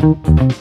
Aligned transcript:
Thank 0.00 0.52
you. 0.52 0.59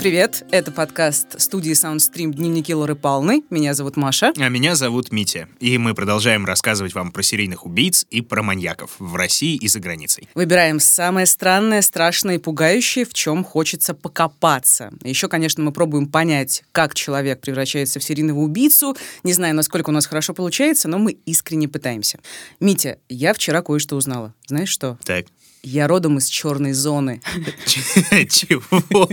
Привет! 0.00 0.46
Это 0.50 0.72
подкаст 0.72 1.38
студии 1.38 1.72
Soundstream 1.72 2.32
«Дневники 2.32 2.74
Лоры 2.74 2.94
Палны». 2.94 3.42
Меня 3.50 3.74
зовут 3.74 3.98
Маша. 3.98 4.32
А 4.38 4.48
меня 4.48 4.74
зовут 4.74 5.12
Митя. 5.12 5.46
И 5.58 5.76
мы 5.76 5.92
продолжаем 5.94 6.46
рассказывать 6.46 6.94
вам 6.94 7.12
про 7.12 7.22
серийных 7.22 7.66
убийц 7.66 8.06
и 8.08 8.22
про 8.22 8.42
маньяков 8.42 8.92
в 8.98 9.14
России 9.14 9.56
и 9.56 9.68
за 9.68 9.78
границей. 9.78 10.26
Выбираем 10.34 10.80
самое 10.80 11.26
странное, 11.26 11.82
страшное 11.82 12.36
и 12.36 12.38
пугающее, 12.38 13.04
в 13.04 13.12
чем 13.12 13.44
хочется 13.44 13.92
покопаться. 13.92 14.90
Еще, 15.04 15.28
конечно, 15.28 15.62
мы 15.62 15.70
пробуем 15.70 16.06
понять, 16.06 16.64
как 16.72 16.94
человек 16.94 17.42
превращается 17.42 18.00
в 18.00 18.02
серийного 18.02 18.38
убийцу. 18.38 18.96
Не 19.22 19.34
знаю, 19.34 19.54
насколько 19.54 19.90
у 19.90 19.92
нас 19.92 20.06
хорошо 20.06 20.32
получается, 20.32 20.88
но 20.88 20.98
мы 20.98 21.12
искренне 21.26 21.68
пытаемся. 21.68 22.20
Митя, 22.58 22.96
я 23.10 23.34
вчера 23.34 23.60
кое-что 23.60 23.96
узнала. 23.96 24.32
Знаешь 24.46 24.70
что? 24.70 24.98
Так. 25.04 25.26
Я 25.62 25.88
родом 25.88 26.18
из 26.18 26.26
черной 26.26 26.72
зоны. 26.72 27.20
Чего? 27.66 29.08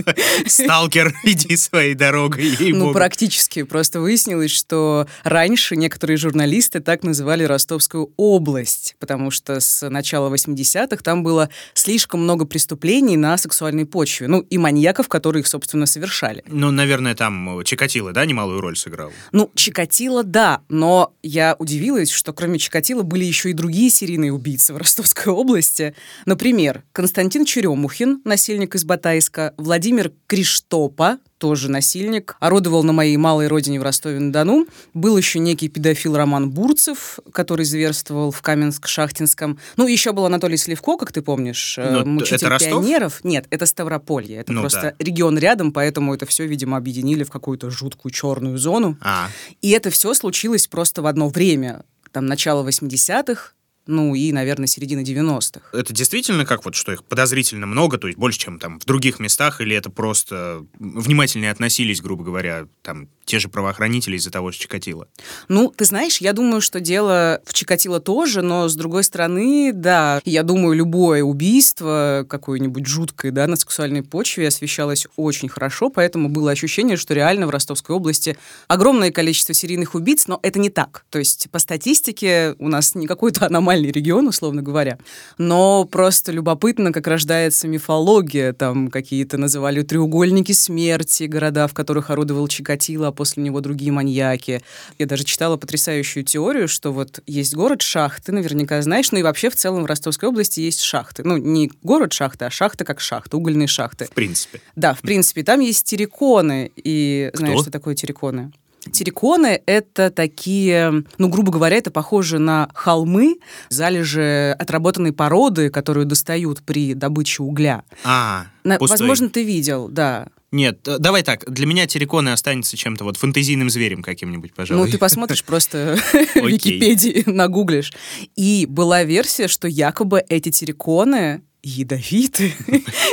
Сталкер, 0.46 1.14
иди 1.24 1.56
своей 1.56 1.94
дорогой. 1.94 2.56
Ну, 2.72 2.92
практически. 2.92 3.64
Просто 3.64 4.00
выяснилось, 4.00 4.50
что 4.50 5.06
раньше 5.24 5.76
некоторые 5.76 6.16
журналисты 6.16 6.80
так 6.80 7.02
называли 7.02 7.44
Ростовскую 7.44 8.12
область, 8.16 8.96
потому 8.98 9.30
что 9.30 9.60
с 9.60 9.88
начала 9.88 10.34
80-х 10.34 11.02
там 11.02 11.22
было 11.22 11.50
слишком 11.74 12.22
много 12.22 12.46
преступлений 12.46 13.16
на 13.16 13.36
сексуальной 13.36 13.84
почве. 13.84 14.26
Ну, 14.28 14.40
и 14.40 14.56
маньяков, 14.56 15.08
которые 15.08 15.42
их, 15.42 15.46
собственно, 15.46 15.84
совершали. 15.86 16.42
Ну, 16.46 16.70
наверное, 16.70 17.14
там 17.14 17.62
Чикатило, 17.64 18.12
да, 18.12 18.24
немалую 18.24 18.60
роль 18.60 18.76
сыграл? 18.76 19.12
Ну, 19.32 19.50
Чикатило, 19.54 20.24
да, 20.24 20.62
но 20.68 21.12
я 21.22 21.56
удивилась, 21.58 22.10
что 22.10 22.32
кроме 22.32 22.58
Чикатило 22.58 23.02
были 23.02 23.24
еще 23.24 23.50
и 23.50 23.52
другие 23.52 23.90
серийные 23.90 24.32
убийцы 24.32 24.72
в 24.72 24.78
Ростовской 24.78 25.32
области. 25.32 25.94
Например, 26.38 26.84
Константин 26.92 27.44
Черемухин, 27.44 28.20
насильник 28.24 28.76
из 28.76 28.84
Батайска, 28.84 29.54
Владимир 29.56 30.12
Криштопа, 30.28 31.18
тоже 31.38 31.68
насильник, 31.68 32.36
орудовал 32.38 32.84
на 32.84 32.92
моей 32.92 33.16
малой 33.16 33.48
родине 33.48 33.80
в 33.80 33.82
Ростове-на-Дону. 33.82 34.68
Был 34.94 35.16
еще 35.16 35.40
некий 35.40 35.68
педофил 35.68 36.16
Роман 36.16 36.48
Бурцев, 36.50 37.18
который 37.32 37.64
зверствовал 37.64 38.30
в 38.30 38.40
Каменск-Шахтинском. 38.40 39.58
Ну, 39.76 39.88
еще 39.88 40.12
был 40.12 40.26
Анатолий 40.26 40.56
Сливко, 40.58 40.96
как 40.96 41.10
ты 41.10 41.22
помнишь, 41.22 41.76
Но 41.76 42.04
мучитель 42.04 42.36
это 42.36 42.50
Ростов? 42.50 42.70
пионеров. 42.84 43.24
Нет, 43.24 43.46
это 43.50 43.66
Ставрополье. 43.66 44.36
Это 44.36 44.52
Ну 44.52 44.60
просто 44.60 44.94
да. 44.96 45.04
регион 45.04 45.38
рядом, 45.38 45.72
поэтому 45.72 46.14
это 46.14 46.24
все, 46.24 46.46
видимо, 46.46 46.76
объединили 46.76 47.24
в 47.24 47.32
какую-то 47.32 47.68
жуткую 47.70 48.12
черную 48.12 48.58
зону. 48.58 48.96
А, 49.00 49.28
И 49.60 49.70
это 49.70 49.90
все 49.90 50.14
случилось 50.14 50.68
просто 50.68 51.02
в 51.02 51.06
одно 51.06 51.28
время. 51.30 51.82
Там 52.12 52.26
начало 52.26 52.66
80-х, 52.66 53.52
ну 53.88 54.14
и, 54.14 54.30
наверное, 54.32 54.66
середина 54.66 55.00
90-х. 55.00 55.60
это 55.72 55.92
действительно 55.92 56.44
как 56.44 56.64
вот, 56.64 56.74
что 56.74 56.92
их 56.92 57.02
подозрительно 57.02 57.66
много, 57.66 57.98
то 57.98 58.06
есть 58.06 58.18
больше, 58.18 58.38
чем 58.38 58.58
там 58.58 58.78
в 58.78 58.84
других 58.84 59.18
местах, 59.18 59.60
или 59.60 59.74
это 59.74 59.90
просто 59.90 60.64
внимательнее 60.78 61.50
относились, 61.50 62.00
грубо 62.00 62.22
говоря, 62.22 62.66
там 62.82 63.08
те 63.24 63.38
же 63.38 63.48
правоохранители 63.48 64.16
из-за 64.16 64.30
того 64.30 64.50
же 64.50 64.58
Чикатило? 64.58 65.08
Ну, 65.48 65.72
ты 65.74 65.84
знаешь, 65.84 66.18
я 66.18 66.32
думаю, 66.32 66.60
что 66.60 66.80
дело 66.80 67.40
в 67.44 67.54
Чикатило 67.54 67.98
тоже, 68.00 68.42
но 68.42 68.68
с 68.68 68.74
другой 68.74 69.04
стороны, 69.04 69.72
да, 69.74 70.20
я 70.24 70.42
думаю, 70.42 70.76
любое 70.76 71.22
убийство 71.22 72.26
какое-нибудь 72.28 72.86
жуткое, 72.86 73.32
да, 73.32 73.46
на 73.46 73.56
сексуальной 73.56 74.02
почве 74.02 74.48
освещалось 74.48 75.06
очень 75.16 75.48
хорошо, 75.48 75.88
поэтому 75.88 76.28
было 76.28 76.50
ощущение, 76.50 76.96
что 76.96 77.14
реально 77.14 77.46
в 77.46 77.50
Ростовской 77.50 77.96
области 77.96 78.36
огромное 78.66 79.10
количество 79.10 79.54
серийных 79.54 79.94
убийц, 79.94 80.26
но 80.26 80.40
это 80.42 80.58
не 80.58 80.68
так. 80.70 81.04
То 81.10 81.18
есть 81.18 81.48
по 81.50 81.58
статистике 81.58 82.54
у 82.58 82.68
нас 82.68 82.94
не 82.94 83.06
какой-то 83.06 83.46
аномальный 83.46 83.77
регион, 83.86 84.26
условно 84.26 84.62
говоря, 84.62 84.98
но 85.38 85.84
просто 85.84 86.32
любопытно, 86.32 86.92
как 86.92 87.06
рождается 87.06 87.68
мифология, 87.68 88.52
там 88.52 88.88
какие-то 88.88 89.38
называли 89.38 89.82
треугольники 89.82 90.52
смерти, 90.52 91.24
города, 91.24 91.68
в 91.68 91.74
которых 91.74 92.10
орудовал 92.10 92.48
Чикатило, 92.48 93.08
а 93.08 93.12
после 93.12 93.42
него 93.42 93.60
другие 93.60 93.92
маньяки. 93.92 94.62
Я 94.98 95.06
даже 95.06 95.24
читала 95.24 95.56
потрясающую 95.56 96.24
теорию, 96.24 96.68
что 96.68 96.92
вот 96.92 97.20
есть 97.26 97.54
город 97.54 97.82
Шахты, 97.82 98.32
наверняка 98.32 98.82
знаешь, 98.82 99.12
ну 99.12 99.18
и 99.18 99.22
вообще 99.22 99.50
в 99.50 99.56
целом 99.56 99.82
в 99.84 99.86
Ростовской 99.86 100.28
области 100.28 100.60
есть 100.60 100.80
шахты. 100.80 101.22
Ну, 101.24 101.36
не 101.36 101.70
город 101.82 102.12
Шахты, 102.12 102.46
а 102.46 102.50
шахты 102.50 102.84
как 102.84 103.00
шахты, 103.00 103.36
угольные 103.36 103.68
шахты. 103.68 104.06
В 104.06 104.10
принципе. 104.10 104.60
Да, 104.76 104.94
в 104.94 105.00
принципе, 105.00 105.42
там 105.42 105.60
есть 105.60 105.84
терриконы. 105.84 106.70
И 106.76 107.30
знаешь, 107.34 107.54
Кто? 107.54 107.62
что 107.62 107.70
такое 107.70 107.94
терриконы? 107.94 108.52
Терриконы— 108.92 109.60
это 109.66 110.10
такие, 110.10 111.04
ну, 111.18 111.28
грубо 111.28 111.52
говоря, 111.52 111.76
это 111.76 111.90
похоже 111.90 112.38
на 112.38 112.68
холмы, 112.74 113.36
залежи 113.68 114.54
отработанной 114.58 115.12
породы, 115.12 115.70
которую 115.70 116.06
достают 116.06 116.62
при 116.62 116.94
добыче 116.94 117.42
угля. 117.42 117.82
А, 118.04 118.46
На- 118.64 118.78
пустой. 118.78 118.98
возможно, 118.98 119.28
ты 119.28 119.44
видел, 119.44 119.88
да. 119.88 120.28
Нет, 120.50 120.88
э, 120.88 120.96
давай 120.98 121.22
так, 121.22 121.44
для 121.50 121.66
меня 121.66 121.86
терриконы 121.86 122.30
останется 122.30 122.74
чем-то 122.76 123.04
вот 123.04 123.18
фантазийным 123.18 123.68
зверем 123.68 124.02
каким-нибудь, 124.02 124.54
пожалуй. 124.54 124.86
Ну, 124.86 124.90
ты 124.90 124.96
посмотришь 124.96 125.44
просто 125.44 125.98
в. 126.34 126.36
Википедии, 126.46 127.24
нагуглишь. 127.26 127.92
И 128.34 128.64
была 128.66 129.04
версия, 129.04 129.48
что 129.48 129.68
якобы 129.68 130.24
эти 130.28 130.50
терриконы 130.50 131.42
ядовиты. 131.62 132.52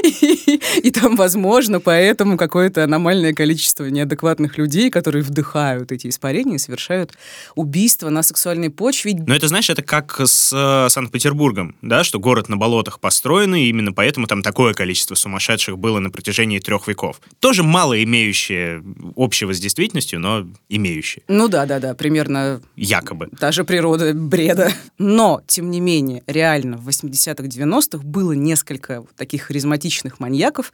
И, 0.04 0.92
там, 0.92 1.16
возможно, 1.16 1.80
поэтому 1.80 2.38
какое-то 2.38 2.84
аномальное 2.84 3.34
количество 3.34 3.86
неадекватных 3.86 4.58
людей, 4.58 4.90
которые 4.90 5.24
вдыхают 5.24 5.92
эти 5.92 6.08
испарения, 6.08 6.56
и 6.56 6.60
совершают 6.60 7.14
убийство 7.56 8.10
на 8.10 8.24
сексуальной 8.24 8.70
почве. 8.70 9.16
Но 9.26 9.36
это, 9.36 9.48
знаешь, 9.48 9.70
это 9.70 9.82
как 9.82 10.20
с 10.20 10.52
э, 10.54 10.90
Санкт-Петербургом, 10.90 11.76
да, 11.82 12.04
что 12.04 12.20
город 12.20 12.50
на 12.50 12.58
болотах 12.58 13.00
построенный, 13.00 13.64
и 13.66 13.70
именно 13.70 13.94
поэтому 13.94 14.28
там 14.28 14.42
такое 14.42 14.74
количество 14.74 15.16
сумасшедших 15.16 15.78
было 15.78 16.00
на 16.00 16.10
протяжении 16.10 16.60
трех 16.60 16.88
веков. 16.88 17.20
Тоже 17.40 17.64
мало 17.64 18.02
имеющие 18.04 18.84
общего 19.16 19.54
с 19.54 19.60
действительностью, 19.60 20.20
но 20.20 20.48
имеющие, 20.70 21.24
Ну 21.28 21.48
да, 21.48 21.66
да, 21.66 21.80
да, 21.80 21.94
примерно 21.96 22.62
якобы. 22.76 23.30
та 23.40 23.52
же 23.52 23.64
природа 23.64 24.14
бреда. 24.14 24.72
Но, 24.98 25.42
тем 25.48 25.72
не 25.72 25.80
менее, 25.80 26.24
реально 26.28 26.78
в 26.78 26.88
80-х, 26.88 27.44
90-х 27.48 28.04
было 28.04 28.35
несколько 28.36 29.02
вот 29.02 29.16
таких 29.16 29.44
харизматичных 29.44 30.20
маньяков, 30.20 30.74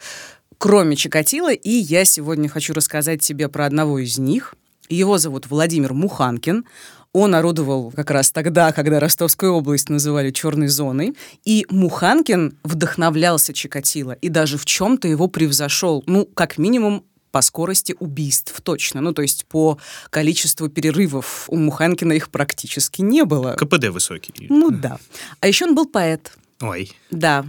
кроме 0.57 0.95
Чикатила, 0.95 1.51
и 1.51 1.69
я 1.69 2.05
сегодня 2.05 2.49
хочу 2.49 2.73
рассказать 2.73 3.21
тебе 3.21 3.49
про 3.49 3.65
одного 3.65 3.99
из 3.99 4.17
них. 4.17 4.55
Его 4.89 5.17
зовут 5.17 5.47
Владимир 5.49 5.93
Муханкин. 5.93 6.65
Он 7.13 7.35
орудовал 7.35 7.91
как 7.91 8.09
раз 8.11 8.31
тогда, 8.31 8.71
когда 8.71 8.99
Ростовскую 8.99 9.53
область 9.53 9.89
называли 9.89 10.31
черной 10.31 10.67
зоной. 10.67 11.15
И 11.43 11.65
Муханкин 11.69 12.57
вдохновлялся 12.63 13.53
Чикатило 13.53 14.13
и 14.13 14.29
даже 14.29 14.57
в 14.57 14.65
чем-то 14.65 15.07
его 15.07 15.27
превзошел. 15.27 16.03
Ну, 16.07 16.25
как 16.25 16.57
минимум, 16.57 17.03
по 17.31 17.41
скорости 17.41 17.95
убийств 17.99 18.59
точно. 18.61 19.01
Ну, 19.01 19.13
то 19.13 19.21
есть 19.21 19.45
по 19.45 19.77
количеству 20.09 20.69
перерывов 20.69 21.45
у 21.47 21.55
Муханкина 21.55 22.13
их 22.13 22.29
практически 22.29 23.01
не 23.01 23.23
было. 23.23 23.53
КПД 23.53 23.87
высокий. 23.87 24.47
Ну 24.49 24.69
да. 24.69 24.99
А 25.39 25.47
еще 25.47 25.65
он 25.65 25.75
был 25.75 25.85
поэт. 25.85 26.33
Ой. 26.61 26.91
Да. 27.09 27.45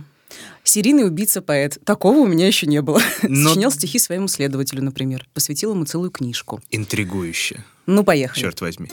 Серийный 0.65 1.05
убийца-поэт. 1.07 1.79
Такого 1.85 2.19
у 2.19 2.27
меня 2.27 2.47
еще 2.47 2.67
не 2.67 2.81
было. 2.83 3.01
Но- 3.23 3.51
Сочинял 3.51 3.71
стихи 3.71 3.99
своему 3.99 4.29
следователю, 4.29 4.83
например. 4.83 5.27
Посвятил 5.35 5.73
ему 5.73 5.85
целую 5.85 6.11
книжку. 6.11 6.61
Интригующе. 6.71 7.63
Ну, 7.87 8.05
поехали. 8.05 8.41
Черт 8.41 8.61
возьми. 8.61 8.89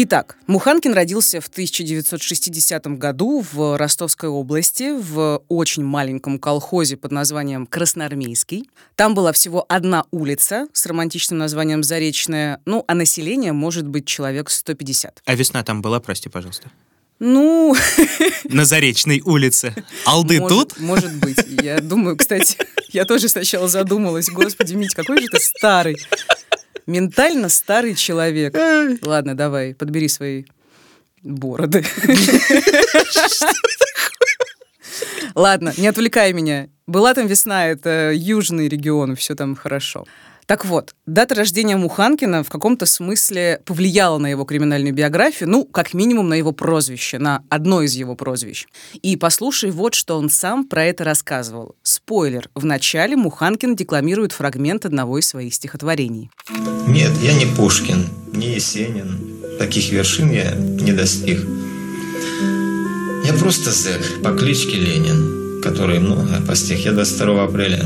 Итак, 0.00 0.36
Муханкин 0.46 0.92
родился 0.92 1.40
в 1.40 1.48
1960 1.48 2.86
году 2.98 3.44
в 3.52 3.76
Ростовской 3.76 4.28
области 4.28 4.96
в 4.96 5.42
очень 5.48 5.82
маленьком 5.82 6.38
колхозе 6.38 6.96
под 6.96 7.10
названием 7.10 7.66
Красноармейский. 7.66 8.70
Там 8.94 9.16
была 9.16 9.32
всего 9.32 9.66
одна 9.68 10.04
улица 10.12 10.68
с 10.72 10.86
романтичным 10.86 11.40
названием 11.40 11.82
Заречная, 11.82 12.60
ну, 12.64 12.84
а 12.86 12.94
население 12.94 13.52
может 13.52 13.88
быть 13.88 14.06
человек 14.06 14.50
150. 14.50 15.20
А 15.26 15.34
весна 15.34 15.64
там 15.64 15.82
была, 15.82 15.98
прости, 15.98 16.28
пожалуйста? 16.28 16.70
Ну, 17.18 17.74
На 18.44 18.66
Заречной 18.66 19.20
улице. 19.24 19.74
Алды 20.06 20.38
может, 20.38 20.68
тут? 20.68 20.78
может 20.78 21.12
быть. 21.16 21.44
Я 21.60 21.80
думаю, 21.80 22.16
кстати, 22.16 22.56
я 22.90 23.04
тоже 23.04 23.28
сначала 23.28 23.66
задумалась, 23.66 24.28
господи, 24.30 24.74
Мить, 24.74 24.94
какой 24.94 25.20
же 25.20 25.26
ты 25.26 25.40
старый. 25.40 25.96
Ментально 26.88 27.50
старый 27.50 27.94
человек. 27.94 28.56
Ладно, 29.02 29.36
давай, 29.36 29.74
подбери 29.74 30.08
свои 30.08 30.44
бороды. 31.22 31.84
Ладно, 35.34 35.74
не 35.76 35.86
отвлекай 35.86 36.32
меня. 36.32 36.70
Была 36.86 37.12
там 37.12 37.26
весна, 37.26 37.66
это 37.66 38.12
южный 38.14 38.68
регион, 38.68 39.16
все 39.16 39.34
там 39.34 39.54
хорошо. 39.54 40.06
Так 40.48 40.64
вот, 40.64 40.94
дата 41.04 41.34
рождения 41.34 41.76
Муханкина 41.76 42.42
в 42.42 42.48
каком-то 42.48 42.86
смысле 42.86 43.60
повлияла 43.66 44.16
на 44.16 44.28
его 44.28 44.46
криминальную 44.46 44.94
биографию, 44.94 45.46
ну, 45.46 45.66
как 45.66 45.92
минимум 45.92 46.30
на 46.30 46.34
его 46.34 46.52
прозвище, 46.52 47.18
на 47.18 47.42
одно 47.50 47.82
из 47.82 47.92
его 47.94 48.14
прозвищ. 48.14 48.66
И 49.02 49.16
послушай 49.16 49.70
вот, 49.70 49.92
что 49.92 50.16
он 50.16 50.30
сам 50.30 50.64
про 50.64 50.86
это 50.86 51.04
рассказывал. 51.04 51.76
Спойлер. 51.82 52.48
В 52.54 52.64
начале 52.64 53.14
Муханкин 53.14 53.76
декламирует 53.76 54.32
фрагмент 54.32 54.86
одного 54.86 55.18
из 55.18 55.28
своих 55.28 55.52
стихотворений. 55.52 56.30
Нет, 56.86 57.12
я 57.20 57.34
не 57.34 57.44
Пушкин, 57.44 58.06
не 58.32 58.54
Есенин. 58.54 59.58
Таких 59.58 59.92
вершин 59.92 60.30
я 60.30 60.54
не 60.54 60.92
достиг. 60.92 61.40
Я 63.26 63.34
просто 63.34 63.70
зэк 63.70 64.22
по 64.24 64.30
кличке 64.30 64.78
Ленин, 64.78 65.60
который 65.62 65.98
много 65.98 66.40
постиг. 66.46 66.78
Я 66.78 66.92
22 66.92 67.44
апреля 67.44 67.84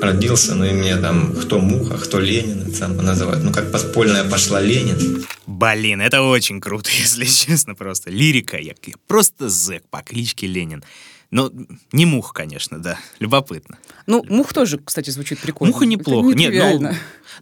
родился, 0.00 0.54
ну 0.54 0.64
и 0.64 0.72
мне 0.72 0.96
там 0.96 1.32
кто 1.34 1.58
Муха, 1.58 1.98
кто 1.98 2.18
Ленин 2.18 2.72
там 2.72 2.96
называют. 2.96 3.44
Ну 3.44 3.52
как 3.52 3.72
подпольная 3.72 4.24
пошла 4.28 4.60
Ленин. 4.60 5.24
Блин, 5.46 6.00
это 6.00 6.22
очень 6.22 6.60
круто, 6.60 6.90
если 6.98 7.24
честно, 7.24 7.74
просто. 7.74 8.10
Лирика, 8.10 8.58
я, 8.58 8.74
я 8.84 8.94
просто 9.06 9.48
зэк 9.48 9.84
по 9.90 10.02
кличке 10.02 10.46
Ленин. 10.46 10.84
Ну, 11.30 11.52
не 11.92 12.06
мух, 12.06 12.32
конечно, 12.32 12.78
да. 12.78 12.98
Любопытно. 13.18 13.78
Ну, 14.06 14.24
мух 14.28 14.54
тоже, 14.54 14.78
кстати, 14.78 15.10
звучит 15.10 15.38
прикольно. 15.38 15.74
Муха 15.74 15.84
неплохо. 15.84 16.34
Нет, 16.34 16.54
ну, 16.54 16.90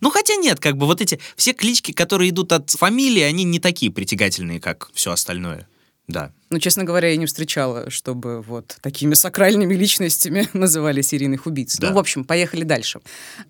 ну, 0.00 0.10
хотя 0.10 0.34
нет, 0.34 0.58
как 0.58 0.76
бы 0.76 0.86
вот 0.86 1.00
эти 1.00 1.20
все 1.36 1.52
клички, 1.52 1.92
которые 1.92 2.30
идут 2.30 2.52
от 2.52 2.70
фамилии, 2.70 3.22
они 3.22 3.44
не 3.44 3.60
такие 3.60 3.92
притягательные, 3.92 4.60
как 4.60 4.90
все 4.92 5.12
остальное. 5.12 5.68
Да. 6.08 6.32
Ну, 6.48 6.60
честно 6.60 6.84
говоря, 6.84 7.08
я 7.08 7.16
не 7.16 7.26
встречала, 7.26 7.90
чтобы 7.90 8.40
вот 8.40 8.76
такими 8.80 9.14
сакральными 9.14 9.74
личностями 9.74 10.48
называли 10.52 11.02
серийных 11.02 11.46
убийц. 11.46 11.76
Да. 11.78 11.88
Ну, 11.88 11.94
в 11.94 11.98
общем, 11.98 12.24
поехали 12.24 12.62
дальше. 12.62 13.00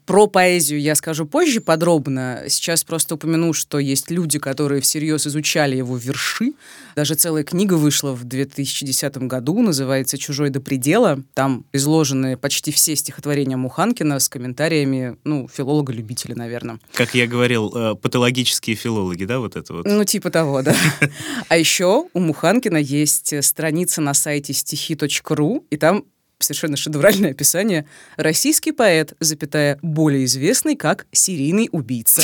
Про 0.07 0.27
поэзию 0.27 0.81
я 0.81 0.95
скажу 0.95 1.27
позже 1.27 1.61
подробно. 1.61 2.45
Сейчас 2.49 2.85
просто 2.85 3.17
упомяну, 3.17 3.53
что 3.53 3.79
есть 3.79 4.11
люди, 4.11 4.39
которые 4.39 4.81
всерьез 4.81 5.27
изучали 5.27 5.77
его 5.77 5.99
верши. 5.99 6.53
Даже 6.95 7.15
целая 7.15 7.45
книга 7.45 7.75
вышла 7.75 8.13
в 8.13 8.25
2010 8.25 9.19
году, 9.19 9.61
называется 9.61 10.17
«Чужой 10.17 10.49
до 10.49 10.61
предела». 10.61 11.23
Там 11.35 11.67
изложены 11.75 12.39
почти 12.39 12.73
все 12.73 12.97
стихотворения 12.97 13.59
Муханкина 13.59 14.19
с 14.19 14.31
комментариями, 14.31 15.19
ну, 15.25 15.49
филолога-любителя, 15.53 16.35
наверное. 16.35 16.79
Как 16.95 17.15
я 17.15 17.27
говорил, 17.27 17.71
э, 17.75 17.95
патологические 17.95 18.77
филологи, 18.77 19.27
да, 19.27 19.39
вот 19.39 19.57
это 19.57 19.75
вот? 19.75 19.85
Ну, 19.85 20.05
типа 20.05 20.31
того, 20.31 20.63
да. 20.63 20.75
А 21.49 21.59
еще 21.59 22.07
у 22.15 22.19
Муханкина 22.19 22.86
есть 22.87 23.33
э, 23.33 23.43
страница 23.43 24.01
на 24.01 24.15
сайте 24.15 24.53
стихи.ру, 24.53 25.67
и 25.71 25.77
там 25.77 26.05
совершенно 26.39 26.77
шедевральное 26.77 27.31
описание. 27.31 27.87
Российский 28.17 28.73
поэт, 28.73 29.15
запятая, 29.21 29.79
более 29.83 30.25
известный 30.25 30.77
как 30.77 31.07
серийный 31.13 31.69
убийца. 31.73 32.23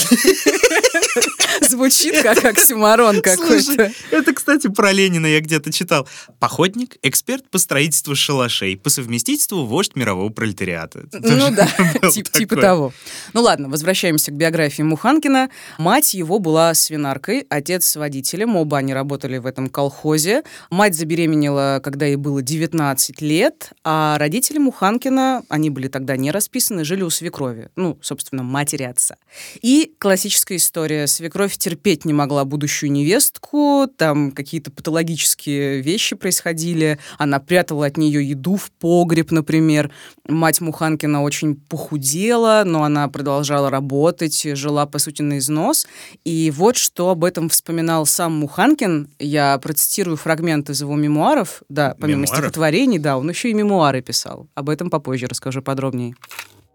Звучит 1.68 2.22
как 2.22 2.44
оксюмарон 2.44 3.20
какой-то. 3.22 3.92
Это, 4.10 4.32
кстати, 4.32 4.68
про 4.68 4.92
Ленина 4.92 5.26
я 5.26 5.40
где-то 5.40 5.72
читал. 5.72 6.08
Походник, 6.38 6.96
эксперт 7.02 7.48
по 7.50 7.58
строительству 7.58 8.14
шалашей, 8.14 8.76
по 8.76 8.90
совместительству 8.90 9.64
вождь 9.64 9.94
мирового 9.94 10.30
пролетариата. 10.30 11.04
Ну 11.12 11.50
да, 11.50 11.68
типа 12.10 12.56
того. 12.56 12.92
Ну 13.32 13.42
ладно, 13.42 13.68
возвращаемся 13.68 14.30
к 14.30 14.34
биографии 14.34 14.82
Муханкина. 14.82 15.50
Мать 15.78 16.14
его 16.14 16.38
была 16.38 16.74
свинаркой, 16.74 17.46
отец 17.48 17.96
водителем, 17.96 18.56
оба 18.56 18.78
они 18.78 18.94
работали 18.94 19.38
в 19.38 19.46
этом 19.46 19.68
колхозе. 19.68 20.42
Мать 20.70 20.94
забеременела, 20.94 21.80
когда 21.82 22.06
ей 22.06 22.16
было 22.16 22.42
19 22.42 23.20
лет, 23.20 23.70
а 23.84 24.18
родители 24.18 24.58
Муханкина, 24.58 25.42
они 25.48 25.70
были 25.70 25.88
тогда 25.88 26.16
не 26.16 26.30
расписаны, 26.30 26.84
жили 26.84 27.02
у 27.02 27.10
свекрови. 27.10 27.68
Ну, 27.76 27.98
собственно, 28.02 28.42
матери 28.42 28.84
отца. 28.84 29.16
И 29.60 29.94
классическая 29.98 30.56
история. 30.56 31.01
Свекровь 31.06 31.56
терпеть 31.56 32.04
не 32.04 32.12
могла 32.12 32.44
будущую 32.44 32.92
невестку, 32.92 33.88
там 33.96 34.32
какие-то 34.32 34.70
патологические 34.70 35.80
вещи 35.80 36.16
происходили, 36.16 36.98
она 37.18 37.38
прятала 37.38 37.86
от 37.86 37.96
нее 37.96 38.28
еду 38.28 38.56
в 38.56 38.70
погреб, 38.70 39.30
например. 39.30 39.90
Мать 40.28 40.60
Муханкина 40.60 41.22
очень 41.22 41.56
похудела, 41.56 42.62
но 42.64 42.84
она 42.84 43.08
продолжала 43.08 43.70
работать, 43.70 44.42
жила, 44.56 44.86
по 44.86 44.98
сути, 44.98 45.22
на 45.22 45.38
износ. 45.38 45.86
И 46.24 46.52
вот 46.54 46.76
что 46.76 47.10
об 47.10 47.24
этом 47.24 47.48
вспоминал 47.48 48.06
сам 48.06 48.32
Муханкин. 48.34 49.08
Я 49.18 49.58
процитирую 49.58 50.16
фрагмент 50.16 50.70
из 50.70 50.80
его 50.80 50.94
мемуаров. 50.94 51.62
Да, 51.68 51.94
помимо 51.98 52.22
Мемуаров? 52.22 52.36
стихотворений, 52.38 52.98
да, 52.98 53.18
он 53.18 53.28
еще 53.28 53.50
и 53.50 53.54
мемуары 53.54 54.02
писал. 54.02 54.46
Об 54.54 54.68
этом 54.68 54.90
попозже 54.90 55.26
расскажу 55.26 55.62
подробнее. 55.62 56.14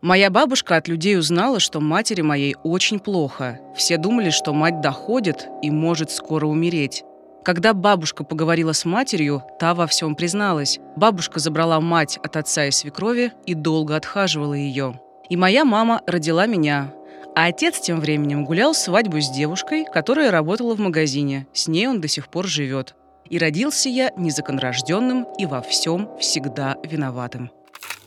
Моя 0.02 0.30
бабушка 0.30 0.76
от 0.76 0.88
людей 0.88 1.18
узнала, 1.18 1.60
что 1.60 1.80
матери 1.80 2.22
моей 2.22 2.56
очень 2.64 3.00
плохо. 3.00 3.60
Все 3.76 3.98
думали, 3.98 4.30
что 4.30 4.54
мать 4.54 4.80
доходит 4.80 5.48
и 5.64 5.72
может 5.72 6.12
скоро 6.12 6.46
умереть. 6.46 7.04
Когда 7.44 7.74
бабушка 7.74 8.24
поговорила 8.24 8.74
с 8.74 8.86
матерью, 8.86 9.42
та 9.60 9.74
во 9.74 9.88
всем 9.88 10.16
призналась. 10.16 10.80
Бабушка 10.96 11.40
забрала 11.40 11.80
мать 11.82 12.20
от 12.22 12.36
отца 12.36 12.66
и 12.66 12.72
свекрови 12.72 13.32
и 13.48 13.56
долго 13.56 13.96
отхаживала 13.96 14.54
ее. 14.54 15.00
И 15.30 15.36
моя 15.36 15.66
мама 15.66 16.02
родила 16.06 16.46
меня. 16.46 16.94
А 17.36 17.46
отец 17.46 17.80
тем 17.80 18.00
временем 18.00 18.46
гулял 18.46 18.76
свадьбу 18.76 19.20
с 19.20 19.30
девушкой, 19.30 19.86
которая 19.92 20.30
работала 20.30 20.76
в 20.76 20.80
магазине. 20.80 21.48
С 21.54 21.68
ней 21.68 21.88
он 21.88 22.02
до 22.02 22.08
сих 22.08 22.28
пор 22.28 22.46
живет. 22.46 22.96
И 23.30 23.40
родился 23.40 23.90
я 23.90 24.12
незаконрожденным 24.16 25.26
и 25.40 25.48
во 25.48 25.62
всем 25.62 26.10
всегда 26.20 26.78
виноватым. 26.84 27.50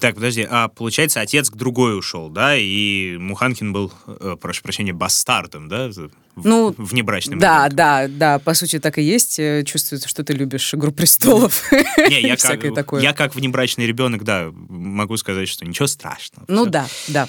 Так, 0.01 0.15
подожди, 0.15 0.47
а 0.49 0.69
получается, 0.69 1.21
отец 1.21 1.51
к 1.51 1.57
другой 1.57 1.99
ушел, 1.99 2.31
да, 2.31 2.57
и 2.57 3.17
Муханкин 3.19 3.73
был, 3.73 3.93
э, 4.07 4.37
прошу 4.41 4.63
прощения, 4.63 4.93
бастардом, 4.95 5.69
да, 5.69 5.89
в- 5.91 6.11
Ну, 6.47 6.75
внебрачным. 6.79 7.39
Да, 7.39 7.67
ребенком? 7.69 7.77
да, 7.77 8.09
да, 8.09 8.39
по 8.39 8.55
сути 8.55 8.79
так 8.79 8.97
и 8.99 9.03
есть. 9.03 9.39
Э, 9.39 9.63
Чувствуется, 9.65 10.09
что 10.09 10.25
ты 10.25 10.33
любишь 10.33 10.73
«Игру 10.75 10.91
престолов». 10.91 11.71
Не, 11.99 12.23
я 12.23 12.37
как, 12.37 12.75
такое. 12.75 13.03
я 13.03 13.13
как 13.13 13.35
внебрачный 13.35 13.87
ребенок, 13.87 14.25
да, 14.25 14.49
могу 14.53 15.17
сказать, 15.19 15.49
что 15.49 15.67
ничего 15.67 15.87
страшного. 15.87 16.45
Ну 16.49 16.63
Всё. 16.63 16.71
да, 16.71 16.87
да. 17.09 17.29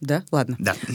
Да, 0.00 0.24
ладно. 0.32 0.56
Да. 0.58 0.74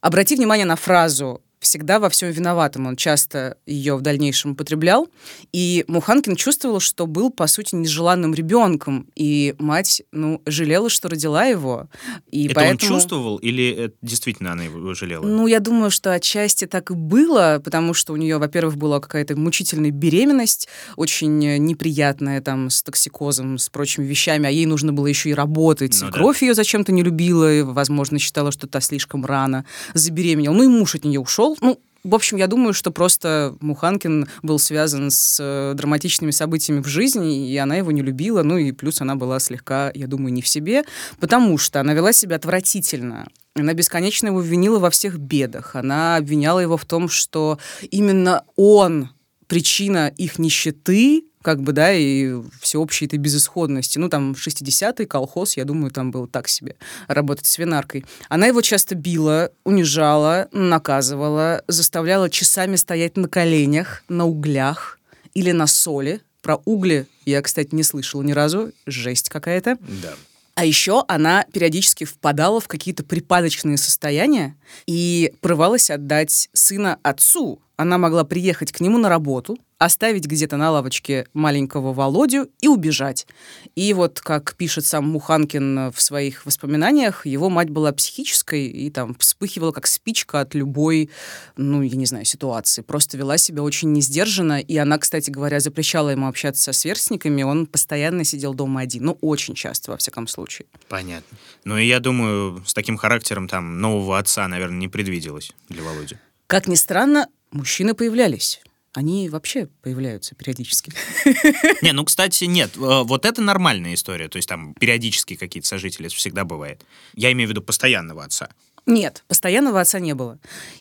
Обрати 0.00 0.36
внимание 0.36 0.66
на 0.66 0.76
фразу 0.76 1.42
всегда 1.60 1.98
во 1.98 2.08
всем 2.08 2.30
виноватым. 2.30 2.86
Он 2.86 2.96
часто 2.96 3.58
ее 3.66 3.96
в 3.96 4.00
дальнейшем 4.00 4.52
употреблял. 4.52 5.08
И 5.52 5.84
Муханкин 5.88 6.34
чувствовал, 6.36 6.80
что 6.80 7.06
был, 7.06 7.30
по 7.30 7.46
сути, 7.46 7.74
нежеланным 7.74 8.34
ребенком. 8.34 9.06
И 9.14 9.54
мать, 9.58 10.02
ну, 10.10 10.40
жалела, 10.46 10.88
что 10.88 11.08
родила 11.08 11.44
его. 11.44 11.88
И 12.30 12.46
Это 12.46 12.54
поэтому... 12.54 12.72
он 12.72 12.98
чувствовал 12.98 13.36
или 13.36 13.92
действительно 14.00 14.52
она 14.52 14.64
его 14.64 14.94
жалела? 14.94 15.22
Ну, 15.22 15.46
я 15.46 15.60
думаю, 15.60 15.90
что 15.90 16.12
отчасти 16.12 16.66
так 16.66 16.90
и 16.90 16.94
было, 16.94 17.60
потому 17.62 17.92
что 17.92 18.14
у 18.14 18.16
нее, 18.16 18.38
во-первых, 18.38 18.76
была 18.76 18.98
какая-то 19.00 19.36
мучительная 19.36 19.90
беременность, 19.90 20.66
очень 20.96 21.38
неприятная 21.38 22.40
там 22.40 22.70
с 22.70 22.82
токсикозом, 22.82 23.58
с 23.58 23.68
прочими 23.68 24.06
вещами, 24.06 24.46
а 24.46 24.50
ей 24.50 24.64
нужно 24.64 24.94
было 24.94 25.06
еще 25.06 25.30
и 25.30 25.34
работать. 25.34 25.98
Ну 26.00 26.10
да. 26.10 26.12
Кровь 26.12 26.42
ее 26.42 26.54
зачем-то 26.54 26.90
не 26.90 27.02
любила, 27.02 27.52
и, 27.52 27.60
возможно, 27.62 28.18
считала, 28.18 28.50
что 28.50 28.66
та 28.66 28.80
слишком 28.80 29.26
рано 29.26 29.66
забеременела. 29.92 30.54
Ну 30.54 30.62
и 30.62 30.68
муж 30.68 30.94
от 30.94 31.04
нее 31.04 31.20
ушел. 31.20 31.49
Ну, 31.60 31.80
в 32.02 32.14
общем, 32.14 32.38
я 32.38 32.46
думаю, 32.46 32.72
что 32.72 32.90
просто 32.90 33.56
Муханкин 33.60 34.26
был 34.42 34.58
связан 34.58 35.10
с 35.10 35.38
э, 35.38 35.74
драматичными 35.74 36.30
событиями 36.30 36.80
в 36.80 36.86
жизни, 36.86 37.50
и 37.50 37.56
она 37.58 37.76
его 37.76 37.92
не 37.92 38.00
любила, 38.00 38.42
ну 38.42 38.56
и 38.56 38.72
плюс 38.72 39.02
она 39.02 39.16
была 39.16 39.38
слегка, 39.38 39.90
я 39.94 40.06
думаю, 40.06 40.32
не 40.32 40.40
в 40.40 40.48
себе, 40.48 40.84
потому 41.18 41.58
что 41.58 41.80
она 41.80 41.92
вела 41.92 42.12
себя 42.12 42.36
отвратительно. 42.36 43.28
Она 43.54 43.74
бесконечно 43.74 44.28
его 44.28 44.40
винила 44.40 44.78
во 44.78 44.88
всех 44.88 45.18
бедах. 45.18 45.76
Она 45.76 46.16
обвиняла 46.16 46.60
его 46.60 46.76
в 46.76 46.86
том, 46.86 47.08
что 47.08 47.58
именно 47.90 48.44
он 48.56 49.10
причина 49.50 50.12
их 50.16 50.38
нищеты, 50.38 51.24
как 51.42 51.60
бы, 51.60 51.72
да, 51.72 51.92
и 51.92 52.34
всеобщей 52.60 53.06
этой 53.06 53.18
безысходности. 53.18 53.98
Ну, 53.98 54.08
там, 54.08 54.32
60-й 54.32 55.06
колхоз, 55.06 55.56
я 55.56 55.64
думаю, 55.64 55.90
там 55.90 56.12
было 56.12 56.28
так 56.28 56.46
себе, 56.46 56.76
работать 57.08 57.46
свинаркой. 57.46 58.04
Она 58.28 58.46
его 58.46 58.62
часто 58.62 58.94
била, 58.94 59.50
унижала, 59.64 60.48
наказывала, 60.52 61.64
заставляла 61.66 62.30
часами 62.30 62.76
стоять 62.76 63.16
на 63.16 63.28
коленях, 63.28 64.04
на 64.08 64.24
углях 64.24 65.00
или 65.34 65.50
на 65.50 65.66
соли. 65.66 66.20
Про 66.42 66.62
угли 66.64 67.08
я, 67.26 67.42
кстати, 67.42 67.74
не 67.74 67.82
слышала 67.82 68.22
ни 68.22 68.32
разу. 68.32 68.70
Жесть 68.86 69.30
какая-то. 69.30 69.78
Да. 69.80 70.14
А 70.54 70.64
еще 70.64 71.04
она 71.08 71.44
периодически 71.52 72.04
впадала 72.04 72.60
в 72.60 72.68
какие-то 72.68 73.02
припадочные 73.02 73.78
состояния 73.78 74.56
и 74.86 75.32
порывалась 75.40 75.90
отдать 75.90 76.48
сына 76.52 76.98
отцу, 77.02 77.60
она 77.76 77.96
могла 77.96 78.24
приехать 78.24 78.72
к 78.72 78.80
нему 78.80 78.98
на 78.98 79.08
работу, 79.08 79.56
оставить 79.80 80.26
где-то 80.26 80.58
на 80.58 80.70
лавочке 80.70 81.26
маленького 81.32 81.94
Володю 81.94 82.50
и 82.60 82.68
убежать. 82.68 83.26
И 83.74 83.94
вот, 83.94 84.20
как 84.20 84.54
пишет 84.56 84.84
сам 84.84 85.08
Муханкин 85.08 85.90
в 85.90 86.02
своих 86.02 86.44
воспоминаниях, 86.44 87.24
его 87.24 87.48
мать 87.48 87.70
была 87.70 87.90
психической 87.92 88.66
и 88.66 88.90
там 88.90 89.14
вспыхивала 89.14 89.72
как 89.72 89.86
спичка 89.86 90.40
от 90.40 90.54
любой, 90.54 91.08
ну, 91.56 91.80
я 91.80 91.96
не 91.96 92.04
знаю, 92.04 92.26
ситуации. 92.26 92.82
Просто 92.82 93.16
вела 93.16 93.38
себя 93.38 93.62
очень 93.62 93.90
несдержанно, 93.92 94.60
и 94.60 94.76
она, 94.76 94.98
кстати 94.98 95.30
говоря, 95.30 95.60
запрещала 95.60 96.10
ему 96.10 96.28
общаться 96.28 96.62
со 96.62 96.72
сверстниками, 96.74 97.42
он 97.42 97.64
постоянно 97.64 98.24
сидел 98.24 98.52
дома 98.52 98.82
один, 98.82 99.04
ну, 99.04 99.18
очень 99.22 99.54
часто, 99.54 99.92
во 99.92 99.96
всяком 99.96 100.26
случае. 100.26 100.66
Понятно. 100.90 101.38
Ну, 101.64 101.78
и 101.78 101.86
я 101.86 102.00
думаю, 102.00 102.62
с 102.66 102.74
таким 102.74 102.98
характером 102.98 103.48
там 103.48 103.80
нового 103.80 104.18
отца, 104.18 104.46
наверное, 104.46 104.59
не 104.68 104.88
предвиделось 104.88 105.52
для 105.68 105.82
Володи. 105.82 106.16
Как 106.46 106.66
ни 106.68 106.74
странно, 106.74 107.28
мужчины 107.52 107.94
появлялись. 107.94 108.60
Они 108.92 109.28
вообще 109.28 109.66
появляются 109.82 110.34
периодически. 110.34 110.92
Не, 111.82 111.92
ну, 111.92 112.04
кстати, 112.04 112.42
нет. 112.44 112.76
Э, 112.76 113.04
вот 113.04 113.24
это 113.24 113.40
нормальная 113.40 113.94
история. 113.94 114.28
То 114.28 114.36
есть 114.36 114.48
там 114.48 114.74
периодически 114.74 115.36
какие-то 115.36 115.68
сожители, 115.68 116.08
это 116.08 116.16
всегда 116.16 116.44
бывает. 116.44 116.84
Я 117.14 117.30
имею 117.30 117.46
в 117.46 117.50
виду 117.50 117.62
постоянного 117.62 118.24
отца. 118.24 118.50
Нет, 118.86 119.24
постоянного 119.28 119.80
отца 119.80 120.00
не 120.00 120.14
было. 120.14 120.38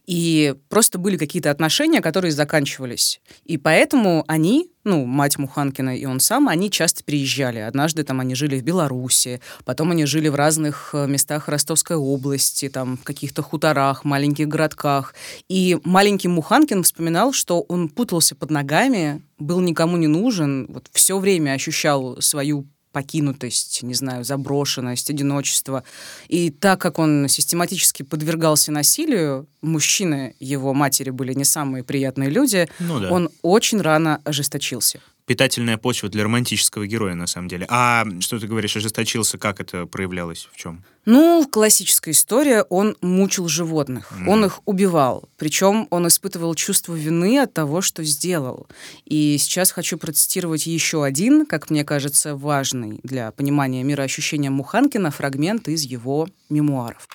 И 0.07 0.55
просто 0.69 0.97
были 0.97 1.17
какие-то 1.17 1.51
отношения, 1.51 2.01
которые 2.01 2.31
заканчивались. 2.31 3.21
И 3.45 3.57
поэтому 3.57 4.23
они, 4.27 4.71
ну, 4.83 5.05
мать 5.05 5.37
Муханкина 5.37 5.97
и 5.97 6.05
он 6.05 6.19
сам, 6.19 6.47
они 6.47 6.71
часто 6.71 7.03
приезжали. 7.03 7.59
Однажды 7.59 8.03
там 8.03 8.19
они 8.19 8.35
жили 8.35 8.59
в 8.59 8.63
Беларуси, 8.63 9.41
потом 9.65 9.91
они 9.91 10.05
жили 10.05 10.29
в 10.29 10.35
разных 10.35 10.91
э, 10.93 11.07
местах 11.07 11.47
Ростовской 11.47 11.97
области, 11.97 12.69
там 12.69 12.97
в 12.97 13.03
каких-то 13.03 13.41
хуторах, 13.41 14.05
маленьких 14.05 14.47
городках. 14.47 15.13
И 15.49 15.77
маленький 15.83 16.29
Муханкин 16.29 16.83
вспоминал, 16.83 17.33
что 17.33 17.61
он 17.61 17.89
путался 17.89 18.35
под 18.35 18.49
ногами, 18.49 19.21
был 19.37 19.59
никому 19.59 19.97
не 19.97 20.07
нужен, 20.07 20.67
вот 20.69 20.89
все 20.91 21.17
время 21.17 21.51
ощущал 21.51 22.21
свою 22.21 22.65
покинутость, 22.91 23.83
не 23.83 23.93
знаю, 23.93 24.23
заброшенность, 24.23 25.09
одиночество. 25.09 25.83
И 26.27 26.49
так 26.49 26.81
как 26.81 26.99
он 26.99 27.27
систематически 27.27 28.03
подвергался 28.03 28.71
насилию, 28.71 29.47
мужчины 29.61 30.35
его 30.39 30.73
матери 30.73 31.09
были 31.09 31.33
не 31.33 31.45
самые 31.45 31.83
приятные 31.83 32.29
люди, 32.29 32.67
ну, 32.79 32.99
да. 32.99 33.11
он 33.11 33.29
очень 33.41 33.81
рано 33.81 34.21
ожесточился 34.23 34.99
питательная 35.29 35.77
почва 35.77 36.09
для 36.09 36.23
романтического 36.23 36.87
героя, 36.87 37.13
на 37.13 37.27
самом 37.27 37.49
деле. 37.49 37.67
А 37.69 38.03
что 38.19 38.39
ты 38.39 38.47
говоришь, 38.47 38.75
ожесточился, 38.75 39.37
как 39.37 39.61
это 39.61 39.85
проявлялось, 39.85 40.49
в 40.51 40.57
чем? 40.57 40.83
Ну, 41.05 41.47
классическая 41.47 42.11
история, 42.11 42.63
он 42.63 42.97
мучил 43.01 43.47
животных, 43.47 44.11
mm. 44.11 44.27
он 44.27 44.45
их 44.45 44.59
убивал. 44.65 45.29
Причем 45.37 45.85
он 45.91 46.07
испытывал 46.07 46.55
чувство 46.55 46.95
вины 46.95 47.37
от 47.37 47.53
того, 47.53 47.81
что 47.81 48.03
сделал. 48.03 48.65
И 49.05 49.37
сейчас 49.37 49.71
хочу 49.71 49.99
процитировать 49.99 50.65
еще 50.65 51.03
один, 51.03 51.45
как 51.45 51.69
мне 51.69 51.83
кажется, 51.83 52.35
важный 52.35 52.99
для 53.03 53.31
понимания 53.31 53.83
мироощущения 53.83 54.49
Муханкина 54.49 55.11
фрагмент 55.11 55.67
из 55.67 55.83
его 55.83 56.27
мемуаров. 56.49 57.07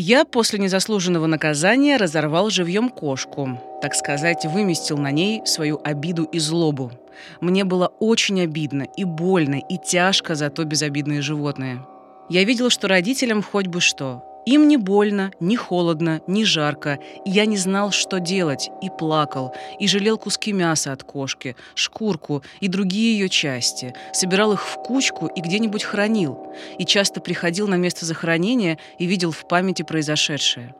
Я 0.00 0.24
после 0.24 0.60
незаслуженного 0.60 1.26
наказания 1.26 1.96
разорвал 1.96 2.50
живьем 2.50 2.88
кошку, 2.88 3.60
так 3.82 3.96
сказать, 3.96 4.44
выместил 4.44 4.96
на 4.96 5.10
ней 5.10 5.42
свою 5.44 5.80
обиду 5.82 6.22
и 6.22 6.38
злобу. 6.38 6.92
Мне 7.40 7.64
было 7.64 7.88
очень 7.98 8.40
обидно 8.40 8.84
и 8.96 9.02
больно, 9.02 9.56
и 9.56 9.76
тяжко 9.76 10.36
за 10.36 10.50
то 10.50 10.64
безобидное 10.64 11.20
животное. 11.20 11.84
Я 12.28 12.44
видел, 12.44 12.70
что 12.70 12.86
родителям 12.86 13.42
хоть 13.42 13.66
бы 13.66 13.80
что. 13.80 14.22
Им 14.48 14.66
не 14.66 14.78
больно, 14.78 15.30
не 15.40 15.56
холодно, 15.56 16.22
не 16.26 16.42
жарко, 16.46 16.98
я 17.26 17.44
не 17.44 17.58
знал, 17.58 17.90
что 17.90 18.18
делать, 18.18 18.70
и 18.80 18.88
плакал, 18.88 19.54
и 19.78 19.86
жалел 19.86 20.16
куски 20.16 20.54
мяса 20.54 20.90
от 20.92 21.04
кошки, 21.04 21.54
шкурку 21.74 22.42
и 22.60 22.68
другие 22.68 23.18
ее 23.18 23.28
части, 23.28 23.92
собирал 24.14 24.54
их 24.54 24.66
в 24.66 24.76
кучку 24.76 25.26
и 25.26 25.42
где-нибудь 25.42 25.84
хранил, 25.84 26.50
и 26.78 26.86
часто 26.86 27.20
приходил 27.20 27.68
на 27.68 27.74
место 27.74 28.06
захоронения 28.06 28.78
и 28.98 29.04
видел 29.04 29.32
в 29.32 29.46
памяти 29.46 29.82
произошедшее. 29.82 30.74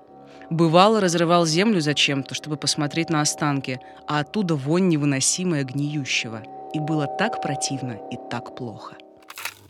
Бывало, 0.49 0.99
разрывал 1.03 1.45
землю 1.45 1.83
зачем-то, 1.83 2.35
чтобы 2.35 2.57
посмотреть 2.57 3.11
на 3.11 3.21
останки, 3.21 3.81
а 4.07 4.21
оттуда 4.21 4.55
вонь 4.55 4.89
невыносимая 4.89 5.65
гниющего. 5.65 6.43
И 6.73 6.81
было 6.81 7.07
так 7.07 7.43
противно 7.43 7.99
и 8.11 8.17
так 8.31 8.57
плохо. 8.57 8.97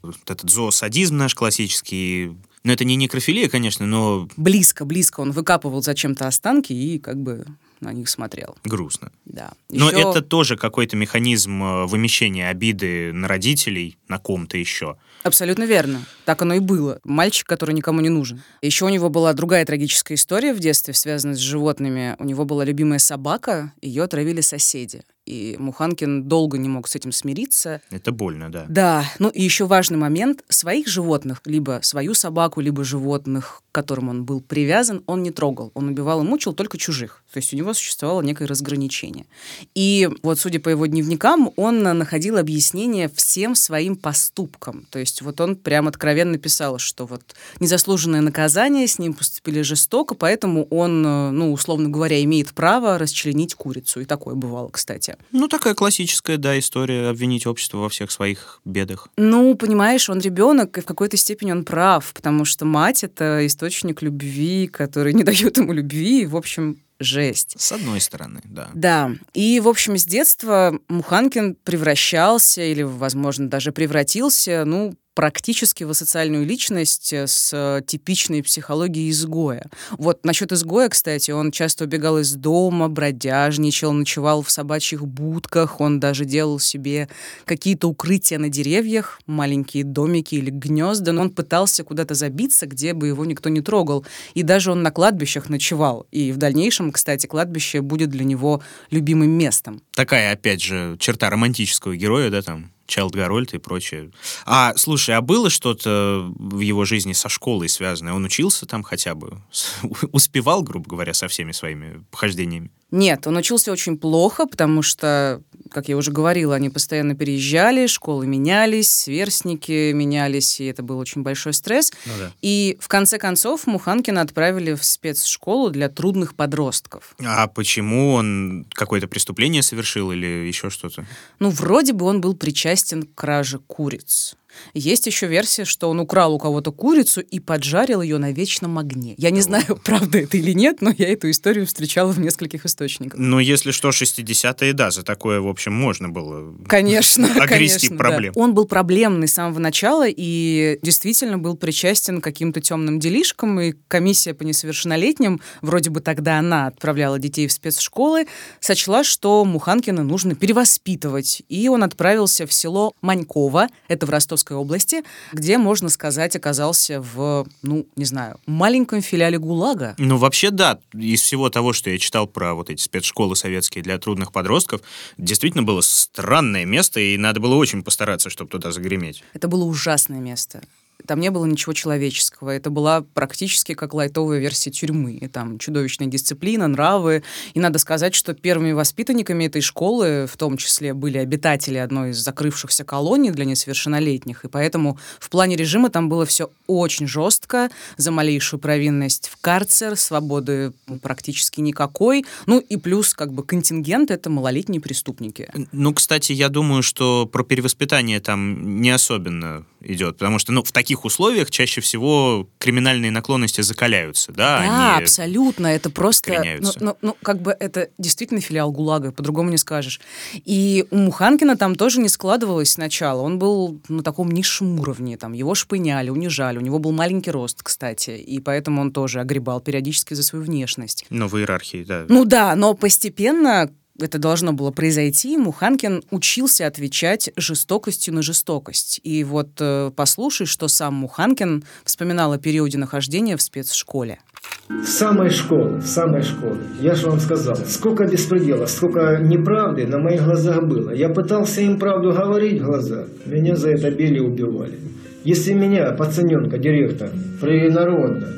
Вот 0.02 0.14
этот 0.28 0.48
зоосадизм 0.48 1.16
наш 1.16 1.34
классический, 1.34 2.36
ну, 2.64 2.72
это 2.72 2.84
не 2.84 2.96
некрофилия, 2.96 3.48
конечно, 3.48 3.86
но... 3.86 4.28
Близко, 4.36 4.84
близко. 4.84 5.20
Он 5.20 5.32
выкапывал 5.32 5.82
зачем-то 5.82 6.26
останки 6.26 6.72
и 6.72 6.98
как 6.98 7.16
бы 7.20 7.46
на 7.80 7.92
них 7.92 8.08
смотрел. 8.08 8.56
Грустно. 8.64 9.12
Да. 9.24 9.52
Но 9.70 9.88
еще... 9.90 10.00
это 10.00 10.22
тоже 10.22 10.56
какой-то 10.56 10.96
механизм 10.96 11.62
э, 11.62 11.86
вымещения 11.86 12.48
обиды 12.48 13.12
на 13.12 13.28
родителей, 13.28 13.98
на 14.08 14.18
ком-то 14.18 14.58
еще. 14.58 14.96
Абсолютно 15.22 15.64
верно. 15.64 16.00
Так 16.24 16.42
оно 16.42 16.54
и 16.54 16.60
было. 16.60 17.00
Мальчик, 17.04 17.46
который 17.46 17.74
никому 17.74 18.00
не 18.00 18.08
нужен. 18.08 18.42
Еще 18.62 18.84
у 18.84 18.88
него 18.88 19.10
была 19.10 19.32
другая 19.32 19.64
трагическая 19.64 20.16
история 20.16 20.52
в 20.52 20.58
детстве, 20.58 20.94
связанная 20.94 21.36
с 21.36 21.38
животными. 21.38 22.16
У 22.18 22.24
него 22.24 22.44
была 22.44 22.64
любимая 22.64 22.98
собака, 22.98 23.72
ее 23.80 24.02
отравили 24.04 24.40
соседи 24.40 25.02
и 25.28 25.56
Муханкин 25.58 26.24
долго 26.24 26.56
не 26.56 26.68
мог 26.68 26.88
с 26.88 26.96
этим 26.96 27.12
смириться. 27.12 27.82
Это 27.90 28.12
больно, 28.12 28.50
да. 28.50 28.64
Да. 28.68 29.04
Ну 29.18 29.28
и 29.28 29.42
еще 29.42 29.66
важный 29.66 29.98
момент. 29.98 30.42
Своих 30.48 30.88
животных, 30.88 31.42
либо 31.44 31.80
свою 31.82 32.14
собаку, 32.14 32.62
либо 32.62 32.82
животных, 32.82 33.62
к 33.70 33.74
которым 33.74 34.08
он 34.08 34.24
был 34.24 34.40
привязан, 34.40 35.02
он 35.06 35.22
не 35.22 35.30
трогал. 35.30 35.70
Он 35.74 35.88
убивал 35.88 36.22
и 36.22 36.24
мучил 36.24 36.54
только 36.54 36.78
чужих. 36.78 37.22
То 37.30 37.38
есть 37.38 37.52
у 37.52 37.56
него 37.56 37.74
существовало 37.74 38.22
некое 38.22 38.46
разграничение. 38.46 39.26
И 39.74 40.08
вот, 40.22 40.40
судя 40.40 40.60
по 40.60 40.70
его 40.70 40.86
дневникам, 40.86 41.50
он 41.56 41.82
находил 41.82 42.38
объяснение 42.38 43.10
всем 43.14 43.54
своим 43.54 43.96
поступкам. 43.96 44.86
То 44.90 44.98
есть 44.98 45.20
вот 45.20 45.40
он 45.42 45.56
прям 45.56 45.88
откровенно 45.88 46.38
писал, 46.38 46.78
что 46.78 47.04
вот 47.04 47.34
незаслуженное 47.60 48.22
наказание, 48.22 48.88
с 48.88 48.98
ним 48.98 49.12
поступили 49.12 49.60
жестоко, 49.60 50.14
поэтому 50.14 50.64
он, 50.70 51.02
ну, 51.02 51.52
условно 51.52 51.90
говоря, 51.90 52.22
имеет 52.24 52.52
право 52.54 52.96
расчленить 52.96 53.54
курицу. 53.54 54.00
И 54.00 54.06
такое 54.06 54.34
бывало, 54.34 54.70
кстати. 54.70 55.17
Ну, 55.32 55.48
такая 55.48 55.74
классическая, 55.74 56.36
да, 56.36 56.58
история 56.58 57.08
обвинить 57.08 57.46
общество 57.46 57.78
во 57.78 57.88
всех 57.88 58.10
своих 58.10 58.60
бедах. 58.64 59.08
Ну, 59.16 59.54
понимаешь, 59.54 60.08
он 60.08 60.20
ребенок, 60.20 60.78
и 60.78 60.80
в 60.80 60.84
какой-то 60.84 61.16
степени 61.16 61.52
он 61.52 61.64
прав, 61.64 62.12
потому 62.14 62.44
что 62.44 62.64
мать— 62.64 63.04
это 63.04 63.46
источник 63.46 64.02
любви, 64.02 64.68
который 64.68 65.12
не 65.12 65.22
дает 65.24 65.56
ему 65.56 65.72
любви, 65.72 66.22
и, 66.22 66.26
в 66.26 66.36
общем, 66.36 66.78
жесть. 67.00 67.54
С 67.58 67.72
одной 67.72 68.00
стороны, 68.00 68.40
да. 68.44 68.68
Да. 68.74 69.12
И, 69.34 69.60
в 69.60 69.68
общем, 69.68 69.96
с 69.96 70.04
детства 70.04 70.78
Муханкин 70.88 71.56
превращался, 71.56 72.62
или, 72.62 72.82
возможно, 72.82 73.48
даже 73.48 73.72
превратился, 73.72 74.64
ну, 74.64 74.94
практически 75.14 75.82
в 75.82 75.90
асоциальную 75.90 76.46
личность 76.46 77.12
с 77.12 77.82
типичной 77.88 78.40
психологией 78.44 79.10
изгоя. 79.10 79.68
Вот 79.96 80.24
насчет 80.24 80.52
изгоя, 80.52 80.88
кстати, 80.88 81.32
он 81.32 81.50
часто 81.50 81.86
убегал 81.86 82.20
из 82.20 82.34
дома, 82.34 82.88
бродяжничал, 82.88 83.92
ночевал 83.92 84.42
в 84.42 84.50
собачьих 84.52 85.04
будках, 85.04 85.80
он 85.80 85.98
даже 85.98 86.24
делал 86.24 86.60
себе 86.60 87.08
какие-то 87.46 87.88
укрытия 87.88 88.38
на 88.38 88.48
деревьях, 88.48 89.20
маленькие 89.26 89.82
домики 89.82 90.36
или 90.36 90.50
гнезда, 90.50 91.10
но 91.10 91.22
он 91.22 91.30
пытался 91.30 91.82
куда-то 91.82 92.14
забиться, 92.14 92.66
где 92.66 92.92
бы 92.92 93.08
его 93.08 93.24
никто 93.24 93.48
не 93.48 93.60
трогал. 93.60 94.06
И 94.34 94.44
даже 94.44 94.70
он 94.70 94.84
на 94.84 94.92
кладбищах 94.92 95.48
ночевал. 95.48 96.06
И 96.12 96.30
в 96.30 96.36
дальнейшем, 96.36 96.87
кстати, 96.92 97.26
кладбище 97.26 97.80
будет 97.80 98.10
для 98.10 98.24
него 98.24 98.62
любимым 98.90 99.30
местом. 99.30 99.82
Такая, 99.94 100.32
опять 100.32 100.62
же, 100.62 100.96
черта 100.98 101.30
романтического 101.30 101.96
героя, 101.96 102.30
да, 102.30 102.42
там, 102.42 102.70
Чайлд 102.86 103.14
Гарольд 103.14 103.54
и 103.54 103.58
прочее. 103.58 104.10
А, 104.46 104.72
слушай, 104.76 105.14
а 105.14 105.20
было 105.20 105.50
что-то 105.50 106.32
в 106.38 106.60
его 106.60 106.84
жизни 106.84 107.12
со 107.12 107.28
школой 107.28 107.68
связанное? 107.68 108.14
Он 108.14 108.24
учился 108.24 108.66
там 108.66 108.82
хотя 108.82 109.14
бы? 109.14 109.42
Успевал, 110.12 110.62
грубо 110.62 110.88
говоря, 110.88 111.14
со 111.14 111.28
всеми 111.28 111.52
своими 111.52 112.02
похождениями? 112.10 112.70
Нет, 112.90 113.26
он 113.26 113.36
учился 113.36 113.70
очень 113.70 113.98
плохо, 113.98 114.46
потому 114.46 114.80
что, 114.82 115.42
как 115.70 115.88
я 115.88 115.96
уже 115.96 116.10
говорила, 116.10 116.54
они 116.54 116.70
постоянно 116.70 117.14
переезжали, 117.14 117.86
школы 117.86 118.26
менялись, 118.26 118.90
сверстники 118.90 119.92
менялись, 119.92 120.58
и 120.60 120.64
это 120.64 120.82
был 120.82 120.98
очень 120.98 121.22
большой 121.22 121.52
стресс. 121.52 121.92
Ну, 122.06 122.12
да. 122.18 122.32
И 122.40 122.78
в 122.80 122.88
конце 122.88 123.18
концов 123.18 123.66
Муханкина 123.66 124.22
отправили 124.22 124.72
в 124.72 124.84
спецшколу 124.84 125.68
для 125.68 125.90
трудных 125.90 126.34
подростков. 126.34 127.14
А 127.22 127.46
почему 127.46 128.14
он 128.14 128.66
какое-то 128.72 129.06
преступление 129.06 129.62
совершил 129.62 130.10
или 130.12 130.46
еще 130.46 130.70
что-то? 130.70 131.06
Ну, 131.40 131.50
вроде 131.50 131.92
бы 131.92 132.06
он 132.06 132.22
был 132.22 132.34
причастен 132.34 133.02
к 133.02 133.14
краже 133.14 133.58
куриц. 133.58 134.36
Есть 134.74 135.06
еще 135.06 135.26
версия, 135.26 135.64
что 135.64 135.88
он 135.90 136.00
украл 136.00 136.34
у 136.34 136.38
кого-то 136.38 136.72
курицу 136.72 137.20
и 137.20 137.40
поджарил 137.40 138.02
ее 138.02 138.18
на 138.18 138.32
вечном 138.32 138.78
огне. 138.78 139.14
Я 139.16 139.30
не 139.30 139.40
знаю, 139.40 139.80
правда 139.84 140.18
это 140.18 140.36
или 140.36 140.52
нет, 140.52 140.80
но 140.80 140.92
я 140.96 141.08
эту 141.08 141.30
историю 141.30 141.66
встречала 141.66 142.12
в 142.12 142.20
нескольких 142.20 142.64
источниках. 142.66 143.18
Ну, 143.18 143.38
если 143.38 143.70
что, 143.70 143.90
60-е, 143.90 144.72
да, 144.72 144.90
за 144.90 145.02
такое, 145.02 145.40
в 145.40 145.48
общем, 145.48 145.72
можно 145.72 146.08
было 146.08 146.54
конечно, 146.66 147.26
огрести 147.42 147.88
конечно, 147.88 147.96
проблем. 147.96 148.32
Да. 148.34 148.40
Он 148.40 148.54
был 148.54 148.66
проблемный 148.66 149.28
с 149.28 149.34
самого 149.34 149.58
начала 149.58 150.06
и 150.08 150.78
действительно 150.82 151.38
был 151.38 151.56
причастен 151.56 152.20
к 152.20 152.24
каким-то 152.24 152.60
темным 152.60 152.98
делишкам, 152.98 153.60
и 153.60 153.74
комиссия 153.88 154.34
по 154.34 154.42
несовершеннолетним, 154.42 155.40
вроде 155.62 155.90
бы 155.90 156.00
тогда 156.00 156.38
она 156.38 156.66
отправляла 156.66 157.18
детей 157.18 157.46
в 157.46 157.52
спецшколы, 157.52 158.26
сочла, 158.60 159.04
что 159.04 159.44
Муханкина 159.44 160.02
нужно 160.02 160.34
перевоспитывать, 160.34 161.42
и 161.48 161.68
он 161.68 161.82
отправился 161.82 162.46
в 162.46 162.52
село 162.52 162.92
Маньково, 163.00 163.68
это 163.88 164.06
в 164.06 164.10
Ростовской 164.10 164.47
области, 164.56 165.02
где, 165.32 165.58
можно 165.58 165.88
сказать, 165.88 166.36
оказался 166.36 167.00
в, 167.00 167.46
ну, 167.62 167.86
не 167.96 168.04
знаю, 168.04 168.40
маленьком 168.46 169.02
филиале 169.02 169.38
ГУЛАГа. 169.38 169.94
Ну, 169.98 170.16
вообще, 170.16 170.50
да. 170.50 170.78
Из 170.94 171.20
всего 171.20 171.50
того, 171.50 171.72
что 171.72 171.90
я 171.90 171.98
читал 171.98 172.26
про 172.26 172.54
вот 172.54 172.70
эти 172.70 172.82
спецшколы 172.82 173.36
советские 173.36 173.84
для 173.84 173.98
трудных 173.98 174.32
подростков, 174.32 174.80
действительно 175.16 175.62
было 175.62 175.80
странное 175.80 176.64
место, 176.64 177.00
и 177.00 177.16
надо 177.16 177.40
было 177.40 177.54
очень 177.54 177.82
постараться, 177.82 178.30
чтобы 178.30 178.50
туда 178.50 178.72
загреметь. 178.72 179.22
Это 179.34 179.48
было 179.48 179.64
ужасное 179.64 180.20
место. 180.20 180.62
Там 181.06 181.20
не 181.20 181.30
было 181.30 181.46
ничего 181.46 181.72
человеческого. 181.72 182.50
Это 182.50 182.70
была 182.70 183.02
практически 183.14 183.74
как 183.74 183.94
лайтовая 183.94 184.40
версия 184.40 184.70
тюрьмы. 184.70 185.14
И 185.14 185.28
там 185.28 185.58
чудовищная 185.58 186.08
дисциплина, 186.08 186.66
нравы. 186.66 187.22
И 187.54 187.60
надо 187.60 187.78
сказать, 187.78 188.14
что 188.14 188.34
первыми 188.34 188.72
воспитанниками 188.72 189.44
этой 189.44 189.62
школы 189.62 190.26
в 190.30 190.36
том 190.36 190.56
числе 190.56 190.94
были 190.94 191.18
обитатели 191.18 191.78
одной 191.78 192.10
из 192.10 192.18
закрывшихся 192.18 192.84
колоний 192.84 193.30
для 193.30 193.44
несовершеннолетних. 193.44 194.44
И 194.44 194.48
поэтому 194.48 194.98
в 195.20 195.30
плане 195.30 195.56
режима 195.56 195.88
там 195.88 196.08
было 196.08 196.26
все 196.26 196.50
очень 196.66 197.06
жестко. 197.06 197.70
За 197.96 198.10
малейшую 198.10 198.58
провинность 198.60 199.28
в 199.28 199.40
карцер, 199.40 199.96
свободы 199.96 200.72
практически 201.02 201.60
никакой. 201.60 202.24
Ну 202.46 202.58
и 202.58 202.76
плюс 202.76 203.14
как 203.14 203.32
бы 203.32 203.44
контингент— 203.44 204.10
это 204.12 204.30
малолетние 204.30 204.80
преступники. 204.80 205.50
Ну, 205.72 205.94
кстати, 205.94 206.32
я 206.32 206.48
думаю, 206.48 206.82
что 206.82 207.26
про 207.26 207.44
перевоспитание 207.44 208.20
там 208.20 208.80
не 208.80 208.90
особенно 208.90 209.64
идет, 209.80 210.18
потому 210.18 210.38
что, 210.38 210.52
ну, 210.52 210.62
в 210.64 210.72
таких 210.72 210.87
условиях 211.04 211.50
чаще 211.50 211.80
всего 211.80 212.48
криминальные 212.58 213.10
наклонности 213.10 213.60
закаляются, 213.60 214.32
да? 214.32 214.48
Да, 214.48 214.94
они 214.94 215.04
абсолютно. 215.04 215.66
Это 215.66 215.90
просто... 215.90 216.58
Ну, 216.60 216.70
ну, 216.80 216.96
ну, 217.02 217.16
как 217.22 217.40
бы 217.42 217.54
это 217.58 217.90
действительно 217.98 218.40
филиал 218.40 218.72
ГУЛАГа, 218.72 219.12
по-другому 219.12 219.50
не 219.50 219.58
скажешь. 219.58 220.00
И 220.44 220.86
у 220.90 220.96
Муханкина 220.96 221.56
там 221.56 221.74
тоже 221.74 222.00
не 222.00 222.08
складывалось 222.08 222.72
сначала. 222.72 223.22
Он 223.22 223.38
был 223.38 223.80
на 223.88 224.02
таком 224.02 224.30
низшем 224.30 224.80
уровне. 224.80 225.16
Там 225.16 225.32
его 225.32 225.54
шпыняли, 225.54 226.10
унижали. 226.10 226.58
У 226.58 226.62
него 226.62 226.78
был 226.78 226.92
маленький 226.92 227.30
рост, 227.30 227.62
кстати. 227.62 228.10
И 228.10 228.40
поэтому 228.40 228.80
он 228.80 228.92
тоже 228.92 229.20
огребал 229.20 229.60
периодически 229.60 230.14
за 230.14 230.22
свою 230.22 230.44
внешность. 230.44 231.04
Ну, 231.10 231.28
в 231.28 231.36
иерархии, 231.38 231.84
да. 231.84 232.06
Ну 232.08 232.24
да, 232.24 232.54
но 232.54 232.74
постепенно 232.74 233.70
это 233.98 234.18
должно 234.18 234.52
было 234.52 234.70
произойти, 234.70 235.36
Муханкин 235.36 236.04
учился 236.10 236.66
отвечать 236.66 237.30
жестокостью 237.36 238.14
на 238.14 238.22
жестокость. 238.22 239.00
И 239.02 239.24
вот 239.24 239.48
э, 239.60 239.90
послушай, 239.94 240.46
что 240.46 240.68
сам 240.68 240.94
Муханкин 240.94 241.64
вспоминал 241.84 242.32
о 242.32 242.38
периоде 242.38 242.78
нахождения 242.78 243.36
в 243.36 243.42
спецшколе. 243.42 244.20
С 244.68 244.88
самой 244.88 245.30
школы, 245.30 245.80
с 245.82 245.90
самой 245.90 246.22
школы. 246.22 246.58
Я 246.80 246.94
же 246.94 247.08
вам 247.08 247.20
сказал, 247.20 247.56
сколько 247.56 248.04
беспредела, 248.04 248.66
сколько 248.66 249.18
неправды 249.18 249.86
на 249.86 249.98
моих 249.98 250.24
глазах 250.24 250.62
было. 250.64 250.90
Я 250.90 251.08
пытался 251.08 251.62
им 251.62 251.78
правду 251.78 252.12
говорить 252.12 252.60
в 252.60 252.64
глаза. 252.64 253.06
Меня 253.26 253.56
за 253.56 253.70
это 253.70 253.90
били 253.90 254.20
убивали. 254.20 254.78
Если 255.24 255.52
меня, 255.52 255.92
пацаненка, 255.92 256.58
директор, 256.58 257.10
принародно 257.40 258.28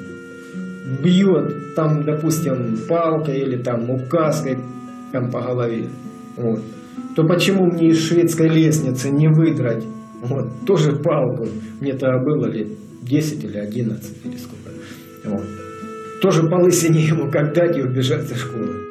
бьет, 1.02 1.74
там, 1.74 2.04
допустим, 2.04 2.78
палкой 2.88 3.40
или 3.40 3.56
там 3.56 3.90
указкой 3.90 4.58
там 5.12 5.30
по 5.30 5.40
голове, 5.40 5.88
вот, 6.36 6.62
то 7.16 7.24
почему 7.24 7.66
мне 7.66 7.88
из 7.88 8.06
шведской 8.06 8.48
лестницы 8.48 9.10
не 9.10 9.28
выдрать 9.28 9.84
вот, 10.22 10.64
тоже 10.66 10.92
палку? 10.92 11.48
Мне-то 11.80 12.18
было 12.18 12.46
лет 12.46 12.68
10 13.02 13.44
или 13.44 13.58
11 13.58 14.24
или 14.24 14.36
сколько. 14.36 14.70
Вот. 15.24 15.46
Тоже 16.20 16.44
по 16.44 16.56
лысине 16.56 17.02
ему 17.02 17.30
как 17.30 17.54
дать 17.54 17.76
и 17.76 17.82
убежать 17.82 18.28
за 18.28 18.36
школы. 18.36 18.90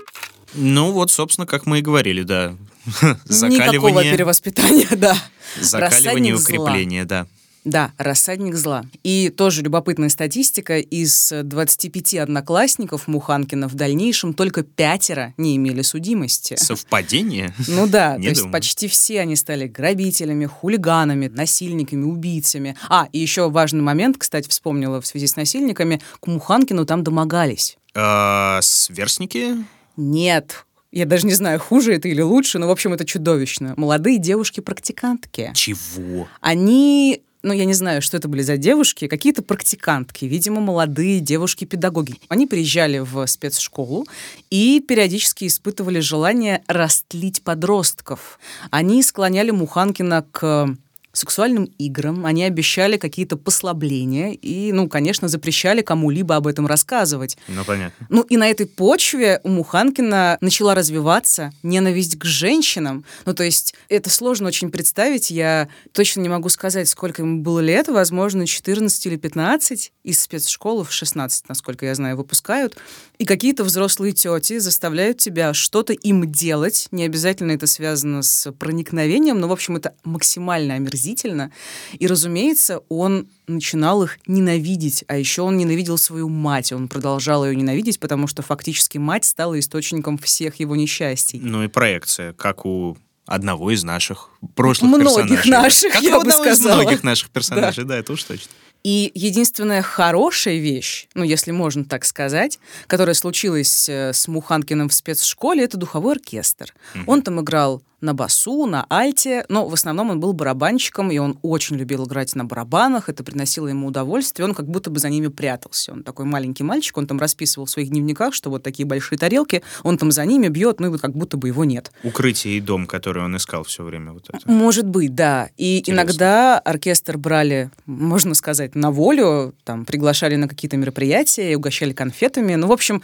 Ну, 0.55 0.91
вот, 0.91 1.11
собственно, 1.11 1.45
как 1.45 1.65
мы 1.65 1.79
и 1.79 1.81
говорили, 1.81 2.23
да. 2.23 2.55
Никакого 2.85 3.13
Закаливание, 3.25 4.13
перевоспитания, 4.13 4.87
да. 4.97 5.15
закаливание 5.61 6.33
и 6.33 6.37
зла. 6.37 6.43
укрепление, 6.43 7.05
да. 7.05 7.27
Да, 7.65 7.91
рассадник 7.97 8.55
зла. 8.55 8.85
И 9.03 9.29
тоже 9.29 9.61
любопытная 9.61 10.09
статистика. 10.09 10.77
Из 10.79 11.31
25 11.43 12.15
одноклассников 12.15 13.07
Муханкина 13.07 13.67
в 13.67 13.75
дальнейшем 13.75 14.33
только 14.33 14.63
пятеро 14.63 15.33
не 15.37 15.55
имели 15.57 15.81
судимости. 15.81 16.55
Совпадение? 16.55 17.53
Ну 17.67 17.85
да, 17.87 18.15
Не 18.17 18.23
то 18.23 18.29
есть 18.29 18.41
думаю. 18.41 18.53
почти 18.53 18.87
все 18.87 19.19
они 19.21 19.35
стали 19.35 19.67
грабителями, 19.67 20.45
хулиганами, 20.45 21.27
насильниками, 21.27 22.03
убийцами. 22.05 22.75
А, 22.87 23.07
и 23.11 23.19
еще 23.19 23.49
важный 23.49 23.81
момент, 23.81 24.17
кстати, 24.17 24.47
вспомнила 24.49 25.01
в 25.01 25.05
связи 25.05 25.27
с 25.27 25.35
насильниками, 25.35 26.01
к 26.19 26.27
Муханкину 26.27 26.85
там 26.85 27.03
домогались. 27.03 27.77
А, 27.93 28.59
Сверстники? 28.61 29.57
Нет, 29.97 30.65
я 30.91 31.05
даже 31.05 31.25
не 31.27 31.33
знаю, 31.33 31.59
хуже 31.59 31.93
это 31.93 32.07
или 32.07 32.21
лучше, 32.21 32.57
но, 32.57 32.67
в 32.67 32.71
общем, 32.71 32.93
это 32.93 33.05
чудовищно. 33.05 33.73
Молодые 33.77 34.17
девушки-практикантки. 34.17 35.51
Чего? 35.53 36.27
Они 36.41 37.21
ну, 37.41 37.53
я 37.53 37.65
не 37.65 37.73
знаю, 37.73 38.01
что 38.01 38.17
это 38.17 38.27
были 38.27 38.41
за 38.41 38.57
девушки, 38.57 39.07
какие-то 39.07 39.41
практикантки, 39.41 40.25
видимо, 40.25 40.59
молодые 40.59 41.19
девушки-педагоги. 41.19 42.15
Они 42.27 42.47
приезжали 42.47 42.99
в 42.99 43.25
спецшколу 43.27 44.07
и 44.49 44.83
периодически 44.85 45.47
испытывали 45.47 45.99
желание 45.99 46.63
растлить 46.67 47.41
подростков. 47.41 48.39
Они 48.71 49.01
склоняли 49.03 49.51
Муханкина 49.51 50.25
к 50.31 50.75
сексуальным 51.19 51.65
играм, 51.77 52.25
они 52.25 52.43
обещали 52.43 52.97
какие-то 52.97 53.37
послабления 53.37 54.31
и, 54.31 54.71
ну, 54.71 54.87
конечно, 54.87 55.27
запрещали 55.27 55.81
кому-либо 55.81 56.35
об 56.35 56.47
этом 56.47 56.65
рассказывать. 56.67 57.37
Ну, 57.47 57.63
понятно. 57.63 58.07
Ну 58.09 58.21
и 58.21 58.37
на 58.37 58.49
этой 58.49 58.65
почве 58.65 59.39
у 59.43 59.49
Муханкина 59.49 60.37
начала 60.41 60.75
развиваться 60.75 61.51
ненависть 61.63 62.17
к 62.17 62.25
женщинам. 62.25 63.05
Ну 63.25 63.33
то 63.33 63.43
есть 63.43 63.75
это 63.89 64.09
сложно 64.09 64.47
очень 64.47 64.71
представить. 64.71 65.29
Я 65.29 65.69
точно 65.91 66.21
не 66.21 66.29
могу 66.29 66.49
сказать, 66.49 66.87
сколько 66.89 67.21
ему 67.21 67.41
было 67.41 67.59
лет. 67.59 67.87
Возможно, 67.87 68.47
14 68.47 69.05
или 69.05 69.15
15. 69.17 69.91
Из 70.03 70.19
спецшколы 70.19 70.83
в 70.83 70.91
16, 70.91 71.49
насколько 71.49 71.85
я 71.85 71.95
знаю, 71.95 72.17
выпускают. 72.17 72.77
И 73.19 73.25
какие-то 73.25 73.65
взрослые 73.65 74.13
тети 74.13 74.59
заставляют 74.59 75.17
тебя 75.17 75.53
что-то 75.53 75.91
им 75.91 76.31
делать. 76.31 76.87
Не 76.91 77.03
обязательно 77.03 77.51
это 77.51 77.67
связано 77.67 78.21
с 78.21 78.49
проникновением, 78.53 79.41
но, 79.41 79.49
в 79.49 79.51
общем, 79.51 79.75
это 79.75 79.93
максимально 80.05 80.75
омерзительно. 80.75 81.51
И, 81.99 82.07
разумеется, 82.07 82.81
он 82.87 83.27
начинал 83.45 84.03
их 84.03 84.19
ненавидеть, 84.25 85.03
а 85.07 85.17
еще 85.17 85.41
он 85.41 85.57
ненавидел 85.57 85.97
свою 85.97 86.29
мать, 86.29 86.71
он 86.71 86.87
продолжал 86.87 87.45
ее 87.45 87.57
ненавидеть, 87.57 87.99
потому 87.99 88.25
что 88.27 88.41
фактически 88.41 88.97
мать 88.97 89.25
стала 89.25 89.59
источником 89.59 90.17
всех 90.17 90.61
его 90.61 90.77
несчастий. 90.77 91.41
Ну 91.43 91.63
и 91.63 91.67
проекция, 91.67 92.31
как 92.31 92.65
у 92.65 92.97
одного 93.25 93.71
из 93.71 93.83
наших 93.83 94.29
прошлых 94.55 94.91
Многих 94.91 95.43
персонажей. 95.43 95.51
да. 95.51 95.61
наших, 95.61 95.93
как 95.93 96.01
я 96.01 96.11
бы 96.11 96.21
одного 96.21 96.45
из 96.45 96.55
сказала. 96.57 96.81
многих 96.81 97.03
наших 97.03 97.29
персонажей, 97.29 97.83
да, 97.85 97.97
это 97.97 98.13
уж 98.13 98.23
точно. 98.23 98.51
И 98.83 99.11
единственная 99.13 99.81
хорошая 99.81 100.57
вещь, 100.57 101.07
ну, 101.13 101.23
если 101.23 101.51
можно 101.51 101.83
так 101.83 102.05
сказать, 102.05 102.59
которая 102.87 103.13
случилась 103.13 103.89
э, 103.89 104.13
с 104.13 104.27
Муханкиным 104.29 104.87
в 104.87 104.93
спецшколе, 104.93 105.65
это 105.65 105.77
духовой 105.77 106.13
оркестр. 106.13 106.73
Он 107.05 107.21
там 107.21 107.41
играл 107.41 107.83
на 108.01 108.13
басу, 108.13 108.65
на 108.65 108.85
альте, 108.89 109.45
но 109.49 109.67
в 109.67 109.73
основном 109.73 110.11
он 110.11 110.19
был 110.21 110.33
барабанщиком, 110.33 111.11
и 111.11 111.17
он 111.17 111.37
очень 111.41 111.75
любил 111.75 112.05
играть 112.05 112.33
на 112.35 112.45
барабанах, 112.45 113.09
это 113.09 113.23
приносило 113.23 113.67
ему 113.67 113.87
удовольствие, 113.87 114.47
он 114.47 114.53
как 114.53 114.67
будто 114.67 114.89
бы 114.89 114.99
за 114.99 115.09
ними 115.09 115.27
прятался. 115.27 115.91
Он 115.91 116.03
такой 116.03 116.25
маленький 116.25 116.63
мальчик, 116.63 116.97
он 116.97 117.07
там 117.07 117.19
расписывал 117.19 117.65
в 117.65 117.69
своих 117.69 117.89
дневниках, 117.89 118.33
что 118.33 118.49
вот 118.49 118.63
такие 118.63 118.85
большие 118.85 119.17
тарелки, 119.19 119.63
он 119.83 119.97
там 119.97 120.11
за 120.11 120.23
ними 120.25 120.47
бьет, 120.47 120.79
ну 120.79 120.87
и 120.87 120.89
вот 120.89 121.01
как 121.01 121.11
будто 121.11 121.35
бы 121.35 121.49
его 121.49 121.65
нет. 121.65 121.91
Укрытие 122.03 122.57
и 122.57 122.61
дом, 122.61 122.87
который 122.87 123.23
он 123.23 123.35
искал 123.35 123.63
все 123.63 123.83
время. 123.83 124.13
Вот 124.13 124.28
это. 124.33 124.49
Может 124.49 124.87
быть, 124.87 125.15
да. 125.15 125.49
И 125.57 125.79
Интересно. 125.79 126.01
иногда 126.01 126.59
оркестр 126.59 127.17
брали, 127.17 127.71
можно 127.85 128.33
сказать, 128.33 128.75
на 128.75 128.91
волю, 128.91 129.55
там, 129.63 129.85
приглашали 129.85 130.35
на 130.35 130.47
какие-то 130.47 130.77
мероприятия 130.77 131.51
и 131.51 131.55
угощали 131.55 131.93
конфетами. 131.93 132.55
Ну, 132.55 132.67
в 132.67 132.71
общем, 132.71 133.01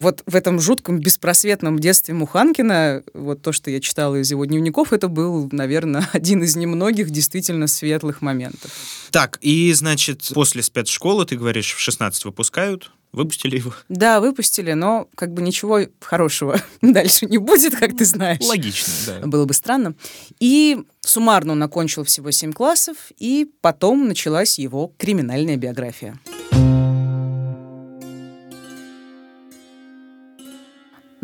вот 0.00 0.22
в 0.26 0.34
этом 0.34 0.60
жутком, 0.60 1.00
беспросветном 1.00 1.78
детстве 1.78 2.14
Муханкина, 2.14 3.02
вот 3.14 3.42
то, 3.42 3.52
что 3.52 3.70
я 3.70 3.80
читала 3.80 4.16
из 4.16 4.30
его 4.30 4.44
дневников, 4.44 4.92
это 4.92 5.08
был, 5.08 5.48
наверное, 5.52 6.08
один 6.12 6.42
из 6.42 6.56
немногих 6.56 7.10
действительно 7.10 7.66
светлых 7.66 8.22
моментов. 8.22 8.70
Так, 9.10 9.38
и, 9.40 9.72
значит, 9.72 10.30
после 10.34 10.62
спецшколы, 10.62 11.24
ты 11.26 11.36
говоришь, 11.36 11.74
в 11.74 11.80
16 11.80 12.24
выпускают. 12.24 12.90
Выпустили 13.12 13.56
его. 13.56 13.72
Да, 13.88 14.20
выпустили, 14.20 14.72
но 14.72 15.08
как 15.14 15.32
бы 15.32 15.42
ничего 15.42 15.80
хорошего 16.00 16.60
дальше 16.82 17.26
не 17.26 17.38
будет, 17.38 17.74
как 17.74 17.96
ты 17.96 18.04
знаешь. 18.04 18.42
Логично, 18.42 18.92
да. 19.06 19.26
Было 19.26 19.44
бы 19.44 19.54
странно. 19.54 19.94
И 20.38 20.78
суммарно 21.00 21.52
он 21.52 21.62
окончил 21.62 22.04
всего 22.04 22.30
семь 22.30 22.52
классов, 22.52 22.96
и 23.18 23.50
потом 23.60 24.06
началась 24.08 24.58
его 24.58 24.92
криминальная 24.98 25.56
биография. 25.56 26.18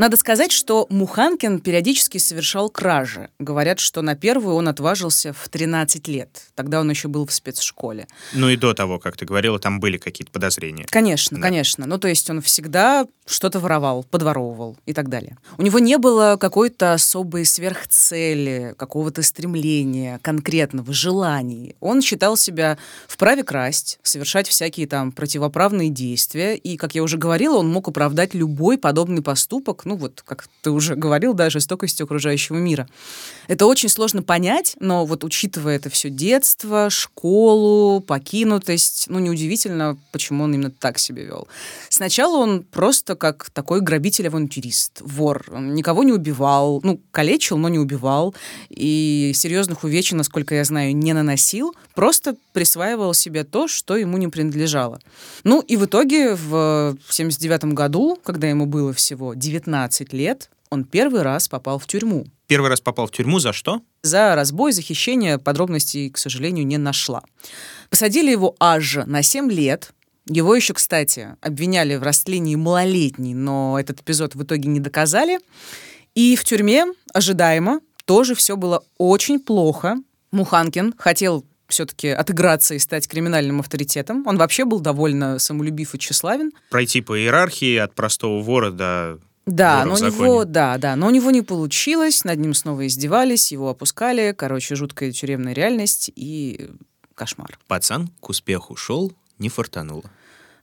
Надо 0.03 0.17
сказать, 0.17 0.51
что 0.51 0.89
Муханкин 0.91 1.61
периодически 1.61 2.19
совершал 2.19 2.69
кражи. 2.71 3.31
Говорят, 3.39 3.79
что 3.79 4.03
на 4.03 4.17
первую 4.17 4.57
он 4.57 4.67
отважился 4.67 5.33
в 5.33 5.49
13 5.49 6.09
лет. 6.09 6.49
Тогда 6.57 6.81
он 6.81 6.91
еще 6.91 7.07
был 7.07 7.25
в 7.25 7.33
спецшколе. 7.33 8.09
Ну 8.33 8.49
и 8.49 8.57
до 8.57 8.75
того, 8.75 8.99
как 8.99 9.17
ты 9.17 9.25
говорила, 9.25 9.61
там 9.61 9.79
были 9.79 9.99
какие-то 9.99 10.33
подозрения. 10.33 10.87
Конечно, 10.91 11.37
Да. 11.37 11.43
конечно. 11.45 11.87
Ну, 11.87 11.99
то 11.99 12.09
есть 12.09 12.29
он 12.29 12.43
всегда 12.43 13.07
что-то 13.27 13.61
воровал, 13.61 14.03
подворовывал 14.03 14.77
и 14.87 14.93
так 14.93 15.09
далее. 15.09 15.39
У 15.57 15.63
него 15.63 15.79
не 15.79 15.97
было 15.99 16.37
какой-то 16.37 16.95
особой 16.95 17.45
сверхцели, 17.45 18.75
какого-то 18.77 19.23
стремления, 19.23 20.19
конкретного 20.23 20.93
желаний. 20.93 21.77
Он 21.79 22.03
считал 22.03 22.37
себя 22.37 22.77
вправе 23.07 23.45
красть, 23.45 24.01
совершать 24.03 24.49
всякие 24.49 24.89
там 24.89 25.13
противоправные 25.13 25.91
действия. 25.91 26.57
И, 26.57 26.77
как 26.77 26.97
я 26.97 27.05
уже 27.05 27.17
говорила, 27.19 27.59
он 27.59 27.69
мог 27.71 27.87
оправдать 27.87 28.35
любой 28.35 28.79
подобный 28.79 29.23
поступок, 29.23 29.85
ну 29.93 29.99
вот, 29.99 30.23
как 30.25 30.47
ты 30.63 30.71
уже 30.71 30.95
говорил, 30.97 31.35
да, 31.35 31.51
жестокостью 31.51 32.05
окружающего 32.05 32.57
мира. 32.57 32.89
Это 33.47 33.67
очень 33.67 33.91
сложно 33.91 34.23
понять, 34.23 34.75
но 34.81 35.05
вот 35.05 35.23
учитывая 35.23 35.77
это 35.77 35.91
все 35.91 36.09
детство, 36.09 36.89
школу, 36.89 38.01
покинутость, 38.01 39.05
ну, 39.09 39.19
неудивительно, 39.19 39.99
почему 40.11 40.45
он 40.45 40.55
именно 40.55 40.71
так 40.71 40.99
себя 40.99 41.25
вел. 41.25 41.47
Сначала 41.91 42.39
он 42.39 42.63
просто 42.63 43.17
как 43.17 43.51
такой 43.51 43.83
грабитель-авантюрист, 43.83 45.03
вор. 45.03 45.45
Он 45.53 45.75
никого 45.75 46.05
не 46.05 46.13
убивал, 46.13 46.81
ну, 46.83 46.99
калечил, 47.11 47.59
но 47.59 47.69
не 47.69 47.79
убивал. 47.79 48.35
И 48.71 49.33
серьезных 49.35 49.85
увечий, 49.85 50.17
насколько 50.17 50.55
я 50.55 50.65
знаю, 50.65 50.97
не 50.97 51.13
наносил. 51.13 51.75
Просто 51.95 52.37
присваивал 52.55 53.13
себе 53.13 53.45
то, 53.45 53.69
что 53.69 53.97
ему 53.97 54.17
не 54.17 54.29
принадлежало. 54.29 55.01
Ну, 55.45 55.61
и 55.61 55.77
в 55.77 55.85
итоге 55.85 56.35
в 56.35 56.97
79 57.11 57.75
году, 57.75 58.19
когда 58.25 58.49
ему 58.49 58.65
было 58.65 58.95
всего 58.95 59.35
19 59.35 59.67
лет, 60.13 60.51
он 60.71 60.85
первый 60.85 61.23
раз 61.23 61.49
попал 61.49 61.79
в 61.79 61.87
тюрьму. 61.87 62.27
Первый 62.47 62.71
раз 62.71 62.81
попал 62.81 63.07
в 63.07 63.11
тюрьму 63.11 63.39
за 63.39 63.53
что? 63.53 63.83
За 64.03 64.35
разбой, 64.35 64.73
за 64.73 64.83
хищение 64.83 65.39
подробностей, 65.39 66.11
к 66.11 66.19
сожалению, 66.19 66.67
не 66.67 66.79
нашла. 66.79 67.23
Посадили 67.91 68.31
его 68.31 68.57
аж 68.59 68.97
на 69.07 69.23
7 69.23 69.51
лет. 69.51 69.93
Его 70.27 70.55
еще, 70.55 70.73
кстати, 70.73 71.37
обвиняли 71.41 71.97
в 71.97 72.03
растлении 72.03 72.55
малолетней, 72.55 73.35
но 73.35 73.79
этот 73.79 74.01
эпизод 74.01 74.35
в 74.35 74.43
итоге 74.45 74.69
не 74.69 74.81
доказали. 74.81 75.41
И 76.15 76.37
в 76.37 76.45
тюрьме, 76.45 76.87
ожидаемо, 77.13 77.81
тоже 78.05 78.35
все 78.35 78.57
было 78.57 78.83
очень 78.99 79.41
плохо. 79.41 79.97
Муханкин 80.31 80.95
хотел 80.97 81.45
все-таки 81.69 82.09
отыграться 82.09 82.75
и 82.75 82.79
стать 82.79 83.09
криминальным 83.09 83.61
авторитетом. 83.61 84.27
Он 84.27 84.37
вообще 84.37 84.65
был 84.65 84.81
довольно 84.81 85.39
самолюбив 85.39 85.95
и 85.95 85.99
тщеславен. 85.99 86.53
Пройти 86.71 87.01
по 87.01 87.19
иерархии 87.19 87.77
от 87.77 87.95
простого 87.95 88.43
вора 88.43 88.71
до 88.71 89.19
Да, 89.45 89.85
но 89.85 89.95
у 89.95 89.99
него, 89.99 90.45
да, 90.45 90.79
да, 90.79 90.95
но 90.95 91.09
у 91.09 91.11
него 91.11 91.31
не 91.31 91.43
получилось, 91.43 92.25
над 92.25 92.39
ним 92.39 92.55
снова 92.55 92.87
издевались, 92.87 93.51
его 93.51 93.71
опускали, 93.71 94.35
короче, 94.37 94.77
жуткая 94.77 95.11
тюремная 95.11 95.53
реальность 95.53 96.11
и 96.15 96.71
кошмар. 97.15 97.59
Пацан 97.67 98.09
к 98.21 98.29
успеху 98.29 98.77
шел, 98.77 99.13
не 99.39 99.49
фартануло. 99.49 100.05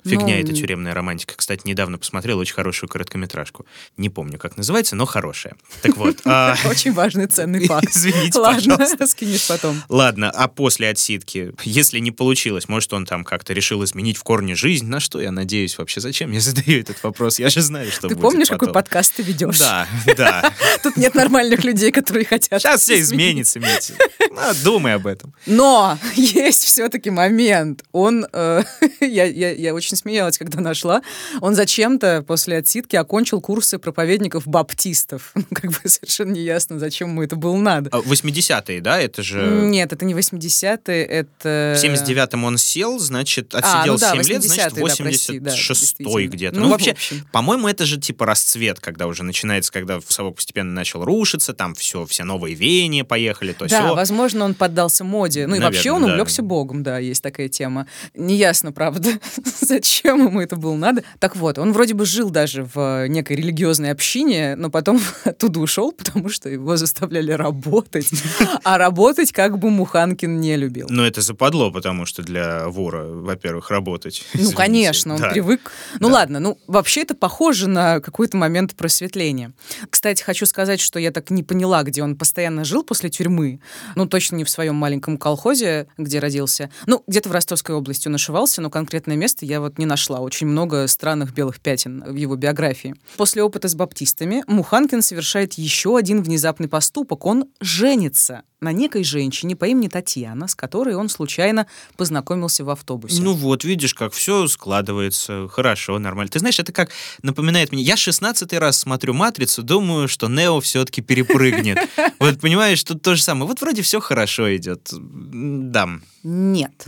Фигня 0.06 0.36
Ну, 0.36 0.42
эта 0.42 0.54
тюремная 0.54 0.94
романтика. 0.94 1.34
Кстати, 1.36 1.62
недавно 1.66 1.98
посмотрел 1.98 2.40
очень 2.40 2.54
хорошую 2.54 2.90
короткометражку. 2.90 3.66
Не 3.98 4.10
помню, 4.10 4.38
как 4.38 4.56
называется, 4.56 4.96
но 4.96 5.06
хорошая. 5.06 5.56
Так 5.82 5.98
вот. 5.98 6.20
а, 6.26 6.56
Очень 6.66 6.94
важный 6.94 7.28
ценный 7.28 7.66
факт. 7.68 7.90
Извините, 7.90 8.40
пожалуйста. 8.40 9.08
скинешь 9.08 9.48
потом. 9.48 9.82
Ладно, 9.90 10.32
а 10.32 10.48
после 10.48 10.90
отсидки, 10.90 11.54
если 11.64 12.00
не 12.00 12.12
получилось, 12.12 12.70
может, 12.70 12.94
он 12.94 13.06
там 13.06 13.26
как-то 13.26 13.54
решил 13.54 13.84
изменить 13.84 14.18
в 14.18 14.24
корне 14.24 14.56
жизнь, 14.56 14.88
на 14.88 15.00
что 15.00 15.20
я 15.20 15.32
надеюсь 15.32 15.78
вообще? 15.78 16.00
Зачем 16.00 16.32
я 16.32 16.40
задаю 16.40 16.80
этот 16.80 17.02
вопрос? 17.04 17.40
Я 17.40 17.50
же 17.50 17.62
знаю, 17.62 17.92
что 17.92 18.08
Ты 18.08 18.16
помнишь, 18.16 18.48
какой 18.48 18.72
подкаст 18.72 19.16
ты 19.16 19.24
ведешь? 19.24 19.60
Да, 19.60 19.88
да. 20.16 20.54
Тут 20.82 20.96
нет 20.96 21.14
нормальных 21.14 21.64
людей, 21.64 21.92
которые 21.92 22.26
хотят. 22.26 22.62
Сейчас 22.62 22.82
все 22.82 23.00
изменится, 23.02 23.60
Митя. 23.60 23.96
Ну, 24.32 24.42
думай 24.64 24.96
об 24.96 25.08
этом. 25.08 25.34
Но 25.46 25.98
есть 26.16 26.64
все-таки 26.64 27.10
момент. 27.10 27.84
Он, 27.92 28.26
э, 28.32 28.64
я, 29.02 29.26
я 29.26 29.74
очень 29.90 29.98
смеялась, 29.98 30.38
когда 30.38 30.62
нашла. 30.62 31.02
Он 31.42 31.56
зачем-то 31.56 32.24
после 32.28 32.58
отсидки 32.58 32.96
окончил 32.96 33.42
курсы 33.42 33.80
проповедников-баптистов. 33.80 35.34
Как 35.54 35.72
бы 35.72 35.90
совершенно 35.90 36.34
неясно, 36.34 36.80
зачем 36.80 37.10
ему 37.10 37.24
это 37.24 37.36
было 37.36 37.58
надо. 37.58 37.90
А, 37.92 38.00
80-е, 38.00 38.82
да? 38.82 39.00
Это 39.02 39.24
же... 39.24 39.42
Нет, 39.64 39.92
это 39.92 40.06
не 40.06 40.14
80-е, 40.14 41.04
это... 41.04 41.76
В 41.76 41.84
79-м 41.84 42.44
он 42.44 42.58
сел, 42.58 43.00
значит, 43.00 43.56
А, 43.56 43.60
отсидел 43.60 43.94
ну 43.94 44.00
да, 44.00 44.12
7 44.12 44.24
лет, 44.32 44.44
значит, 44.44 44.74
80-е, 44.74 44.88
да, 44.88 45.04
прости, 45.04 45.40
да, 45.40 45.52
86-й 45.52 46.28
где-то. 46.28 46.60
Ну, 46.60 46.66
Ну, 46.66 46.72
вообще, 46.72 46.96
по-моему, 47.32 47.68
это 47.68 47.86
же 47.86 48.00
типа 48.00 48.26
расцвет, 48.26 48.80
когда 48.80 49.08
уже 49.08 49.24
начинается, 49.24 49.72
когда 49.72 50.00
совок 50.08 50.36
постепенно 50.36 50.72
начал 50.72 51.04
рушиться, 51.04 51.54
там 51.54 51.74
все, 51.74 52.06
все 52.06 52.24
новые 52.24 52.56
веяния 52.56 53.04
поехали, 53.04 53.54
то 53.54 53.68
Да, 53.68 53.90
сё. 53.90 53.96
возможно, 53.96 54.46
он 54.46 54.54
поддался 54.54 55.04
моде. 55.04 55.48
Ну 55.48 55.56
и 55.56 55.60
Наверное, 55.60 55.76
вообще 55.76 55.92
он 55.92 56.04
да. 56.04 56.12
увлекся 56.12 56.44
Богом, 56.44 56.84
да, 56.84 57.00
есть 57.00 57.24
такая 57.24 57.48
тема. 57.50 57.88
Неясно, 58.14 58.72
правда, 58.72 59.10
зачем 60.00 60.28
ему 60.28 60.42
это 60.42 60.56
было 60.56 60.76
надо. 60.76 61.04
Так 61.20 61.36
вот, 61.36 61.58
он 61.58 61.74
вроде 61.74 61.94
бы 61.94 62.06
жил 62.06 62.30
даже 62.30 62.68
в 62.74 63.08
некой 63.08 63.36
религиозной 63.38 63.92
общине, 63.92 64.56
но 64.56 64.70
потом 64.70 65.00
оттуда 65.24 65.60
ушел, 65.60 65.92
потому 65.92 66.30
что 66.30 66.50
его 66.50 66.76
заставляли 66.78 67.32
работать. 67.32 68.10
А 68.64 68.78
работать 68.78 69.32
как 69.32 69.58
бы 69.58 69.70
Муханкин 69.70 70.40
не 70.40 70.56
любил. 70.56 70.88
Но 70.90 71.06
это 71.06 71.22
западло, 71.22 71.72
потому 71.72 72.06
что 72.06 72.22
для 72.24 72.68
вора, 72.68 73.04
во-первых, 73.06 73.70
работать. 73.72 74.24
Ну, 74.34 74.40
извините. 74.42 74.56
конечно, 74.58 75.14
он 75.16 75.22
Да. 75.22 75.30
привык. 75.30 75.72
Ну, 76.00 76.08
Да. 76.10 76.16
ладно, 76.16 76.40
ну, 76.40 76.58
вообще 76.68 77.02
это 77.02 77.16
похоже 77.16 77.68
на 77.68 78.00
какой-то 78.00 78.38
момент 78.38 78.76
просветления. 78.76 79.54
Кстати, 79.90 80.22
хочу 80.24 80.46
сказать, 80.46 80.80
что 80.80 81.00
я 81.00 81.12
так 81.12 81.30
не 81.30 81.44
поняла, 81.44 81.84
где 81.84 82.04
он 82.04 82.16
постоянно 82.16 82.64
жил 82.66 82.84
после 82.84 83.10
тюрьмы. 83.10 83.60
Ну, 83.96 84.06
точно 84.08 84.36
не 84.36 84.44
в 84.44 84.50
своем 84.50 84.76
маленьком 84.76 85.18
колхозе, 85.18 85.88
где 85.98 86.20
родился. 86.20 86.70
Ну, 86.86 87.04
где-то 87.08 87.30
в 87.30 87.32
Ростовской 87.32 87.76
области 87.76 88.08
он 88.08 88.16
ошивался, 88.16 88.62
но 88.62 88.70
конкретное 88.70 89.16
место 89.16 89.46
я 89.46 89.62
вот 89.62 89.69
не 89.78 89.86
нашла. 89.86 90.20
Очень 90.20 90.48
много 90.48 90.88
странных 90.88 91.34
белых 91.34 91.60
пятен 91.60 92.04
в 92.06 92.16
его 92.16 92.36
биографии. 92.36 92.96
После 93.18 93.44
опыта 93.44 93.68
с 93.68 93.76
баптистами 93.76 94.44
Муханкин 94.48 95.02
совершает 95.02 95.54
еще 95.54 95.98
один 95.98 96.24
внезапный 96.24 96.68
поступок. 96.68 97.26
Он 97.26 97.46
женится 97.60 98.44
на 98.62 98.72
некой 98.72 99.04
женщине 99.04 99.56
по 99.56 99.66
имени 99.66 99.88
Татьяна, 99.88 100.48
с 100.48 100.56
которой 100.56 100.96
он 100.96 101.10
случайно 101.10 101.68
познакомился 101.96 102.64
в 102.64 102.70
автобусе. 102.70 103.22
Ну 103.22 103.34
вот, 103.34 103.64
видишь, 103.64 103.94
как 103.94 104.14
все 104.14 104.48
складывается 104.48 105.48
хорошо, 105.48 105.98
нормально. 106.00 106.32
Ты 106.32 106.40
знаешь, 106.40 106.60
это 106.60 106.72
как 106.72 106.90
напоминает 107.22 107.72
мне... 107.72 107.82
Я 107.82 107.96
16 107.96 108.52
раз 108.54 108.78
смотрю 108.78 109.14
«Матрицу», 109.14 109.64
думаю, 109.64 110.08
что 110.08 110.28
Нео 110.28 110.60
все-таки 110.60 111.02
перепрыгнет. 111.02 111.78
Вот 112.20 112.42
понимаешь, 112.42 112.84
тут 112.84 113.02
то 113.02 113.16
же 113.16 113.24
самое. 113.24 113.48
Вот 113.48 113.62
вроде 113.62 113.82
все 113.82 114.02
хорошо 114.02 114.54
идет. 114.56 114.90
Да. 114.92 115.88
Нет. 116.24 116.86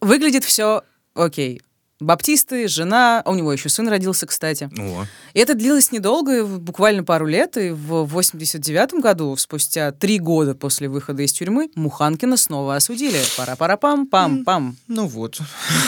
Выглядит 0.00 0.44
все 0.44 0.82
окей. 1.18 1.60
Баптисты, 2.00 2.68
жена, 2.68 3.22
а 3.24 3.30
у 3.30 3.34
него 3.34 3.52
еще 3.52 3.68
сын 3.68 3.88
родился, 3.88 4.24
кстати. 4.26 4.70
О, 4.78 5.04
И 5.34 5.40
это 5.40 5.54
длилось 5.54 5.90
недолго, 5.90 6.46
буквально 6.46 7.02
пару 7.02 7.26
лет, 7.26 7.56
и 7.56 7.70
в 7.70 8.04
89 8.04 9.00
году, 9.02 9.34
спустя 9.36 9.90
три 9.90 10.20
года 10.20 10.54
после 10.54 10.88
выхода 10.88 11.22
из 11.22 11.32
тюрьмы, 11.32 11.70
Муханкина 11.74 12.36
снова 12.36 12.76
осудили. 12.76 13.18
Пара-пара-пам-пам-пам. 13.36 14.76
ну 14.86 15.06
вот. 15.08 15.40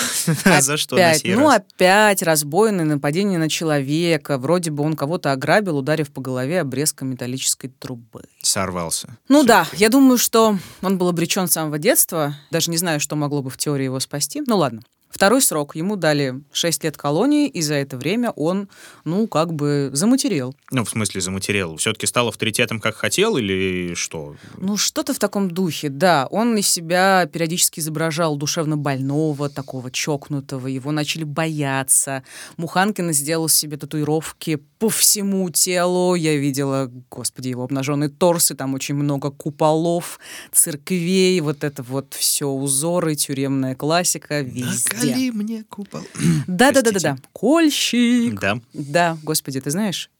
За 0.60 0.76
что 0.76 0.96
на 0.96 1.12
ну 1.24 1.48
опять 1.48 2.24
разбойное 2.24 2.84
нападение 2.84 3.38
на 3.38 3.48
человека. 3.48 4.36
Вроде 4.36 4.72
бы 4.72 4.82
он 4.82 4.96
кого-то 4.96 5.30
ограбил, 5.30 5.78
ударив 5.78 6.10
по 6.10 6.20
голове 6.20 6.60
обрезком 6.60 7.08
металлической 7.08 7.68
трубы. 7.68 8.24
Сорвался. 8.42 9.16
Ну 9.28 9.44
да, 9.44 9.64
я 9.74 9.88
думаю, 9.88 10.18
что 10.18 10.58
он 10.82 10.98
был 10.98 11.08
обречен 11.08 11.46
с 11.46 11.52
самого 11.52 11.78
детства. 11.78 12.34
Даже 12.50 12.72
не 12.72 12.76
знаю, 12.76 12.98
что 12.98 13.14
могло 13.14 13.42
бы 13.42 13.50
в 13.50 13.56
теории 13.56 13.84
его 13.84 14.00
спасти. 14.00 14.42
Ну 14.44 14.56
ладно. 14.56 14.82
Второй 15.10 15.42
срок. 15.42 15.74
Ему 15.74 15.96
дали 15.96 16.40
6 16.52 16.84
лет 16.84 16.96
колонии, 16.96 17.48
и 17.48 17.60
за 17.62 17.74
это 17.74 17.96
время 17.96 18.30
он, 18.30 18.68
ну, 19.04 19.26
как 19.26 19.52
бы 19.52 19.90
заматерел. 19.92 20.54
Ну, 20.70 20.84
в 20.84 20.90
смысле, 20.90 21.20
заматериал. 21.20 21.76
Все-таки 21.76 22.06
стал 22.06 22.28
авторитетом, 22.28 22.80
как 22.80 22.94
хотел, 22.94 23.36
или 23.36 23.94
что? 23.94 24.36
Ну, 24.56 24.76
что-то 24.76 25.12
в 25.12 25.18
таком 25.18 25.50
духе, 25.50 25.88
да. 25.88 26.28
Он 26.30 26.56
из 26.56 26.68
себя 26.68 27.28
периодически 27.30 27.80
изображал 27.80 28.36
душевно 28.36 28.76
больного, 28.76 29.48
такого 29.48 29.90
чокнутого. 29.90 30.68
Его 30.68 30.92
начали 30.92 31.24
бояться. 31.24 32.22
Муханкин 32.56 33.12
сделал 33.12 33.48
себе 33.48 33.76
татуировки 33.76 34.60
по 34.80 34.88
всему 34.88 35.50
телу. 35.50 36.14
Я 36.14 36.36
видела, 36.36 36.90
господи, 37.10 37.48
его 37.48 37.64
обнаженный 37.64 38.08
торс, 38.08 38.50
и 38.50 38.54
там 38.54 38.74
очень 38.74 38.94
много 38.94 39.30
куполов, 39.30 40.18
церквей, 40.52 41.38
вот 41.40 41.64
это 41.64 41.82
вот 41.82 42.14
все 42.14 42.46
узоры, 42.48 43.14
тюремная 43.14 43.74
классика 43.74 44.40
везде. 44.40 44.90
Пали 44.96 45.30
мне 45.30 45.64
купол. 45.68 46.00
Да-да-да-да-да. 46.46 47.18
Кольщик. 47.32 48.40
Да, 48.40 48.58
Да, 48.72 49.18
господи, 49.22 49.60
ты 49.60 49.70
знаешь? 49.70 50.10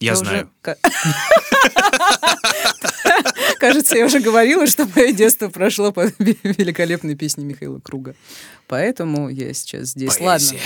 я 0.00 0.10
Я 0.12 0.16
знаю. 0.16 0.50
уже 0.64 0.76
Кажется, 3.58 3.96
я 3.96 4.06
уже 4.06 4.20
говорила, 4.20 4.66
что 4.66 4.86
мое 4.94 5.12
детство 5.12 5.48
прошло 5.48 5.92
под 5.92 6.14
великолепной 6.18 7.14
песней 7.16 7.44
Михаила 7.44 7.80
Круга. 7.80 8.14
Поэтому 8.66 9.28
я 9.28 9.52
сейчас 9.52 9.88
здесь. 9.88 10.20
Ладно. 10.20 10.48
Поэзия. 10.48 10.60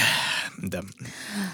Да. 0.58 0.82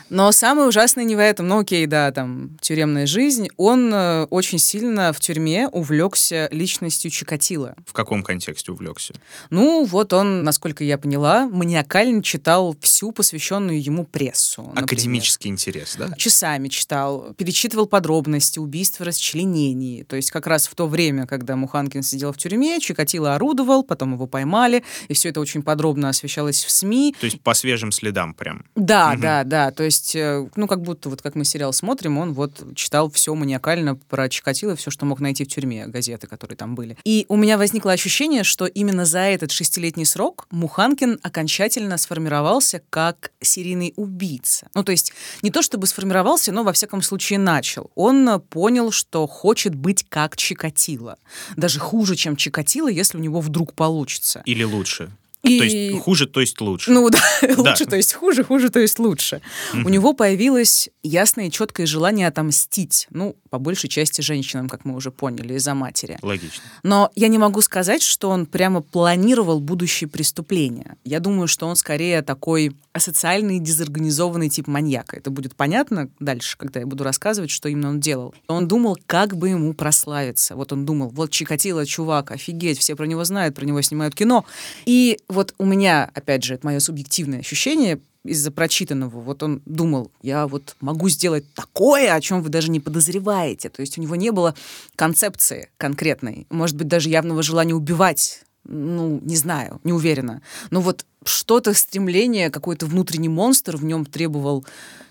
Но 0.09 0.33
самое 0.33 0.68
ужасное 0.68 1.04
не 1.04 1.16
в 1.16 1.18
этом. 1.18 1.46
Ну, 1.48 1.61
окей, 1.61 1.87
да, 1.87 2.11
там, 2.11 2.57
тюремная 2.61 3.07
жизнь. 3.07 3.48
Он 3.57 3.92
э, 3.92 4.24
очень 4.30 4.59
сильно 4.59 5.12
в 5.12 5.20
тюрьме 5.20 5.68
увлекся 5.68 6.48
личностью 6.50 7.11
Чикатила. 7.11 7.74
В 7.87 7.92
каком 7.92 8.22
контексте 8.22 8.72
увлекся? 8.72 9.14
Ну, 9.50 9.85
вот 9.85 10.12
он, 10.12 10.42
насколько 10.42 10.85
я 10.85 10.96
поняла, 10.98 11.48
маниакально 11.48 12.22
читал 12.22 12.76
всю 12.80 13.12
посвященную 13.12 13.83
ему 13.83 14.04
прессу. 14.04 14.62
например. 14.62 14.85
Академический 14.85 15.50
интерес, 15.50 15.96
да? 15.98 16.14
часами 16.16 16.68
читал, 16.68 17.35
перечитывал 17.37 17.87
подробности 17.87 18.59
убийства, 18.59 19.04
расчленений. 19.04 20.04
То 20.04 20.16
есть 20.16 20.30
как 20.30 20.46
раз 20.46 20.66
в 20.66 20.74
то 20.74 20.87
время, 20.87 21.26
когда 21.26 21.57
Муханкин 21.57 22.02
сидел 22.02 22.33
в 22.33 22.38
тюрьме, 22.38 22.80
Чикатило 22.80 23.35
орудовал, 23.35 23.83
потом 23.83 24.14
его 24.14 24.26
поймали, 24.26 24.85
и 25.09 25.14
все 25.14 25.30
это 25.30 25.40
очень 25.40 25.62
подробно 25.62 26.09
освещалось 26.09 26.33
в 26.42 26.70
СМИ. 26.70 27.14
То 27.20 27.26
есть 27.26 27.40
по 27.40 27.54
свежим 27.54 27.92
следам 27.92 28.34
прям. 28.34 28.64
Да, 28.74 29.12
Мгм. 29.12 29.20
да, 29.20 29.44
да. 29.44 29.70
То 29.70 29.82
есть, 29.84 30.16
э, 30.16 30.48
ну, 30.56 30.66
как 30.66 30.82
будто 30.82 31.08
вот 31.08 31.22
как 31.22 31.34
мы 31.34 31.44
сериал 31.44 31.72
смотрим, 31.72 32.18
он 32.18 32.32
вот 32.32 32.62
читал 32.74 33.10
все 33.10 33.34
маниакально 33.34 33.96
про 33.96 34.28
Чикатило, 34.28 34.74
все, 34.76 34.90
что 34.90 35.06
мог 35.06 35.20
найти 35.20 35.44
в 35.44 35.48
тюрьме, 35.48 35.86
газеты, 35.86 36.26
которые 36.26 36.56
там 36.56 36.74
были. 36.74 36.96
И 37.04 37.26
у 37.28 37.36
меня 37.36 37.58
возникло 37.58 37.92
ощущение, 37.92 38.44
что 38.44 38.66
именно 38.66 39.04
за 39.04 39.20
этот 39.20 39.50
шестилетний 39.52 40.06
срок 40.06 40.46
Муханкин 40.50 41.20
окончательно 41.22 41.96
сформировался 41.98 42.82
как 42.90 43.30
серийный 43.40 43.92
убийца. 43.96 44.68
Ну, 44.74 44.82
то 44.84 44.92
есть 44.92 45.12
не 45.42 45.50
то 45.50 45.62
чтобы 45.62 45.86
сформировался, 45.86 46.52
но 46.52 46.64
во 46.64 46.72
всяком 46.72 47.02
случае 47.02 47.38
начал. 47.38 47.90
Он 47.94 48.40
понял, 48.40 48.90
что 48.90 49.26
хочет 49.26 49.74
быть 49.74 50.04
как 50.08 50.36
Чикатило. 50.36 51.16
Даже 51.56 51.78
хуже, 51.80 52.16
чем 52.16 52.36
Чикатило, 52.36 52.88
если 52.88 53.18
у 53.18 53.20
него 53.20 53.40
вдруг 53.40 53.74
получится. 53.74 54.42
Или 54.46 54.64
лучше. 54.64 55.10
И- 55.44 55.59
То 55.59 55.64
есть 55.64 56.02
хуже, 56.02 56.26
то 56.26 56.40
есть 56.40 56.61
лучше. 56.61 56.90
ну 56.90 57.09
да, 57.11 57.18
лучше, 57.57 57.87
то 57.87 57.96
есть 57.96 58.14
хуже, 58.14 58.44
хуже, 58.44 58.70
то 58.70 58.80
есть 58.80 58.98
лучше. 58.98 59.40
У 59.72 59.88
него 59.88 60.12
появилось 60.14 60.88
ясное 61.02 61.46
и 61.48 61.50
четкое 61.50 61.87
желание 61.87 62.26
отомстить. 62.28 63.07
Ну, 63.11 63.37
по 63.50 63.59
большей 63.59 63.88
части 63.88 64.20
женщинам, 64.20 64.68
как 64.68 64.85
мы 64.85 64.96
уже 64.96 65.11
поняли, 65.11 65.54
из-за 65.54 65.74
матери. 65.74 66.18
Логично. 66.22 66.62
Но 66.83 67.11
я 67.14 67.28
не 67.28 67.38
могу 67.38 67.61
сказать, 67.61 68.02
что 68.02 68.30
он 68.30 68.46
прямо 68.46 68.80
планировал 68.80 69.61
будущие 69.61 70.09
преступления. 70.09 70.96
Я 71.04 71.20
думаю, 71.20 71.46
что 71.46 71.66
он 71.66 71.76
скорее 71.76 72.22
такой 72.22 72.74
асоциальный, 72.92 73.59
дезорганизованный 73.59 74.48
тип 74.48 74.66
маньяка. 74.66 75.16
Это 75.16 75.30
будет 75.30 75.54
понятно 75.54 76.09
дальше, 76.20 76.57
когда 76.57 76.80
я 76.80 76.87
буду 76.87 77.04
рассказывать, 77.04 77.50
что 77.50 77.68
именно 77.68 77.90
он 77.90 78.00
делал. 78.00 78.35
Он 78.46 78.66
думал, 78.66 78.98
как 79.07 79.37
бы 79.37 79.50
ему 79.50 79.74
прославиться. 79.74 80.57
Вот 80.57 80.72
он 80.72 80.87
думал, 80.87 81.09
вот 81.11 81.30
Чикатило, 81.30 81.85
чувак, 81.85 82.30
офигеть, 82.30 82.78
все 82.78 82.96
про 82.96 83.07
него 83.07 83.24
знают, 83.24 83.54
про 83.54 83.64
него 83.66 83.83
снимают 83.83 84.14
кино. 84.14 84.44
И 84.87 85.18
вот 85.34 85.54
у 85.58 85.66
меня, 85.66 86.10
опять 86.14 86.42
же, 86.44 86.54
это 86.54 86.66
мое 86.66 86.80
субъективное 86.80 87.40
ощущение, 87.40 88.00
из-за 88.24 88.50
прочитанного, 88.50 89.20
вот 89.20 89.42
он 89.42 89.60
думал, 89.66 90.10
я 90.22 90.46
вот 90.46 90.76
могу 90.80 91.10
сделать 91.10 91.44
такое, 91.54 92.14
о 92.14 92.20
чем 92.22 92.42
вы 92.42 92.48
даже 92.48 92.70
не 92.70 92.80
подозреваете. 92.80 93.68
То 93.68 93.82
есть 93.82 93.98
у 93.98 94.00
него 94.00 94.16
не 94.16 94.32
было 94.32 94.54
концепции 94.96 95.68
конкретной, 95.76 96.46
может 96.48 96.76
быть, 96.76 96.88
даже 96.88 97.10
явного 97.10 97.42
желания 97.42 97.74
убивать. 97.74 98.40
Ну, 98.64 99.20
не 99.22 99.36
знаю, 99.36 99.78
не 99.84 99.92
уверена. 99.92 100.40
Но 100.70 100.80
вот 100.80 101.04
что-то, 101.22 101.74
стремление, 101.74 102.48
какой-то 102.48 102.86
внутренний 102.86 103.28
монстр 103.28 103.76
в 103.76 103.84
нем 103.84 104.06
требовал 104.06 104.64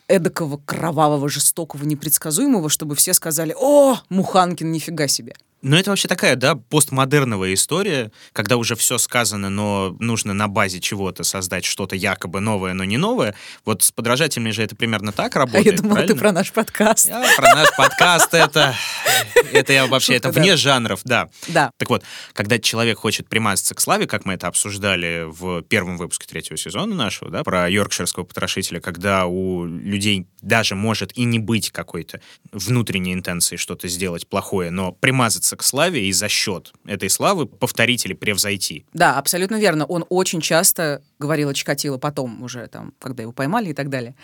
эдакого 0.07 0.59
кровавого, 0.65 1.29
жестокого, 1.29 1.83
непредсказуемого, 1.85 2.69
чтобы 2.69 2.95
все 2.95 3.13
сказали, 3.13 3.55
о, 3.55 3.99
Муханкин, 4.09 4.71
нифига 4.71 5.07
себе. 5.07 5.35
Но 5.63 5.79
это 5.79 5.89
вообще 5.91 6.09
такая, 6.09 6.35
да, 6.35 6.55
постмодерновая 6.55 7.53
история, 7.53 8.11
когда 8.33 8.57
уже 8.57 8.75
все 8.75 8.97
сказано, 8.97 9.49
но 9.49 9.95
нужно 9.99 10.33
на 10.33 10.49
базе 10.49 10.81
чего-то 10.81 11.23
создать 11.23 11.63
что-то 11.63 11.95
якобы 11.95 12.41
новое, 12.41 12.73
но 12.73 12.83
не 12.83 12.97
новое. 12.97 13.33
Вот 13.63 13.81
с 13.81 13.91
подражателями 13.91 14.51
же 14.51 14.61
это 14.61 14.75
примерно 14.75 15.13
так 15.13 15.35
А 15.37 15.39
работает, 15.39 15.65
я 15.65 15.81
думала, 15.81 15.95
ты 16.01 16.07
правильно? 16.07 16.19
про 16.19 16.31
наш 16.33 16.51
подкаст. 16.51 17.07
Я 17.07 17.25
про 17.37 17.55
наш 17.55 17.75
подкаст 17.75 18.33
это... 18.33 18.75
Это 19.51 19.71
я 19.71 19.85
вообще, 19.85 20.15
это 20.15 20.31
вне 20.31 20.57
жанров, 20.57 21.01
да. 21.03 21.29
Да. 21.47 21.71
Так 21.77 21.89
вот, 21.89 22.03
когда 22.33 22.59
человек 22.59 22.97
хочет 22.99 23.29
примазаться 23.29 23.75
к 23.75 23.79
славе, 23.79 24.07
как 24.07 24.25
мы 24.25 24.33
это 24.33 24.47
обсуждали 24.47 25.25
в 25.27 25.61
первом 25.61 25.97
выпуске 25.97 26.27
третьего 26.27 26.57
сезона 26.57 26.95
нашего, 26.95 27.29
да, 27.31 27.43
про 27.43 27.69
йоркширского 27.69 28.23
потрошителя, 28.23 28.79
когда 28.81 29.27
у 29.27 29.65
людей 29.65 30.27
даже 30.41 30.75
может 30.75 31.15
и 31.17 31.23
не 31.23 31.39
быть 31.39 31.71
какой-то 31.71 32.19
внутренней 32.51 33.13
интенции 33.13 33.55
что-то 33.55 33.87
сделать 33.87 34.27
плохое, 34.27 34.71
но 34.71 34.91
примазаться 34.91 35.52
к 35.55 35.63
славе 35.63 36.07
и 36.07 36.11
за 36.11 36.27
счет 36.27 36.73
этой 36.85 37.09
славы 37.09 37.45
повторить 37.45 38.05
или 38.05 38.13
превзойти. 38.13 38.85
Да, 38.93 39.17
абсолютно 39.17 39.55
верно. 39.57 39.85
Он 39.85 40.05
очень 40.09 40.41
часто 40.41 41.01
говорил 41.19 41.49
о 41.49 41.53
Чикатило 41.53 41.97
потом 41.97 42.43
уже, 42.43 42.67
там, 42.67 42.93
когда 42.99 43.23
его 43.23 43.31
поймали 43.31 43.69
и 43.69 43.73
так 43.73 43.89
далее. 43.89 44.15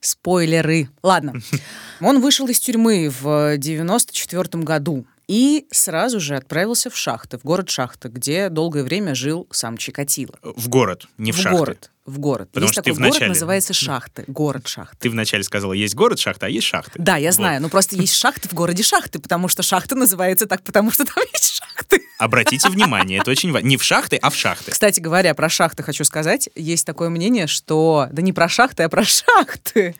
Спойлеры. 0.00 0.88
Ладно. 1.02 1.34
Он 2.00 2.20
вышел 2.20 2.46
из 2.48 2.58
тюрьмы 2.60 3.10
в 3.10 3.56
94 3.58 4.62
году 4.62 5.06
и 5.30 5.68
сразу 5.70 6.18
же 6.18 6.34
отправился 6.34 6.90
в 6.90 6.96
шахты, 6.96 7.38
в 7.38 7.44
город 7.44 7.70
Шахты, 7.70 8.08
где 8.08 8.48
долгое 8.48 8.82
время 8.82 9.14
жил 9.14 9.46
сам 9.52 9.76
Чикатило. 9.76 10.34
В 10.42 10.68
город, 10.68 11.06
не 11.18 11.30
в, 11.30 11.36
шахты. 11.36 11.56
город. 11.56 11.90
В 12.04 12.18
город. 12.18 12.48
Потому 12.48 12.64
есть 12.64 12.72
что 12.74 12.82
такой 12.82 12.94
ты 12.94 12.98
город, 12.98 13.12
вначале- 13.12 13.28
называется 13.28 13.72
Шахты. 13.72 14.24
Город 14.26 14.66
Шахты. 14.66 14.96
Ты 14.98 15.08
вначале 15.08 15.44
сказала, 15.44 15.72
есть 15.72 15.94
город 15.94 16.18
шахта, 16.18 16.46
а 16.46 16.48
есть 16.48 16.66
шахты. 16.66 16.98
Да, 17.00 17.16
я 17.16 17.28
Вот. 17.28 17.36
знаю, 17.36 17.62
но 17.62 17.68
просто 17.68 17.94
есть 17.94 18.14
шахты 18.14 18.48
в 18.48 18.54
городе 18.54 18.82
Шахты, 18.82 19.20
потому 19.20 19.46
что 19.46 19.62
шахта 19.62 19.94
называется 19.94 20.46
так, 20.48 20.62
потому 20.64 20.90
что 20.90 21.04
там 21.04 21.22
есть 21.32 21.52
шахты. 21.62 22.02
Обратите 22.18 22.68
внимание, 22.68 23.20
это 23.20 23.30
очень 23.30 23.52
важно. 23.52 23.68
Не 23.68 23.76
в 23.76 23.84
шахты, 23.84 24.16
а 24.16 24.30
в 24.30 24.34
шахты. 24.34 24.72
Кстати 24.72 24.98
говоря, 24.98 25.32
про 25.34 25.48
шахты 25.48 25.84
хочу 25.84 26.02
сказать. 26.02 26.48
Есть 26.56 26.84
такое 26.86 27.08
мнение, 27.08 27.46
что... 27.46 28.08
Да 28.10 28.20
не 28.20 28.32
про 28.32 28.48
шахты, 28.48 28.82
а 28.82 28.88
про 28.88 29.04
шахты. 29.04 29.94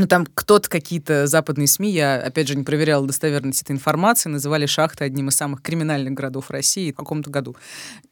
Ну, 0.00 0.06
там 0.06 0.26
кто-то, 0.32 0.70
какие-то 0.70 1.26
западные 1.26 1.66
СМИ, 1.66 1.90
я, 1.90 2.16
опять 2.16 2.48
же, 2.48 2.56
не 2.56 2.64
проверяла 2.64 3.06
достоверность 3.06 3.60
этой 3.60 3.72
информации, 3.72 4.30
называли 4.30 4.64
шахты 4.64 5.04
одним 5.04 5.28
из 5.28 5.36
самых 5.36 5.60
криминальных 5.60 6.14
городов 6.14 6.50
России 6.50 6.90
в 6.90 6.96
каком-то 6.96 7.28
году. 7.28 7.54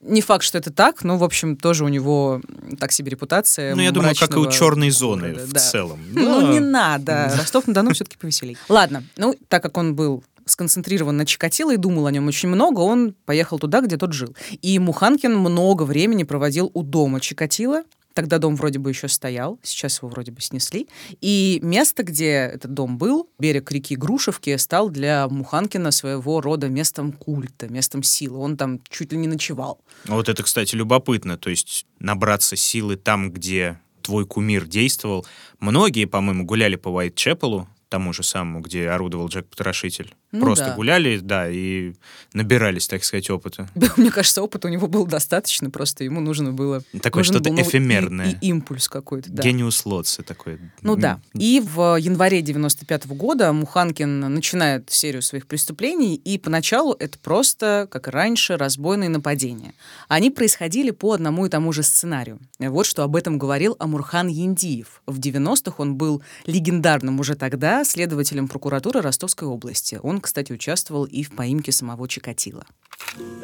Не 0.02 0.20
факт, 0.20 0.44
что 0.44 0.58
это 0.58 0.70
так, 0.70 1.02
но, 1.02 1.16
в 1.16 1.24
общем, 1.24 1.56
тоже 1.56 1.86
у 1.86 1.88
него 1.88 2.42
так 2.78 2.92
себе 2.92 3.12
репутация 3.12 3.74
Ну, 3.74 3.80
я 3.80 3.90
думаю, 3.90 4.14
как 4.14 4.30
и 4.34 4.38
у 4.38 4.50
черной 4.50 4.90
зоны 4.90 5.28
города, 5.30 5.46
в 5.46 5.52
да. 5.54 5.60
целом. 5.60 6.00
Ну, 6.12 6.42
Да. 6.42 6.52
не 6.52 6.60
надо. 6.60 7.32
Ростов-на-Дону 7.38 7.94
все-таки 7.94 8.18
повеселей. 8.18 8.58
Ладно, 8.68 9.02
ну, 9.16 9.34
так 9.48 9.62
как 9.62 9.78
он 9.78 9.94
был 9.94 10.22
сконцентрирован 10.44 11.16
на 11.16 11.24
Чикатило 11.24 11.72
и 11.72 11.78
думал 11.78 12.06
о 12.06 12.10
нем 12.10 12.26
очень 12.26 12.50
много, 12.50 12.80
он 12.80 13.14
поехал 13.24 13.58
туда, 13.58 13.80
где 13.80 13.96
тот 13.96 14.12
жил. 14.12 14.36
И 14.60 14.78
Муханкин 14.78 15.34
много 15.34 15.84
времени 15.84 16.24
проводил 16.24 16.70
у 16.74 16.82
дома 16.82 17.20
Чикатило. 17.20 17.82
Тогда 18.18 18.38
дом 18.38 18.56
вроде 18.56 18.80
бы 18.80 18.90
еще 18.90 19.06
стоял, 19.06 19.60
сейчас 19.62 19.98
его 19.98 20.08
вроде 20.08 20.32
бы 20.32 20.40
снесли. 20.40 20.88
И 21.20 21.60
место, 21.62 22.02
где 22.02 22.50
этот 22.52 22.74
дом 22.74 22.98
был, 22.98 23.30
берег 23.38 23.70
реки 23.70 23.94
Грушевки, 23.94 24.56
стал 24.56 24.90
для 24.90 25.28
Муханкина 25.28 25.92
своего 25.92 26.40
рода 26.40 26.68
местом 26.68 27.12
культа, 27.12 27.68
местом 27.68 28.02
силы. 28.02 28.38
Он 28.38 28.56
там 28.56 28.80
чуть 28.88 29.12
ли 29.12 29.18
не 29.18 29.28
ночевал. 29.28 29.78
Вот 30.06 30.28
это, 30.28 30.42
кстати, 30.42 30.74
любопытно. 30.74 31.38
То 31.38 31.48
есть 31.48 31.86
набраться 32.00 32.56
силы 32.56 32.96
там, 32.96 33.30
где 33.30 33.78
твой 34.02 34.26
кумир 34.26 34.66
действовал. 34.66 35.24
Многие, 35.60 36.06
по-моему, 36.06 36.44
гуляли 36.44 36.74
по 36.74 36.88
Уайтчепелу, 36.88 37.68
тому 37.88 38.12
же 38.12 38.24
самому, 38.24 38.62
где 38.62 38.88
орудовал 38.88 39.28
Джек 39.28 39.46
Потрошитель. 39.46 40.12
Ну 40.30 40.40
Просто 40.40 40.66
да. 40.66 40.74
гуляли, 40.74 41.18
да, 41.18 41.48
и 41.48 41.94
набирались, 42.34 42.86
так 42.86 43.02
сказать, 43.02 43.30
опыта. 43.30 43.68
Мне 43.96 44.10
кажется, 44.10 44.42
опыта 44.42 44.68
у 44.68 44.70
него 44.70 44.86
было 44.86 45.06
достаточно, 45.06 45.70
просто 45.70 46.04
ему 46.04 46.20
нужно 46.20 46.52
было... 46.52 46.82
Такое 47.00 47.24
что-то 47.24 47.50
ну, 47.50 47.58
и- 47.58 47.62
эфемерное. 47.62 48.38
И, 48.40 48.48
импульс 48.48 48.88
какой-то, 48.88 49.30
да. 49.32 49.42
Гениус 49.42 49.86
Лотса 49.86 50.22
такой. 50.22 50.58
Ну 50.82 50.96
да. 50.96 51.20
И 51.32 51.62
в 51.64 51.96
январе 51.96 52.42
95 52.42 53.06
года 53.06 53.52
Муханкин 53.54 54.20
начинает 54.20 54.90
серию 54.90 55.22
своих 55.22 55.46
преступлений, 55.46 56.14
и 56.16 56.36
поначалу 56.36 56.94
это 56.98 57.18
просто, 57.18 57.88
как 57.90 58.08
и 58.08 58.10
раньше, 58.10 58.58
разбойные 58.58 59.08
нападения. 59.08 59.72
Они 60.08 60.30
происходили 60.30 60.90
по 60.90 61.12
одному 61.14 61.46
и 61.46 61.48
тому 61.48 61.72
же 61.72 61.82
сценарию. 61.82 62.38
Вот 62.58 62.84
что 62.84 63.02
об 63.02 63.16
этом 63.16 63.38
говорил 63.38 63.76
Амурхан 63.78 64.28
Яндиев. 64.28 65.00
В 65.06 65.18
90-х 65.20 65.74
он 65.78 65.94
был 65.96 66.22
легендарным 66.44 67.18
уже 67.18 67.34
тогда 67.34 67.82
следователем 67.84 68.46
прокуратуры 68.46 69.00
Ростовской 69.00 69.48
области. 69.48 69.98
Он, 70.02 70.17
кстати, 70.20 70.52
участвовал 70.52 71.04
и 71.04 71.22
в 71.22 71.30
поимке 71.30 71.72
самого 71.72 72.08
Чикатила. 72.08 72.64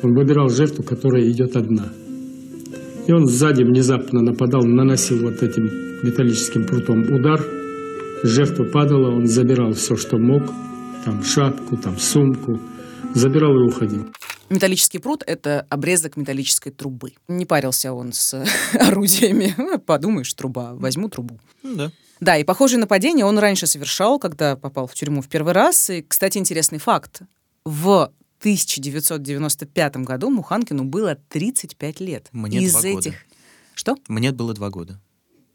Он 0.02 0.14
выбирал 0.14 0.48
жертву, 0.48 0.82
которая 0.82 1.28
идет 1.30 1.56
одна. 1.56 1.92
И 3.06 3.12
он 3.12 3.26
сзади 3.26 3.62
внезапно 3.62 4.22
нападал, 4.22 4.62
наносил 4.62 5.22
вот 5.22 5.42
этим 5.42 5.64
металлическим 6.02 6.64
прутом 6.64 7.02
удар. 7.12 7.44
Жертва 8.22 8.64
падала, 8.64 9.14
он 9.14 9.26
забирал 9.26 9.72
все, 9.72 9.96
что 9.96 10.16
мог. 10.16 10.42
Там 11.04 11.22
шапку, 11.22 11.76
там 11.76 11.98
сумку. 11.98 12.58
Забирал 13.14 13.52
и 13.56 13.68
уходил. 13.68 14.06
Металлический 14.50 14.98
пруд— 14.98 15.22
это 15.26 15.66
обрезок 15.68 16.16
металлической 16.16 16.70
трубы. 16.70 17.12
Не 17.28 17.46
парился 17.46 17.92
он 17.92 18.12
с 18.12 18.34
орудиями. 18.78 19.54
Подумаешь, 19.86 20.32
труба, 20.34 20.74
возьму 20.74 21.08
трубу. 21.08 21.38
Ну 21.62 21.76
Да. 21.76 21.92
Да, 22.24 22.38
и 22.38 22.44
похожее 22.44 22.78
нападение 22.78 23.26
он 23.26 23.38
раньше 23.38 23.66
совершал, 23.66 24.18
когда 24.18 24.56
попал 24.56 24.86
в 24.86 24.94
тюрьму 24.94 25.20
в 25.20 25.28
первый 25.28 25.52
раз. 25.52 25.90
И, 25.90 26.00
кстати, 26.00 26.38
интересный 26.38 26.78
факт. 26.78 27.20
В 27.66 28.10
1995 28.38 29.96
году 29.98 30.30
Муханкину 30.30 30.84
было 30.84 31.16
35 31.16 32.00
лет. 32.00 32.28
Мне 32.32 32.62
Из 32.62 32.72
два 32.72 32.80
года. 32.80 32.98
этих... 32.98 33.14
Что? 33.74 33.96
Мне 34.08 34.32
было 34.32 34.54
два 34.54 34.70
года. 34.70 34.98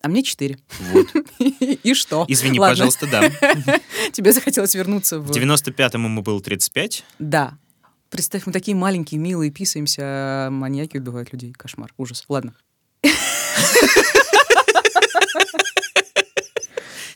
А 0.03 0.09
мне 0.09 0.21
4. 0.21 0.59
Вот. 0.91 1.07
И 1.39 1.95
что? 1.95 2.25
Извини, 2.27 2.59
Ладно. 2.59 2.73
пожалуйста, 2.73 3.07
да. 3.07 3.31
Тебе 4.11 4.31
захотелось 4.31 4.75
вернуться 4.75 5.19
в... 5.19 5.25
В 5.25 5.31
95-м 5.31 6.03
ему 6.03 6.21
было 6.21 6.39
35. 6.39 7.03
Да. 7.17 7.57
Представь, 8.11 8.45
мы 8.45 8.53
такие 8.53 8.77
маленькие, 8.77 9.19
милые, 9.19 9.49
писаемся, 9.49 10.01
а 10.03 10.49
маньяки 10.51 10.97
убивают 10.97 11.33
людей. 11.33 11.51
Кошмар, 11.51 11.91
ужас. 11.97 12.25
Ладно. 12.29 12.53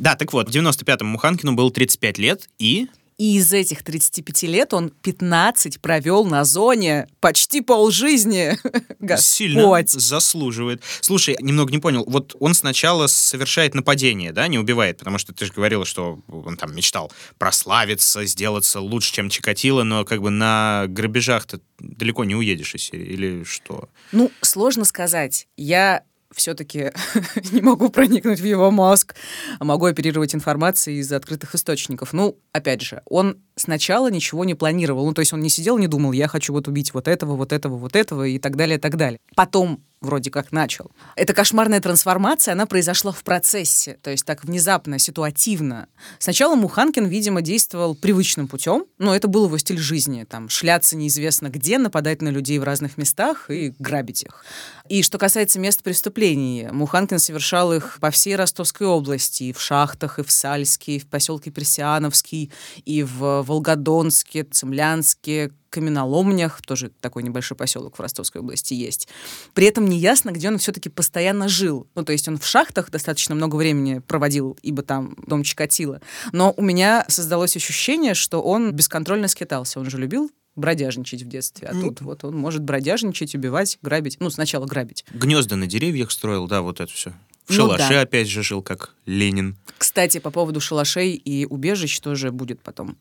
Да, 0.04 0.18
так 0.18 0.34
вот, 0.34 0.50
в 0.50 0.52
95-м 0.52 1.08
Муханкину 1.08 1.54
было 1.54 1.72
35 1.72 2.18
лет, 2.18 2.50
и... 2.60 2.90
И 3.18 3.38
из 3.38 3.54
этих 3.54 3.84
35 3.84 4.44
лет 4.44 4.74
он 4.74 4.90
15 4.90 5.80
провел 5.80 6.26
на 6.26 6.44
зоне 6.44 7.08
почти 7.22 7.62
полжизни. 7.62 8.58
Сильно 9.18 9.62
Господь. 9.62 9.92
заслуживает. 9.92 10.84
Слушай, 11.00 11.38
немного 11.40 11.72
не 11.72 11.78
понял. 11.78 12.04
Вот 12.06 12.36
он 12.42 12.54
сначала 12.54 13.08
совершает 13.08 13.76
нападение, 13.76 14.34
да, 14.34 14.50
не 14.50 14.60
убивает, 14.60 14.98
потому 14.98 15.20
что 15.20 15.34
ты 15.34 15.46
же 15.46 15.54
говорила, 15.54 15.86
что 15.86 16.20
он 16.28 16.58
там 16.58 16.76
мечтал 16.76 17.10
прославиться, 17.38 18.26
сделаться 18.26 18.82
лучше, 18.82 19.14
чем 19.14 19.30
Чикатило, 19.30 19.84
но 19.84 20.04
как 20.04 20.22
бы 20.22 20.32
на 20.32 20.84
грабежах-то 20.90 21.62
далеко 21.80 22.26
не 22.26 22.36
уедешь 22.36 22.76
из 22.76 22.92
или 22.92 23.46
что? 23.46 23.88
Ну, 24.12 24.32
сложно 24.42 24.84
сказать. 24.84 25.48
Я 25.56 26.04
все-таки 26.36 26.92
не 27.52 27.62
могу 27.62 27.90
проникнуть 27.90 28.40
в 28.40 28.46
его 28.46 28.72
мозг, 28.72 29.16
а 29.60 29.64
могу 29.64 29.86
оперировать 29.86 30.36
информацией 30.36 31.00
из 31.00 31.12
открытых 31.12 31.56
источников. 31.56 32.14
Ну, 32.14 32.38
опять 32.52 32.82
же, 32.82 33.02
он 33.06 33.38
сначала 33.56 34.10
ничего 34.10 34.46
не 34.46 34.56
планировал. 34.56 35.06
Ну, 35.06 35.14
то 35.14 35.20
есть 35.22 35.34
он 35.34 35.42
не 35.42 35.50
сидел, 35.50 35.78
не 35.78 35.88
думал, 35.88 36.12
я 36.12 36.28
хочу 36.28 36.54
вот 36.54 36.68
убить 36.68 36.94
вот 36.94 37.08
этого, 37.08 37.36
вот 37.36 37.52
этого, 37.52 37.78
вот 37.78 37.96
этого 37.96 38.28
и 38.28 38.40
так 38.40 38.56
далее, 38.56 38.78
и 38.78 38.82
так 38.82 38.98
далее. 38.98 39.20
Потом 39.36 39.84
вроде 40.04 40.30
как 40.30 40.52
начал. 40.52 40.92
Эта 41.16 41.34
кошмарная 41.34 41.82
трансформация, 41.82 42.54
она 42.54 42.66
произошла 42.66 43.12
в 43.12 43.24
процессе, 43.24 43.98
то 44.02 44.12
есть 44.12 44.26
так 44.26 44.44
внезапно, 44.44 45.00
ситуативно. 45.00 45.88
Сначала 46.20 46.56
Муханкин, 46.56 47.06
видимо, 47.06 47.42
действовал 47.42 47.96
привычным 47.96 48.48
путем, 48.48 48.86
но 48.98 49.16
это 49.16 49.28
был 49.28 49.46
его 49.46 49.58
стиль 49.58 49.80
жизни, 49.80 50.26
там, 50.30 50.50
шляться 50.50 50.96
неизвестно 50.96 51.50
где, 51.50 51.78
нападать 51.78 52.22
на 52.22 52.30
людей 52.30 52.60
в 52.60 52.64
разных 52.64 52.98
местах 52.98 53.50
и 53.50 53.74
грабить 53.80 54.24
их. 54.24 54.44
И 54.90 55.02
что 55.02 55.18
касается 55.18 55.60
мест 55.60 55.82
преступлений, 55.82 56.68
Муханкин 56.72 57.20
совершал 57.20 57.74
их 57.74 57.98
по 58.02 58.12
всей 58.12 58.36
Ростовской 58.36 58.88
области, 58.88 59.44
и 59.44 59.54
в 59.54 59.62
Шахтах, 59.62 60.20
и 60.20 60.24
в 60.24 60.32
Сальске, 60.32 60.98
и 60.98 61.00
в 61.00 61.08
поселке 61.08 61.52
Пресиановский, 61.52 62.52
и 62.86 63.04
в 63.04 63.44
Волгодонске, 63.44 64.44
Цемлянске, 64.44 65.52
Каменоломнях, 65.74 66.62
тоже 66.62 66.92
такой 67.02 67.24
небольшой 67.24 67.58
поселок 67.58 67.98
в 67.98 68.00
Ростовской 68.00 68.42
области 68.42 68.74
есть. 68.74 69.08
При 69.54 69.66
этом 69.66 69.88
неясно, 69.88 70.32
где 70.32 70.48
он 70.48 70.60
все-таки 70.60 70.90
постоянно 70.90 71.50
жил. 71.50 71.88
Ну, 71.96 72.04
то 72.04 72.12
есть 72.12 72.28
он 72.28 72.38
в 72.38 72.46
шахтах 72.46 72.92
достаточно 72.92 73.34
много 73.34 73.56
времени 73.56 74.00
проводил, 74.00 74.58
ибо 74.62 74.84
там 74.84 75.16
дом 75.26 75.44
Чикатило. 75.44 76.00
Но 76.32 76.54
у 76.56 76.62
меня 76.62 77.06
создалось 77.08 77.56
ощущение, 77.56 78.14
что 78.14 78.42
он 78.42 78.72
бесконтрольно 78.72 79.28
скитался. 79.28 79.80
Он 79.80 79.90
же 79.90 79.98
любил 79.98 80.32
бродяжничать 80.56 81.24
в 81.24 81.28
детстве. 81.28 81.68
А 81.68 81.74
тут 81.74 82.02
вот 82.02 82.24
он 82.24 82.38
может 82.38 82.62
бродяжничать, 82.62 83.34
убивать, 83.34 83.80
грабить. 83.82 84.18
Ну, 84.20 84.30
сначала 84.30 84.66
грабить. 84.66 85.04
Гнезда 85.12 85.56
на 85.56 85.66
деревьях 85.66 86.12
строил, 86.12 86.48
да, 86.48 86.62
вот 86.62 86.80
это 86.80 86.92
все. 86.94 87.14
В 87.46 87.50
Ну 87.52 87.56
шалаше 87.56 87.90
да. 87.90 88.02
опять 88.02 88.28
же 88.30 88.42
жил, 88.44 88.62
как 88.62 88.94
Ленин. 89.06 89.58
Кстати, 89.78 90.20
по 90.20 90.32
поводу 90.32 90.62
шалашей 90.62 91.12
и 91.14 91.46
убежищ 91.46 92.00
тоже 92.00 92.32
будет 92.32 92.62
потом. 92.62 92.96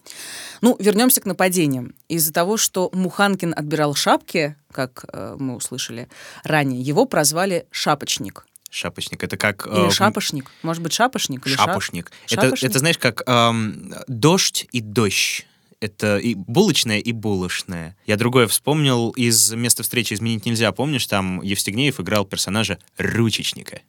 Ну, 0.61 0.76
вернемся 0.81 1.20
к 1.20 1.26
нападениям. 1.26 1.94
Из-за 2.09 2.33
того, 2.33 2.57
что 2.57 2.90
Муханкин 2.92 3.55
отбирал 3.57 3.94
шапки, 3.94 4.57
как 4.72 5.05
э, 5.12 5.37
мы 5.38 5.55
услышали 5.55 6.09
ранее, 6.42 6.81
его 6.83 7.05
прозвали 7.07 7.66
«шапочник». 7.70 8.44
Шапочник. 8.70 9.22
Это 9.22 9.37
как... 9.37 9.66
Или 9.66 9.88
э, 9.88 9.90
шапошник. 9.90 10.50
Может 10.62 10.83
быть, 10.83 10.92
шапошник? 10.94 11.46
Или 11.46 11.55
шап- 11.55 11.66
Шапошник. 11.66 12.11
Это, 12.26 12.42
Шапошник? 12.42 12.70
это 12.70 12.78
знаешь, 12.78 12.98
как 12.98 13.22
эм, 13.28 13.94
дождь 14.09 14.66
и 14.72 14.81
дождь. 14.81 15.46
Это 15.78 16.16
и 16.18 16.35
булочная, 16.35 16.98
и 16.98 17.12
булочная. 17.12 17.96
Я 18.07 18.16
другое 18.16 18.46
вспомнил 18.46 19.11
из 19.11 19.52
места 19.52 19.83
встречи 19.83 20.14
«Изменить 20.14 20.46
нельзя». 20.46 20.70
Помнишь, 20.72 21.07
там 21.07 21.42
Евстигнеев 21.42 22.00
играл 22.00 22.24
персонажа 22.24 22.78
ручечника. 22.98 23.81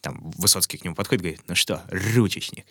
Там 0.00 0.30
Высоцкий 0.36 0.78
к 0.78 0.84
нему 0.84 0.94
подходит 0.94 1.20
и 1.20 1.24
говорит, 1.24 1.42
ну 1.48 1.54
что, 1.54 1.82
ручечник. 1.90 2.66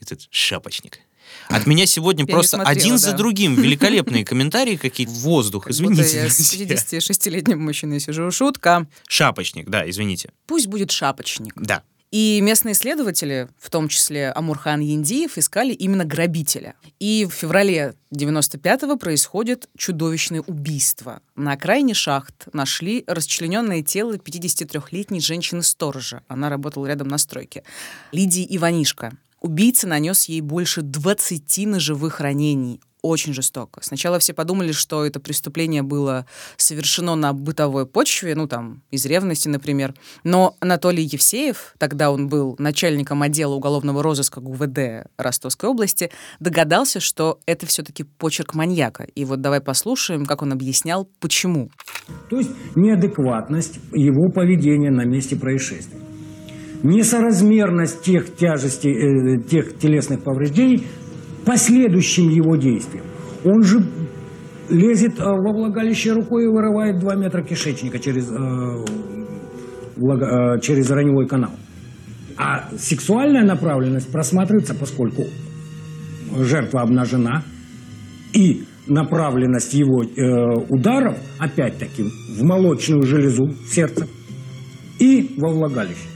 И 0.00 0.04
тут 0.04 0.28
шапочник. 0.30 1.00
От 1.48 1.66
меня 1.66 1.86
сегодня 1.86 2.22
не 2.26 2.30
просто 2.30 2.56
смотрела, 2.56 2.70
один 2.70 2.98
за 2.98 3.12
да. 3.12 3.16
другим 3.16 3.54
великолепные 3.60 4.24
комментарии 4.24 4.76
какие-то. 4.76 5.12
Воздух, 5.12 5.64
Как 5.64 5.72
извините. 5.72 6.16
я 6.16 6.30
с 6.30 6.36
друзья. 6.36 6.76
56-летним 6.76 7.60
мужчиной 7.62 8.00
сижу. 8.00 8.30
Шутка. 8.30 8.86
Шапочник, 9.08 9.68
да, 9.68 9.88
извините. 9.88 10.30
Пусть 10.46 10.66
будет 10.68 10.90
шапочник. 10.90 11.52
Да. 11.56 11.82
И 12.10 12.40
местные 12.40 12.72
исследователи, 12.72 13.48
в 13.58 13.68
том 13.68 13.88
числе 13.88 14.30
Амурхан 14.30 14.80
Яндиев, 14.80 15.36
искали 15.36 15.74
именно 15.74 16.04
грабителя. 16.04 16.74
И 16.98 17.26
в 17.28 17.34
феврале 17.34 17.94
95-го 18.14 18.96
происходит 18.96 19.68
чудовищное 19.76 20.40
убийство. 20.40 21.20
На 21.36 21.52
окраине 21.52 21.92
шахт 21.92 22.48
нашли 22.54 23.04
расчлененное 23.06 23.82
тело 23.82 24.14
53-летней 24.14 25.20
женщины-сторожа. 25.20 26.22
Она 26.28 26.48
работала 26.48 26.86
рядом 26.86 27.08
на 27.08 27.18
стройке. 27.18 27.62
Лидии 28.12 28.46
Иванишко. 28.56 29.12
Убийца 29.40 29.86
нанес 29.86 30.24
ей 30.24 30.40
больше 30.40 30.82
20 30.82 31.66
ножевых 31.66 32.20
ранений. 32.20 32.80
Очень 33.02 33.32
жестоко. 33.32 33.80
Сначала 33.82 34.18
все 34.18 34.34
подумали, 34.34 34.72
что 34.72 35.04
это 35.04 35.20
преступление 35.20 35.82
было 35.82 36.26
совершено 36.56 37.14
на 37.14 37.32
бытовой 37.32 37.86
почве, 37.86 38.34
ну 38.34 38.48
там, 38.48 38.82
из 38.90 39.06
ревности, 39.06 39.48
например. 39.48 39.94
Но 40.24 40.56
Анатолий 40.60 41.04
Евсеев, 41.04 41.74
тогда 41.78 42.10
он 42.10 42.28
был 42.28 42.56
начальником 42.58 43.22
отдела 43.22 43.54
уголовного 43.54 44.02
розыска 44.02 44.40
ГУВД 44.40 45.08
Ростовской 45.16 45.70
области, 45.70 46.10
догадался, 46.40 46.98
что 46.98 47.38
это 47.46 47.66
все-таки 47.66 48.04
почерк 48.04 48.54
маньяка. 48.54 49.04
И 49.14 49.24
вот 49.24 49.40
давай 49.40 49.60
послушаем, 49.60 50.26
как 50.26 50.42
он 50.42 50.52
объяснял, 50.52 51.08
почему. 51.20 51.70
То 52.30 52.38
есть 52.38 52.50
неадекватность 52.74 53.78
его 53.92 54.30
поведения 54.30 54.90
на 54.90 55.04
месте 55.04 55.36
происшествия. 55.36 56.00
Несоразмерность 56.82 58.02
тех 58.02 58.36
тяжестей, 58.36 58.92
э, 58.92 59.42
тех 59.42 59.78
телесных 59.78 60.22
повреждений 60.22 60.86
последующим 61.44 62.28
его 62.28 62.56
действиям. 62.56 63.04
Он 63.44 63.62
же 63.62 63.78
лезет 64.68 65.18
э, 65.18 65.22
во 65.24 65.52
влагалище 65.52 66.12
рукой 66.12 66.44
и 66.44 66.46
вырывает 66.46 66.98
2 66.98 67.14
метра 67.16 67.42
кишечника 67.42 67.98
через, 67.98 68.30
э, 68.30 68.34
влага- 69.96 70.56
э, 70.56 70.60
через 70.60 70.90
раневой 70.90 71.26
канал. 71.26 71.52
А 72.36 72.68
сексуальная 72.76 73.44
направленность 73.44 74.12
просматривается, 74.12 74.74
поскольку 74.74 75.24
жертва 76.36 76.82
обнажена, 76.82 77.42
и 78.32 78.64
направленность 78.86 79.74
его 79.74 80.02
э, 80.02 80.64
ударов, 80.68 81.18
опять-таки, 81.38 82.04
в 82.04 82.42
молочную 82.42 83.02
железу 83.02 83.52
сердца 83.70 84.06
и 84.98 85.34
во 85.36 85.50
влагалище. 85.50 86.08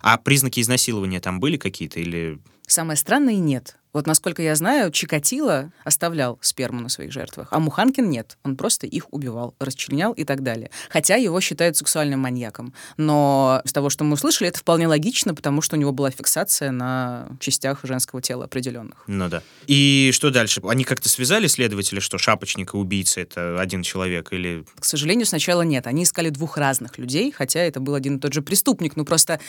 А 0.00 0.16
признаки 0.16 0.60
изнасилования 0.60 1.20
там 1.20 1.40
были 1.40 1.56
какие-то 1.56 2.00
или... 2.00 2.38
Самое 2.68 2.96
странное— 2.96 3.34
нет. 3.36 3.76
Вот 3.94 4.06
насколько 4.06 4.42
я 4.42 4.54
знаю, 4.54 4.92
Чикатило 4.92 5.72
оставлял 5.84 6.38
сперму 6.42 6.82
на 6.82 6.90
своих 6.90 7.10
жертвах, 7.10 7.48
а 7.50 7.58
Муханкин 7.58 8.08
нет. 8.08 8.36
Он 8.44 8.56
просто 8.56 8.86
их 8.86 9.12
убивал, 9.12 9.54
расчленял 9.58 10.12
и 10.12 10.24
так 10.24 10.42
далее. 10.42 10.70
Хотя 10.90 11.16
его 11.16 11.40
считают 11.40 11.78
сексуальным 11.78 12.20
маньяком. 12.20 12.74
Но 12.98 13.62
с 13.64 13.72
того, 13.72 13.88
что 13.88 14.04
мы 14.04 14.12
услышали, 14.12 14.50
это 14.50 14.58
вполне 14.58 14.86
логично, 14.86 15.34
потому 15.34 15.62
что 15.62 15.76
у 15.76 15.78
него 15.78 15.92
была 15.92 16.10
фиксация 16.10 16.70
на 16.70 17.30
частях 17.40 17.80
женского 17.84 18.20
тела 18.20 18.44
определенных. 18.44 19.02
Ну 19.06 19.30
да. 19.30 19.42
И 19.66 20.10
что 20.12 20.30
дальше? 20.30 20.60
Они 20.68 20.84
как-то 20.84 21.08
связали 21.08 21.46
следователи, 21.46 22.00
что 22.00 22.18
шапочник 22.18 22.74
и 22.74 22.76
убийца— 22.76 23.20
это 23.22 23.58
один 23.58 23.82
человек 23.82 24.32
или... 24.34 24.66
К 24.78 24.84
сожалению, 24.84 25.24
сначала 25.24 25.62
нет. 25.62 25.86
Они 25.86 26.02
искали 26.02 26.28
двух 26.28 26.58
разных 26.58 26.98
людей, 26.98 27.32
хотя 27.32 27.60
это 27.60 27.80
был 27.80 27.94
один 27.94 28.18
и 28.18 28.20
тот 28.20 28.34
же 28.34 28.42
преступник. 28.42 28.96
Ну, 28.96 29.06
просто 29.06 29.40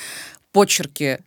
почерки 0.53 1.19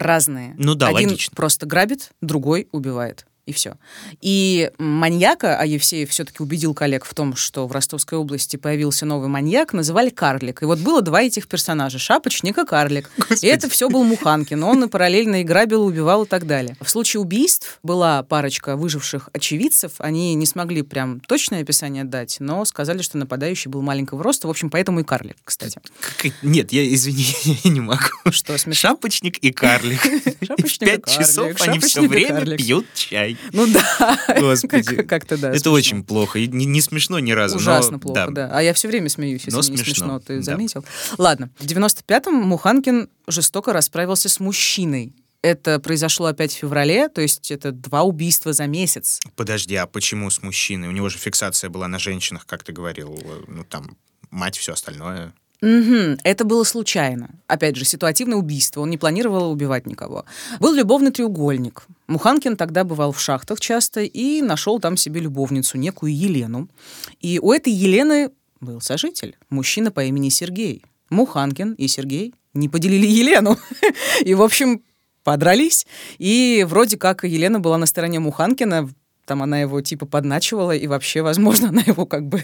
разные. 0.00 0.54
Ну 0.58 0.74
да, 0.74 0.88
Один 0.88 1.10
логично. 1.10 1.34
просто 1.36 1.66
грабит, 1.66 2.10
другой 2.20 2.68
убивает. 2.72 3.26
И 3.46 3.52
все. 3.52 3.74
И 4.20 4.70
маньяка, 4.78 5.58
а 5.58 5.64
Евсеев 5.64 6.10
все-таки 6.10 6.42
убедил 6.42 6.74
коллег 6.74 7.04
в 7.04 7.14
том, 7.14 7.34
что 7.36 7.66
в 7.66 7.72
Ростовской 7.72 8.18
области 8.18 8.56
появился 8.56 9.06
новый 9.06 9.28
маньяк, 9.28 9.72
называли 9.72 10.10
Карлик. 10.10 10.62
И 10.62 10.66
вот 10.66 10.78
было 10.78 11.02
два 11.02 11.22
этих 11.22 11.48
персонажа, 11.48 11.98
Шапочник 11.98 12.58
и 12.58 12.64
Карлик. 12.64 13.10
Господи. 13.16 13.46
И 13.46 13.48
это 13.48 13.68
все 13.68 13.88
был 13.88 14.04
Муханкин. 14.04 14.62
Он 14.62 14.88
параллельно 14.88 15.40
и 15.40 15.44
грабил, 15.44 15.84
убивал 15.84 16.24
и 16.24 16.26
так 16.28 16.46
далее. 16.46 16.76
В 16.80 16.88
случае 16.90 17.20
убийств 17.20 17.78
была 17.82 18.22
парочка 18.22 18.76
выживших 18.76 19.30
очевидцев. 19.32 19.94
Они 19.98 20.34
не 20.34 20.46
смогли 20.46 20.82
прям 20.82 21.20
точное 21.20 21.62
описание 21.62 22.04
дать, 22.04 22.36
но 22.40 22.64
сказали, 22.64 23.02
что 23.02 23.18
нападающий 23.18 23.70
был 23.70 23.82
маленького 23.82 24.22
роста. 24.22 24.46
В 24.46 24.50
общем, 24.50 24.70
поэтому 24.70 25.00
и 25.00 25.04
Карлик, 25.04 25.36
кстати. 25.44 25.80
Как- 26.18 26.32
Нет, 26.42 26.72
я, 26.72 26.86
извини, 26.94 27.26
я 27.64 27.70
не 27.70 27.80
могу. 27.80 28.00
Что, 28.30 28.56
смешно? 28.58 28.90
Шапочник 28.90 29.38
и 29.38 29.50
карлик. 29.50 30.04
И 30.06 30.44
Шапочник 30.46 30.82
и 30.82 30.86
пять 30.86 31.02
карлик, 31.02 31.26
часов 31.26 31.60
они 31.60 31.78
все 31.80 32.04
и 32.04 32.06
время 32.06 32.56
пьют 32.56 32.86
чай. 32.94 33.29
Ну 33.52 33.66
да, 33.66 34.18
Господи. 34.40 34.82
Как- 34.96 35.08
как-то 35.08 35.36
да. 35.36 35.52
Это 35.54 35.70
очень 35.70 36.04
плохо. 36.04 36.38
И 36.38 36.46
не, 36.48 36.80
смешно 36.80 37.18
ни 37.18 37.32
разу. 37.32 37.56
но 37.56 37.60
Ужасно 37.60 37.98
плохо, 37.98 38.30
да. 38.30 38.50
А 38.52 38.62
я 38.62 38.72
все 38.74 38.88
время 38.88 39.08
смеюсь, 39.08 39.42
если 39.46 39.70
не 39.72 39.76
смешно, 39.78 40.20
ты 40.20 40.42
заметил. 40.42 40.84
Ладно, 41.18 41.50
в 41.58 41.64
95-м 41.66 42.34
Муханкин 42.34 43.08
жестоко 43.26 43.72
расправился 43.72 44.28
с 44.28 44.40
мужчиной. 44.40 45.14
Это 45.42 45.78
произошло 45.80 46.26
опять 46.26 46.52
в 46.52 46.56
феврале, 46.58 47.08
то 47.08 47.22
есть 47.22 47.50
это 47.50 47.72
два 47.72 48.02
убийства 48.02 48.52
за 48.52 48.66
месяц. 48.66 49.20
Подожди, 49.36 49.74
а 49.74 49.86
почему 49.86 50.28
с 50.28 50.42
мужчиной? 50.42 50.88
У 50.88 50.92
него 50.92 51.08
же 51.08 51.16
фиксация 51.16 51.70
была 51.70 51.88
на 51.88 51.98
женщинах, 51.98 52.44
как 52.44 52.62
ты 52.62 52.72
говорил. 52.72 53.18
э, 53.24 53.44
Ну, 53.48 53.64
там, 53.64 53.96
мать, 54.30 54.58
все 54.58 54.74
остальное. 54.74 55.32
Мгм, 55.62 56.18
Это 56.24 56.44
было 56.44 56.64
случайно. 56.64 57.30
Опять 57.46 57.76
же, 57.76 57.84
ситуативное 57.84 58.38
убийство. 58.38 58.80
Он 58.80 58.90
не 58.90 58.96
планировал 58.96 59.50
убивать 59.52 59.86
никого. 59.86 60.24
Был 60.58 60.72
любовный 60.72 61.10
треугольник. 61.10 61.86
Муханкин 62.06 62.56
тогда 62.56 62.82
бывал 62.84 63.12
в 63.12 63.20
шахтах 63.20 63.60
часто 63.60 64.00
и 64.00 64.40
нашел 64.40 64.80
там 64.80 64.96
себе 64.96 65.20
любовницу, 65.20 65.76
некую 65.76 66.16
Елену. 66.16 66.68
И 67.20 67.38
у 67.38 67.52
этой 67.52 67.72
Елены 67.72 68.30
был 68.60 68.80
сожитель, 68.80 69.36
мужчина 69.50 69.90
по 69.90 70.02
имени 70.04 70.30
Сергей. 70.30 70.82
Муханкин 71.10 71.74
и 71.74 71.88
Сергей 71.88 72.34
не 72.54 72.68
поделили 72.68 73.06
Елену. 73.06 73.58
И, 74.24 74.34
в 74.34 74.42
общем, 74.42 74.82
подрались. 75.24 75.86
И 76.18 76.64
вроде 76.68 76.96
как 76.96 77.24
Елена 77.24 77.60
была 77.60 77.78
на 77.78 77.86
стороне 77.86 78.18
Муханкина, 78.20 78.88
там 79.30 79.44
она 79.44 79.60
его 79.60 79.80
типа 79.80 80.06
подначивала, 80.06 80.72
и 80.72 80.88
вообще, 80.88 81.22
возможно, 81.22 81.68
она 81.68 81.82
его 81.86 82.04
как 82.04 82.26
бы 82.26 82.42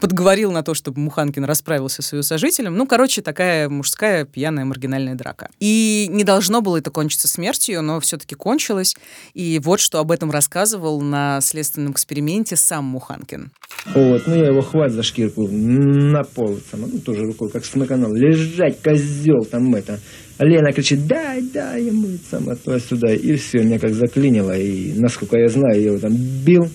подговорила 0.00 0.50
на 0.50 0.62
то, 0.62 0.72
чтобы 0.72 0.98
Муханкин 1.00 1.44
расправился 1.44 2.00
с 2.00 2.14
ее 2.14 2.22
сожителем. 2.22 2.74
Ну, 2.74 2.86
короче, 2.86 3.20
такая 3.20 3.68
мужская 3.68 4.24
пьяная 4.24 4.64
маргинальная 4.64 5.14
драка. 5.14 5.50
И 5.60 6.08
не 6.10 6.24
должно 6.24 6.62
было 6.62 6.78
это 6.78 6.90
кончиться 6.90 7.28
смертью, 7.28 7.82
но 7.82 8.00
все-таки 8.00 8.34
кончилось. 8.34 8.96
И 9.34 9.60
вот 9.62 9.80
что 9.80 9.98
об 9.98 10.10
этом 10.10 10.30
рассказывал 10.30 11.02
на 11.02 11.42
следственном 11.42 11.92
эксперименте 11.92 12.56
сам 12.56 12.86
Муханкин. 12.86 13.50
Вот, 13.94 14.26
ну 14.26 14.34
я 14.34 14.46
его 14.46 14.62
хват 14.62 14.90
за 14.90 15.02
шкирку 15.02 15.46
на 15.48 16.22
пол, 16.22 16.58
сам, 16.70 16.80
ну 16.80 16.98
тоже 17.00 17.26
рукой, 17.26 17.50
как 17.50 17.66
смыканул. 17.66 18.14
Лежать, 18.14 18.80
козел, 18.80 19.44
там 19.44 19.74
это. 19.74 20.00
Лена 20.44 20.72
кричит, 20.72 21.06
дай, 21.06 21.42
дай 21.42 21.84
ему, 21.84 22.08
сам, 22.30 22.44
туда-сюда. 22.56 23.12
И 23.14 23.36
все, 23.36 23.62
меня 23.62 23.78
как 23.78 23.92
заклинило. 23.94 24.56
И, 24.56 24.92
насколько 24.98 25.38
я 25.38 25.48
знаю, 25.48 25.80
я 25.80 25.86
его 25.88 25.98
там 25.98 26.12
бил. 26.14 26.68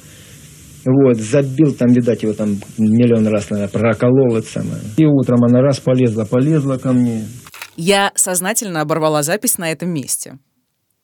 Вот, 0.86 1.18
забил 1.18 1.74
там, 1.74 1.89
видать, 1.91 2.24
его 2.24 2.34
там 2.34 2.57
миллион 2.78 3.28
раз, 3.28 3.49
наверное, 3.49 3.72
проколол 3.72 4.38
это 4.38 4.47
самое. 4.47 4.82
И 4.95 5.05
утром 5.05 5.43
она 5.43 5.61
раз 5.61 5.80
полезла, 5.80 6.24
полезла 6.26 6.78
ко 6.78 6.93
мне. 6.93 7.26
Я 7.76 8.11
сознательно 8.15 8.82
оборвала 8.82 9.22
запись 9.24 9.57
на 9.57 9.72
этом 9.72 9.89
месте, 9.93 10.39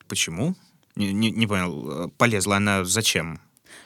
Почему? 0.08 0.54
Не, 0.96 1.12
не- 1.12 1.30
не 1.30 1.46
понял. 1.46 2.10
Полезла 2.18 2.56
она 2.56 2.84
зачем? 2.84 3.38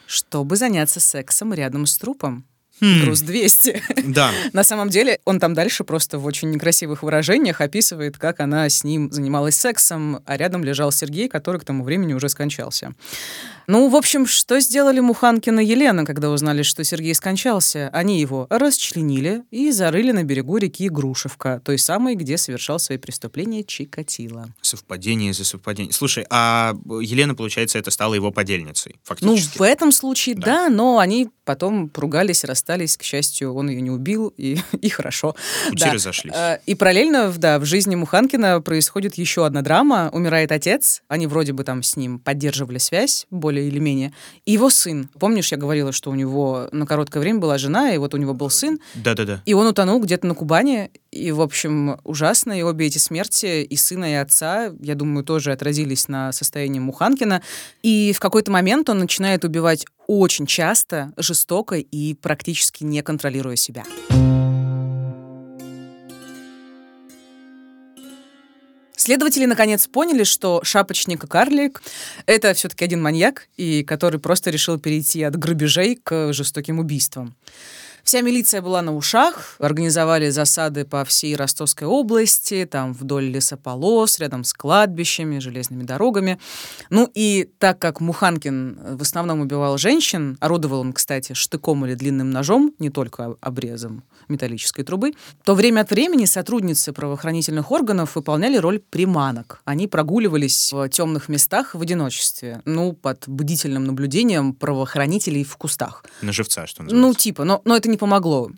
чтобы 0.09 0.57
заняться 0.57 1.01
сексом 1.01 1.53
рядом 1.53 1.85
с 1.87 1.99
трупом. 1.99 2.45
Хм. 2.81 3.01
Груз 3.05 3.21
200. 3.21 3.83
Да. 4.07 4.31
На 4.53 4.65
самом 4.65 4.89
деле, 4.91 5.19
он 5.25 5.41
там 5.41 5.55
дальше 5.55 5.85
просто 5.85 6.19
в 6.19 6.25
очень 6.27 6.51
некрасивых 6.51 7.03
выражениях 7.03 7.61
описывает, 7.61 8.19
как 8.19 8.41
она 8.41 8.69
с 8.69 8.85
ним 8.85 9.11
занималась 9.13 9.57
сексом, 9.57 10.21
а 10.27 10.37
рядом 10.37 10.65
лежал 10.65 10.93
Сергей, 10.93 11.29
который 11.29 11.61
к 11.61 11.65
тому 11.65 11.85
времени 11.85 12.13
уже 12.13 12.29
скончался. 12.29 12.95
Ну, 13.67 13.89
в 13.91 13.97
общем, 13.97 14.27
что 14.27 14.61
сделали 14.61 15.01
Муханкин 15.01 15.61
и 15.61 15.65
Елена, 15.65 16.07
когда 16.07 16.31
узнали, 16.31 16.63
что 16.63 16.83
Сергей 16.85 17.15
скончался? 17.15 17.91
Они 17.93 18.19
его 18.19 18.47
расчленили 18.49 19.43
и 19.51 19.71
зарыли 19.73 20.13
на 20.13 20.25
берегу 20.25 20.57
реки 20.57 20.89
Грушевка, 20.89 21.61
той 21.63 21.79
самой, 21.79 22.15
где 22.15 22.39
совершал 22.39 22.79
свои 22.79 22.97
преступления 22.97 23.65
Чикатило. 23.65 24.47
Совпадение 24.63 25.35
за 25.35 25.45
совпадение. 25.45 25.93
Слушай, 25.93 26.25
а 26.31 26.75
Елена, 27.03 27.35
получается, 27.35 27.79
это 27.79 27.91
стала 27.91 28.15
его 28.15 28.31
подельницей, 28.31 28.93
Ну, 28.97 29.01
фактически. 29.05 29.59
в 29.59 29.63
этом 29.63 29.93
случае 29.93 30.35
Да. 30.37 30.47
да. 30.47 30.69
но 30.71 30.99
они 30.99 31.29
потом 31.45 31.89
поругались, 31.89 32.45
расстались. 32.45 32.68
К 32.97 33.03
счастью, 33.03 33.55
он 33.55 33.69
ее 33.71 33.81
не 33.81 33.91
убил, 33.91 34.33
и, 34.37 34.59
и 34.81 34.89
хорошо. 34.89 35.35
Пути 35.71 35.85
Да. 35.85 35.93
разошлись. 35.93 36.35
Э, 36.37 36.59
И 36.67 36.75
параллельно, 36.75 37.33
да, 37.37 37.59
в 37.59 37.65
жизни 37.65 37.95
Муханкина 37.95 38.61
происходит 38.61 39.15
еще 39.17 39.47
одна 39.47 39.63
драма. 39.63 40.11
Умирает 40.13 40.53
отец, 40.53 41.03
они 41.09 41.27
вроде 41.27 41.53
бы 41.53 41.65
там 41.65 41.83
с 41.83 41.97
ним 41.97 42.19
поддерживали 42.19 42.79
связь, 42.79 43.27
более 43.31 43.69
или 43.69 43.79
менее. 43.79 44.13
И 44.45 44.53
его 44.53 44.71
сын. 44.71 45.09
Помнишь, 45.19 45.51
я 45.53 45.59
говорила, 45.59 45.93
что 45.93 46.11
у 46.11 46.15
него 46.15 46.69
на 46.73 46.87
короткое 46.87 47.21
время 47.21 47.39
была 47.39 47.59
жена, 47.59 47.93
и 47.93 47.99
вот 47.99 48.15
у 48.15 48.17
него 48.17 48.35
был 48.35 48.51
сын, 48.51 48.79
Да-да-да. 48.95 49.43
и 49.47 49.55
он 49.55 49.67
утонул 49.67 50.01
где-то 50.01 50.27
на 50.27 50.35
Кубани. 50.35 50.91
И, 51.11 51.33
в 51.33 51.41
общем, 51.41 51.99
ужасно. 52.05 52.59
И 52.59 52.63
обе 52.63 52.87
эти 52.87 52.99
смерти, 52.99 53.63
и 53.63 53.77
сына, 53.77 54.11
и 54.11 54.15
отца, 54.15 54.73
я 54.81 54.95
думаю, 54.95 55.25
тоже 55.25 55.53
отразились 55.53 56.09
на 56.09 56.33
состоянии 56.33 56.81
Муханкина. 56.81 57.43
И 57.83 58.13
в 58.15 58.21
какой-то 58.21 58.51
момент 58.51 58.89
он 58.91 58.99
начинает 58.99 59.45
убивать 59.45 59.87
очень 60.07 60.47
часто, 60.47 61.13
жестоко 61.17 61.77
и 61.77 62.15
практически 62.15 62.85
не 62.85 63.03
контролируя 63.03 63.57
себя. 63.57 63.85
Следователи 68.97 69.47
наконец 69.47 69.87
поняли, 69.87 70.25
что 70.25 70.61
шапочник 70.65 71.25
и 71.25 71.27
карлик— 71.27 71.81
это 72.27 72.53
все-таки 72.53 72.85
один 72.85 73.01
маньяк, 73.01 73.49
и 73.57 73.83
который 73.83 74.21
просто 74.21 74.51
решил 74.51 74.79
перейти 74.79 75.23
от 75.23 75.35
грабежей 75.35 75.97
к 75.97 76.35
жестоким 76.35 76.79
убийствам. 76.79 77.35
Вся 78.09 78.23
милиция 78.23 78.63
была 78.63 78.81
на 78.81 78.97
ушах, 78.97 79.57
организовали 79.59 80.31
засады 80.31 80.87
по 80.87 81.05
всей 81.05 81.37
Ростовской 81.37 81.87
области, 81.87 82.65
там 82.65 82.95
вдоль 82.95 83.27
лесополос, 83.27 84.19
рядом 84.19 84.45
с 84.45 84.55
кладбищами, 84.55 85.41
железными 85.41 85.83
дорогами. 85.83 86.39
Ну 86.89 87.11
и 87.13 87.51
так 87.59 87.79
как 87.79 88.01
Муханкин 88.01 88.97
в 88.97 89.03
основном 89.03 89.41
убивал 89.41 89.77
женщин, 89.77 90.39
орудовал 90.41 90.81
он, 90.81 90.95
кстати, 90.95 91.35
штыком 91.35 91.85
или 91.85 91.93
длинным 91.93 92.31
ножом, 92.31 92.73
не 92.79 92.89
только 92.89 93.37
обрезом 93.43 94.03
металлической 94.29 94.83
трубы, 94.83 95.13
то 95.45 95.55
время 95.55 95.81
от 95.83 95.91
времени 95.91 96.25
сотрудницы 96.25 96.93
правоохранительных 96.93 97.71
органов 97.71 98.17
выполняли 98.17 98.57
роль 98.57 98.79
приманок. 98.81 99.61
Они 99.65 99.87
прогуливались 99.89 100.73
в 100.73 100.89
темных 100.89 101.29
местах 101.29 101.75
в 101.75 101.81
одиночестве, 101.83 102.63
ну, 102.65 102.93
под 102.93 103.25
бдительным 103.29 103.85
наблюдением 103.85 104.55
правоохранителей 104.55 105.45
в 105.45 105.57
кустах. 105.57 106.05
На 106.23 106.33
живца, 106.33 106.67
что 106.67 106.83
Ну, 106.83 106.91
называется. 106.91 107.21
типа, 107.21 107.45
но, 107.45 107.61
но 107.65 107.77
это 107.77 107.89
не 107.89 107.97
помогло. 107.97 108.51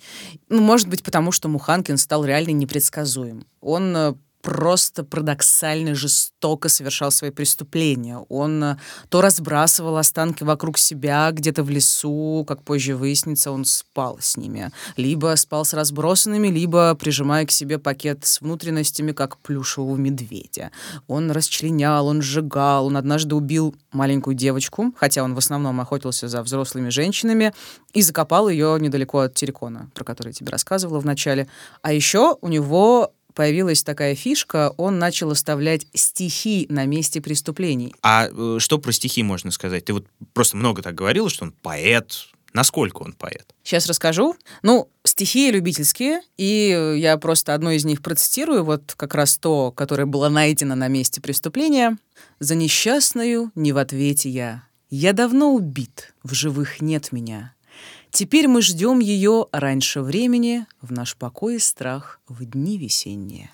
Ну, 0.48 0.60
может 0.60 0.88
быть, 0.88 1.02
потому 1.02 1.32
что 1.32 1.48
Муханкин 1.48 1.96
стал 1.96 2.24
реально 2.24 2.50
непредсказуем. 2.50 3.46
Он 3.60 3.96
э, 3.96 4.14
просто 4.42 5.04
парадоксально 5.04 5.94
жестоко 5.94 6.68
совершал 6.68 7.10
свои 7.10 7.30
преступления. 7.30 8.18
Он 8.28 8.62
э, 8.64 8.76
то 9.08 9.20
разбрасывал 9.20 9.96
останки 9.96 10.44
вокруг 10.44 10.78
себя 10.78 11.30
где-то 11.32 11.62
в 11.62 11.70
лесу, 11.70 12.44
как 12.48 12.62
позже 12.62 12.96
выяснится, 12.96 13.52
он 13.52 13.64
спал 13.64 14.18
с 14.20 14.36
ними. 14.36 14.70
Либо 14.96 15.34
спал 15.36 15.64
с 15.64 15.74
разбросанными, 15.74 16.48
либо 16.48 16.94
прижимая 16.94 17.46
к 17.46 17.50
себе 17.50 17.78
пакет 17.78 18.24
с 18.24 18.40
внутренностями, 18.40 19.12
как 19.12 19.36
плюшевого 19.38 19.96
медведя. 19.96 20.70
Он 21.06 21.30
расчленял, 21.30 22.06
он 22.06 22.22
сжигал, 22.22 22.86
он 22.86 22.96
однажды 22.96 23.34
убил 23.34 23.74
маленькую 23.92 24.34
девочку, 24.34 24.92
хотя 24.96 25.22
он 25.22 25.34
в 25.34 25.38
основном 25.38 25.80
охотился 25.80 26.28
за 26.28 26.42
взрослыми 26.42 26.88
женщинами, 26.88 27.52
и 27.92 28.02
закопал 28.02 28.48
ее 28.48 28.78
недалеко 28.80 29.20
от 29.20 29.34
Терекона, 29.34 29.90
про 29.94 30.04
который 30.04 30.28
я 30.28 30.32
тебе 30.32 30.50
рассказывала 30.50 31.00
в 31.00 31.06
начале. 31.06 31.48
А 31.82 31.92
еще 31.92 32.36
у 32.40 32.48
него 32.48 33.12
появилась 33.34 33.82
такая 33.82 34.14
фишка, 34.14 34.72
он 34.76 34.98
начал 34.98 35.30
оставлять 35.30 35.86
стихи 35.94 36.66
на 36.68 36.86
месте 36.86 37.20
преступлений. 37.20 37.94
А 38.02 38.28
э, 38.30 38.56
что 38.58 38.78
про 38.78 38.92
стихи 38.92 39.22
можно 39.22 39.50
сказать? 39.50 39.84
Ты 39.84 39.92
вот 39.92 40.06
просто 40.32 40.56
много 40.56 40.82
так 40.82 40.94
говорила, 40.94 41.30
что 41.30 41.44
он 41.44 41.52
поэт. 41.52 42.28
Насколько 42.52 43.02
он 43.02 43.12
поэт? 43.12 43.54
Сейчас 43.62 43.86
расскажу. 43.86 44.34
Ну, 44.62 44.90
стихи 45.04 45.50
любительские, 45.50 46.20
и 46.36 46.74
э, 46.76 46.98
я 46.98 47.16
просто 47.16 47.54
одну 47.54 47.70
из 47.70 47.84
них 47.84 48.02
процитирую, 48.02 48.64
вот 48.64 48.94
как 48.96 49.14
раз 49.14 49.38
то, 49.38 49.70
которое 49.70 50.06
было 50.06 50.28
найдено 50.28 50.74
на 50.74 50.88
месте 50.88 51.20
преступления. 51.20 51.96
«За 52.40 52.54
несчастную 52.54 53.52
не 53.54 53.72
в 53.72 53.78
ответе 53.78 54.28
я. 54.30 54.64
Я 54.88 55.12
давно 55.12 55.54
убит, 55.54 56.12
в 56.24 56.34
живых 56.34 56.80
нет 56.80 57.12
меня. 57.12 57.54
Теперь 58.10 58.48
мы 58.48 58.62
ждем 58.62 58.98
ее 58.98 59.46
раньше 59.52 60.00
времени, 60.00 60.66
в 60.80 60.92
наш 60.92 61.16
покой 61.16 61.56
и 61.56 61.58
страх 61.58 62.20
в 62.28 62.44
дни 62.44 62.78
весенние». 62.78 63.50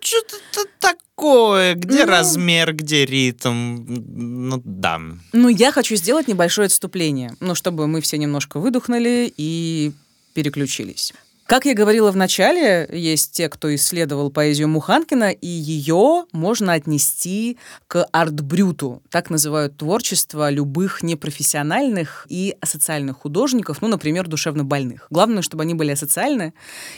что-то 0.00 0.68
такое. 0.78 1.74
Где 1.74 2.04
ну, 2.04 2.10
размер, 2.10 2.74
где 2.74 3.04
ритм. 3.04 3.84
Ну, 3.86 4.60
да. 4.64 5.00
Ну, 5.32 5.48
я 5.48 5.72
хочу 5.72 5.96
сделать 5.96 6.28
небольшое 6.28 6.66
отступление. 6.66 7.36
Ну, 7.40 7.54
чтобы 7.54 7.86
мы 7.86 8.00
все 8.00 8.18
немножко 8.18 8.60
выдохнули 8.60 9.32
и 9.36 9.92
переключились. 10.34 11.12
Как 11.46 11.64
я 11.64 11.74
говорила 11.74 12.10
в 12.10 12.16
начале, 12.16 12.88
есть 12.92 13.30
те, 13.30 13.48
кто 13.48 13.72
исследовал 13.72 14.32
поэзию 14.32 14.66
Муханкина, 14.66 15.30
и 15.30 15.46
ее 15.46 16.24
можно 16.32 16.72
отнести 16.72 17.56
к 17.86 18.04
арт-брюту. 18.10 19.00
Так 19.10 19.30
называют 19.30 19.76
творчество 19.76 20.50
любых 20.50 21.04
непрофессиональных 21.04 22.26
и 22.28 22.56
асоциальных 22.60 23.18
художников, 23.18 23.80
ну, 23.80 23.86
например, 23.86 24.26
душевно 24.26 24.64
больных. 24.64 25.06
Главное, 25.10 25.42
чтобы 25.42 25.62
они 25.62 25.74
были 25.74 25.92
асоциальны 25.92 26.52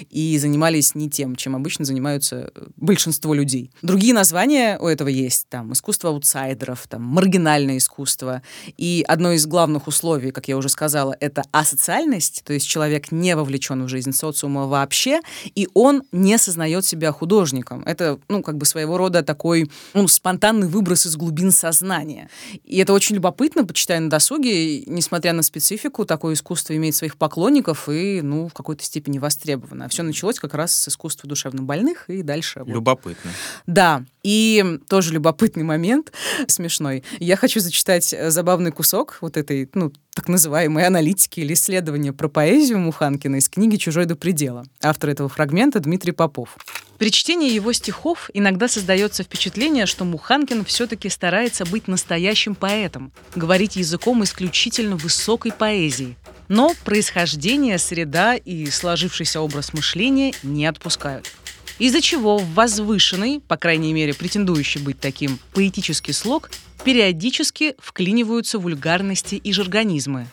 и 0.09 0.38
занимались 0.38 0.94
не 0.94 1.11
тем, 1.11 1.36
чем 1.36 1.55
обычно 1.55 1.84
занимаются 1.84 2.51
большинство 2.76 3.34
людей. 3.34 3.70
Другие 3.82 4.14
названия 4.14 4.78
у 4.78 4.86
этого 4.86 5.09
есть. 5.09 5.46
Там 5.51 5.74
искусство 5.74 6.09
аутсайдеров, 6.09 6.86
там 6.88 7.03
маргинальное 7.03 7.76
искусство. 7.76 8.40
И 8.78 9.05
одно 9.07 9.32
из 9.32 9.46
главных 9.46 9.88
условий, 9.88 10.30
как 10.30 10.49
я 10.49 10.57
уже 10.57 10.70
сказала, 10.70 11.14
это 11.20 11.42
асоциальность, 11.53 12.44
то 12.46 12.55
есть 12.55 12.66
человек 12.66 13.12
не 13.12 13.36
вовлечен 13.36 13.84
в 13.84 13.88
жизнь 13.88 14.12
социума, 14.12 14.38
социума 14.39 14.66
вообще, 14.66 15.20
и 15.55 15.68
он 15.74 16.03
не 16.12 16.39
сознает 16.39 16.84
себя 16.84 17.12
художником. 17.12 17.82
Это, 17.84 18.18
ну, 18.28 18.43
как 18.43 18.57
бы 18.57 18.64
своего 18.64 18.97
рода 18.97 19.22
такой, 19.22 19.70
ну, 19.95 20.07
спонтанный 20.09 20.68
выброс 20.68 21.07
из 21.07 21.16
глубин 21.16 21.51
сознания. 21.51 22.30
И 22.64 22.78
это 22.78 22.93
очень 22.93 23.16
любопытно, 23.16 23.64
почитая 23.64 24.01
на 24.01 24.09
досуге, 24.09 24.82
несмотря 24.82 25.32
на 25.32 25.43
специфику, 25.43 26.05
такое 26.05 26.34
искусство 26.34 26.76
имеет 26.76 26.95
своих 26.95 27.16
поклонников 27.16 27.89
и, 27.89 28.20
ну, 28.22 28.49
в 28.49 28.55
какой-то 28.55 28.84
степени 28.84 29.18
востребовано. 29.18 29.86
А 29.86 29.89
все 29.89 30.03
началось 30.03 30.39
как 30.39 30.55
раз 30.55 30.72
с 30.72 30.89
искусства 30.89 31.28
душевнобольных 31.28 32.09
и 32.09 32.22
дальше. 32.22 32.62
Любопытно. 32.66 33.30
Вот. 33.30 33.74
Да. 33.74 34.05
И 34.22 34.78
тоже 34.89 35.12
любопытный 35.12 35.64
момент, 35.64 36.12
смешной. 36.47 37.03
Я 37.18 37.36
хочу 37.36 37.61
зачитать 37.61 38.14
забавный 38.28 38.70
кусок 38.70 39.18
вот 39.20 39.36
этой, 39.36 39.68
ну, 39.74 39.93
так 40.19 40.27
называемой 40.27 40.85
аналитики 40.85 41.39
или 41.39 41.53
исследования 41.53 42.12
про 42.12 42.27
поэзию 42.27 42.81
Муханкина 42.81 43.37
из 43.37 43.49
книги 43.49 43.77
«Чужой 43.77 44.05
до 44.05 44.16
предела». 44.16 44.64
Автор 44.83 45.11
этого 45.11 45.29
фрагмента 45.29 45.79
Дмитрий 45.79 46.11
Попов. 46.11 46.57
При 46.99 47.12
чтении 47.12 47.53
его 47.53 47.73
стихов 47.73 48.29
иногда 48.35 48.66
создается 48.66 49.23
впечатление, 49.23 49.87
что 49.87 50.05
Муханкин 50.05 50.64
все-таки 50.64 51.09
старается 51.09 51.64
быть 51.64 51.87
настоящим 51.87 52.57
поэтом, 52.57 53.12
говорить 53.37 53.77
языком 53.77 54.25
исключительно 54.25 54.97
высокой 54.97 55.53
поэзии. 55.53 56.16
Но 56.49 56.73
происхождение, 56.85 57.79
среда 57.79 58.35
и 58.35 58.66
сложившийся 58.71 59.41
образ 59.41 59.73
мышления 59.73 60.33
не 60.43 60.66
отпускают 60.66 61.31
из-за 61.79 62.01
чего 62.01 62.39
возвышенный, 62.39 63.41
по 63.41 63.57
крайней 63.57 63.93
мере, 63.93 64.14
претендующий 64.14 64.81
быть 64.81 65.01
таким, 65.01 65.39
поэтический 65.53 66.12
слог 66.12 66.51
периодически 66.85 67.74
вклиниваются 67.79 68.59
вульгарности 68.59 69.37
и 69.37 69.53
жаргонизмы. 69.53 70.26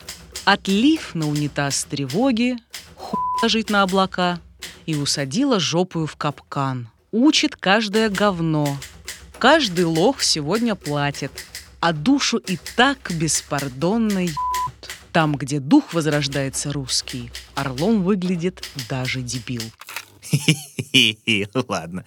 Отлив 0.44 1.14
на 1.14 1.28
унитаз 1.28 1.84
тревоги, 1.84 2.56
хуй 2.96 3.18
ложить 3.42 3.70
на 3.70 3.82
облака 3.82 4.40
и 4.86 4.94
усадила 4.94 5.58
жопую 5.60 6.06
в 6.06 6.16
капкан. 6.16 6.88
Учит 7.12 7.56
каждое 7.56 8.08
говно. 8.08 8.76
Каждый 9.38 9.84
лох 9.84 10.22
сегодня 10.22 10.74
платит, 10.74 11.32
а 11.80 11.92
душу 11.92 12.38
и 12.38 12.58
так 12.76 13.10
беспардонно 13.12 14.24
ебут. 14.24 14.36
Там, 15.12 15.34
где 15.34 15.60
дух 15.60 15.94
возрождается 15.94 16.72
русский, 16.72 17.30
орлом 17.54 18.02
выглядит 18.02 18.68
даже 18.88 19.22
дебил. 19.22 19.62
Ладно. 21.68 22.04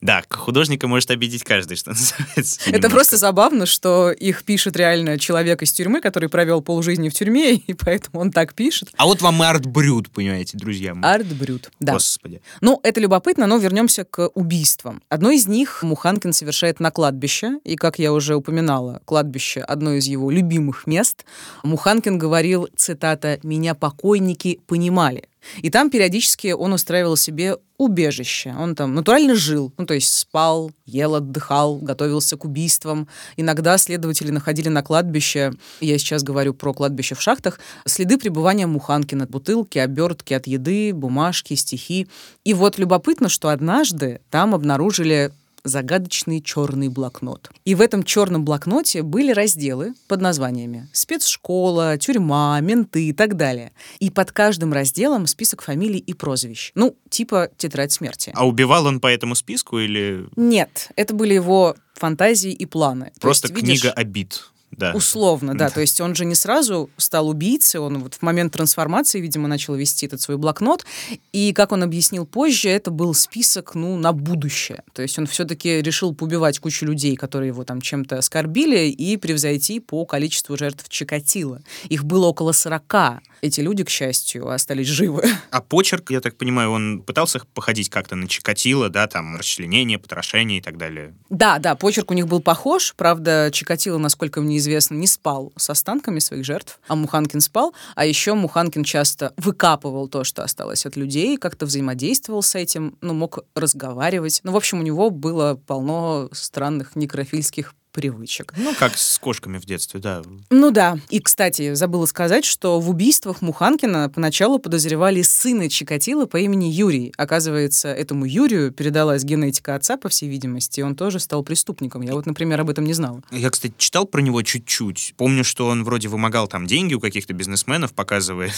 Да, 0.00 0.22
художника 0.28 0.88
может 0.88 1.10
обидеть 1.10 1.44
каждый, 1.44 1.76
что 1.76 1.90
называется. 1.90 2.60
Это 2.70 2.90
просто 2.90 3.16
забавно, 3.16 3.66
что 3.66 4.10
их 4.10 4.44
пишет 4.44 4.76
реально 4.76 5.18
человек 5.18 5.62
из 5.62 5.72
тюрьмы, 5.72 6.00
который 6.00 6.28
провел 6.28 6.62
полжизни 6.62 7.08
в 7.08 7.14
тюрьме, 7.14 7.54
и 7.66 7.74
поэтому 7.74 8.20
он 8.20 8.32
так 8.32 8.54
пишет. 8.54 8.90
А 8.96 9.06
вот 9.06 9.22
вам 9.22 9.42
арт-брют, 9.42 10.10
понимаете, 10.10 10.58
друзья 10.58 10.94
мои. 10.94 11.10
Арт-брют, 11.10 11.70
да. 11.80 11.94
Господи. 11.94 12.40
Ну, 12.60 12.80
это 12.82 13.00
любопытно, 13.00 13.46
но 13.46 13.56
вернемся 13.58 14.04
к 14.04 14.28
убийствам. 14.34 15.02
Одно 15.08 15.30
из 15.30 15.46
них 15.46 15.82
Муханкин 15.82 16.32
совершает 16.32 16.80
на 16.80 16.90
кладбище, 16.90 17.58
и, 17.64 17.76
как 17.76 17.98
я 17.98 18.12
уже 18.12 18.36
упоминала, 18.36 19.00
кладбище— 19.04 19.60
одно 19.68 19.94
из 19.94 20.06
его 20.06 20.30
любимых 20.30 20.86
мест. 20.86 21.24
Муханкин 21.62 22.18
говорил, 22.18 22.68
цитата, 22.76 23.38
«меня 23.42 23.74
покойники 23.74 24.60
понимали». 24.66 25.28
И 25.62 25.70
там 25.70 25.90
периодически 25.90 26.48
он 26.52 26.72
устраивал 26.72 27.16
себе 27.16 27.56
убежище. 27.78 28.54
Он 28.58 28.74
там 28.74 28.94
натурально 28.94 29.34
жил, 29.34 29.72
ну, 29.76 29.86
то 29.86 29.94
есть 29.94 30.12
спал, 30.12 30.70
ел, 30.86 31.14
отдыхал, 31.14 31.76
готовился 31.76 32.36
к 32.36 32.44
убийствам. 32.44 33.08
Иногда 33.36 33.76
следователи 33.78 34.30
находили 34.30 34.68
на 34.68 34.82
кладбище, 34.82 35.52
я 35.80 35.98
сейчас 35.98 36.22
говорю 36.22 36.54
про 36.54 36.72
кладбище 36.72 37.14
в 37.14 37.22
шахтах, 37.22 37.60
следы 37.84 38.18
пребывания 38.18 38.66
Муханкина, 38.66 39.26
бутылки, 39.26 39.78
обертки 39.78 40.32
от 40.32 40.46
еды, 40.46 40.92
бумажки, 40.94 41.54
стихи. 41.54 42.08
И 42.44 42.54
вот 42.54 42.78
любопытно, 42.78 43.28
что 43.28 43.50
однажды 43.50 44.20
там 44.30 44.54
обнаружили 44.54 45.32
загадочный 45.66 46.40
черный 46.40 46.88
блокнот. 46.88 47.50
И 47.64 47.74
в 47.74 47.80
этом 47.80 48.02
черном 48.02 48.44
блокноте 48.44 49.02
были 49.02 49.32
разделы 49.32 49.94
под 50.08 50.20
названиями 50.20 50.88
«Спецшкола», 50.92 51.98
«Тюрьма», 51.98 52.58
«Менты» 52.60 53.08
и 53.08 53.12
так 53.12 53.36
далее. 53.36 53.72
И 53.98 54.10
под 54.10 54.32
каждым 54.32 54.72
разделом 54.72 55.26
список 55.26 55.62
фамилий 55.62 55.98
и 55.98 56.14
прозвищ. 56.14 56.72
Ну, 56.74 56.96
типа 57.10 57.50
«Тетрадь 57.56 57.92
смерти». 57.92 58.32
А 58.34 58.46
убивал 58.46 58.86
он 58.86 59.00
по 59.00 59.08
этому 59.08 59.34
списку 59.34 59.78
или... 59.78 60.26
Нет, 60.36 60.90
это 60.96 61.14
были 61.14 61.34
его 61.34 61.76
фантазии 61.94 62.52
и 62.52 62.66
планы. 62.66 63.12
Просто 63.20 63.48
есть, 63.48 63.58
книга 63.58 63.72
видишь, 63.72 63.92
обид. 63.94 64.50
Да. 64.70 64.92
Условно, 64.94 65.56
да. 65.56 65.70
То 65.70 65.80
есть 65.80 66.00
он 66.00 66.14
же 66.14 66.24
не 66.24 66.34
сразу 66.34 66.90
стал 66.96 67.28
убийцей, 67.28 67.80
он 67.80 67.98
вот 67.98 68.14
в 68.14 68.22
момент 68.22 68.52
трансформации, 68.52 69.20
видимо, 69.20 69.48
начал 69.48 69.74
вести 69.74 70.06
этот 70.06 70.20
свой 70.20 70.36
блокнот. 70.36 70.84
И, 71.32 71.52
как 71.52 71.72
он 71.72 71.82
объяснил 71.82 72.26
позже, 72.26 72.68
это 72.68 72.90
был 72.90 73.14
список, 73.14 73.74
ну, 73.74 73.96
на 73.96 74.12
будущее. 74.12 74.82
То 74.92 75.02
есть 75.02 75.18
он 75.18 75.26
все-таки 75.26 75.80
решил 75.80 76.14
поубивать 76.14 76.58
кучу 76.58 76.84
людей, 76.84 77.16
которые 77.16 77.48
его 77.48 77.64
там 77.64 77.80
чем-то 77.80 78.18
оскорбили, 78.18 78.88
и 78.88 79.16
превзойти 79.16 79.80
по 79.80 80.04
количеству 80.04 80.56
жертв 80.56 80.88
Чикатило. 80.88 81.62
Их 81.88 82.04
было 82.04 82.26
около 82.26 82.52
40. 82.52 83.22
Эти 83.42 83.60
люди, 83.60 83.84
к 83.84 83.90
счастью, 83.90 84.50
остались 84.50 84.88
живы. 84.88 85.22
А 85.50 85.60
почерк, 85.60 86.10
я 86.10 86.20
так 86.20 86.36
понимаю, 86.36 86.70
он 86.70 87.02
пытался 87.02 87.40
походить 87.54 87.88
как-то 87.88 88.16
на 88.16 88.28
Чикатило, 88.28 88.88
да, 88.88 89.06
там, 89.06 89.36
расчленение, 89.36 89.98
потрошение 89.98 90.58
и 90.58 90.62
так 90.62 90.76
далее? 90.76 91.14
Да, 91.30 91.58
да, 91.58 91.74
почерк 91.74 92.10
у 92.10 92.14
них 92.14 92.26
был 92.26 92.40
похож. 92.40 92.94
Правда, 92.96 93.50
Чикатило, 93.52 93.98
насколько 93.98 94.40
мне 94.40 94.55
известно, 94.58 94.94
не 94.94 95.06
спал 95.06 95.52
с 95.56 95.70
останками 95.70 96.18
своих 96.18 96.44
жертв, 96.44 96.80
а 96.88 96.96
Муханкин 96.96 97.40
спал. 97.40 97.74
А 97.94 98.06
еще 98.06 98.34
Муханкин 98.34 98.84
часто 98.84 99.32
выкапывал 99.36 100.08
то, 100.08 100.24
что 100.24 100.42
осталось 100.42 100.86
от 100.86 100.96
людей, 100.96 101.36
как-то 101.36 101.66
взаимодействовал 101.66 102.42
с 102.42 102.54
этим, 102.54 102.96
ну, 103.00 103.14
мог 103.14 103.40
разговаривать. 103.54 104.40
Ну, 104.44 104.52
в 104.52 104.56
общем, 104.56 104.80
у 104.80 104.82
него 104.82 105.10
было 105.10 105.60
полно 105.66 106.28
странных 106.32 106.96
некрофильских 106.96 107.74
привычек. 107.96 108.52
Ну, 108.58 108.74
как 108.78 108.98
с 108.98 109.18
кошками 109.18 109.56
в 109.56 109.64
детстве, 109.64 110.00
да. 110.00 110.22
Ну 110.50 110.70
да. 110.70 110.98
И, 111.08 111.18
кстати, 111.18 111.72
забыла 111.72 112.04
сказать, 112.04 112.44
что 112.44 112.78
в 112.78 112.90
убийствах 112.90 113.40
Муханкина 113.40 114.10
поначалу 114.10 114.58
подозревали 114.58 115.22
сына 115.22 115.70
Чикатила 115.70 116.26
по 116.26 116.36
имени 116.36 116.66
Юрий. 116.66 117.14
Оказывается, 117.16 117.88
этому 117.88 118.26
Юрию 118.26 118.70
передалась 118.70 119.24
генетика 119.24 119.74
отца, 119.74 119.96
по 119.96 120.10
всей 120.10 120.28
видимости, 120.28 120.80
и 120.80 120.82
он 120.82 120.94
тоже 120.94 121.18
стал 121.20 121.42
преступником. 121.42 122.02
Я 122.02 122.12
вот, 122.12 122.26
например, 122.26 122.60
об 122.60 122.68
этом 122.68 122.84
не 122.84 122.92
знала. 122.92 123.22
Я, 123.30 123.48
кстати, 123.48 123.72
читал 123.78 124.04
про 124.04 124.20
него 124.20 124.42
чуть-чуть. 124.42 125.14
Помню, 125.16 125.42
что 125.42 125.66
он 125.66 125.82
вроде 125.82 126.08
вымогал 126.08 126.48
там 126.48 126.66
деньги 126.66 126.92
у 126.92 127.00
каких-то 127.00 127.32
бизнесменов, 127.32 127.94
показывая, 127.94 128.52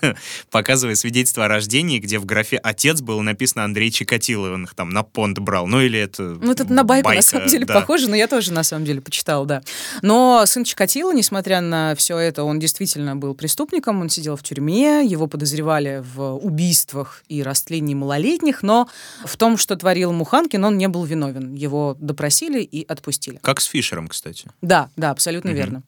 показывая 0.50 0.94
свидетельство 0.94 1.44
о 1.44 1.48
рождении, 1.48 1.98
где 1.98 2.18
в 2.18 2.24
графе 2.24 2.56
«отец» 2.56 3.02
было 3.02 3.20
написано 3.20 3.64
Андрей 3.64 3.90
Чикатило, 3.90 4.54
он 4.54 4.64
их 4.64 4.74
там 4.74 4.88
на 4.88 5.02
понт 5.02 5.38
брал. 5.40 5.66
Ну 5.66 5.82
или 5.82 5.98
это... 5.98 6.22
Ну 6.22 6.52
это 6.52 6.64
на 6.72 6.84
байку, 6.84 7.04
байка, 7.04 7.18
на 7.18 7.22
самом 7.22 7.48
деле, 7.48 7.66
похоже, 7.66 8.08
но 8.08 8.16
я 8.16 8.26
тоже, 8.28 8.50
на 8.50 8.62
самом 8.62 8.77
самом 8.78 8.86
деле, 8.86 9.00
почитал, 9.00 9.44
да. 9.44 9.62
Но 10.02 10.44
сын 10.46 10.64
Чикатило, 10.64 11.12
несмотря 11.12 11.60
на 11.60 11.94
все 11.96 12.16
это, 12.18 12.44
он 12.44 12.58
действительно 12.58 13.16
был 13.16 13.34
преступником, 13.34 14.00
он 14.00 14.08
сидел 14.08 14.36
в 14.36 14.42
тюрьме, 14.42 15.04
его 15.04 15.26
подозревали 15.26 16.02
в 16.14 16.36
убийствах 16.36 17.24
и 17.28 17.42
растлении 17.42 17.94
малолетних, 17.94 18.62
но 18.62 18.88
в 19.24 19.36
том, 19.36 19.56
что 19.56 19.76
творил 19.76 20.12
Муханкин, 20.12 20.64
он 20.64 20.78
не 20.78 20.88
был 20.88 21.04
виновен. 21.04 21.54
Его 21.54 21.96
допросили 21.98 22.62
и 22.62 22.84
отпустили. 22.86 23.38
Как 23.42 23.60
с 23.60 23.64
Фишером, 23.64 24.08
кстати. 24.08 24.48
Да, 24.62 24.88
да, 24.96 25.10
абсолютно 25.10 25.50
угу. 25.50 25.58
верно. 25.58 25.82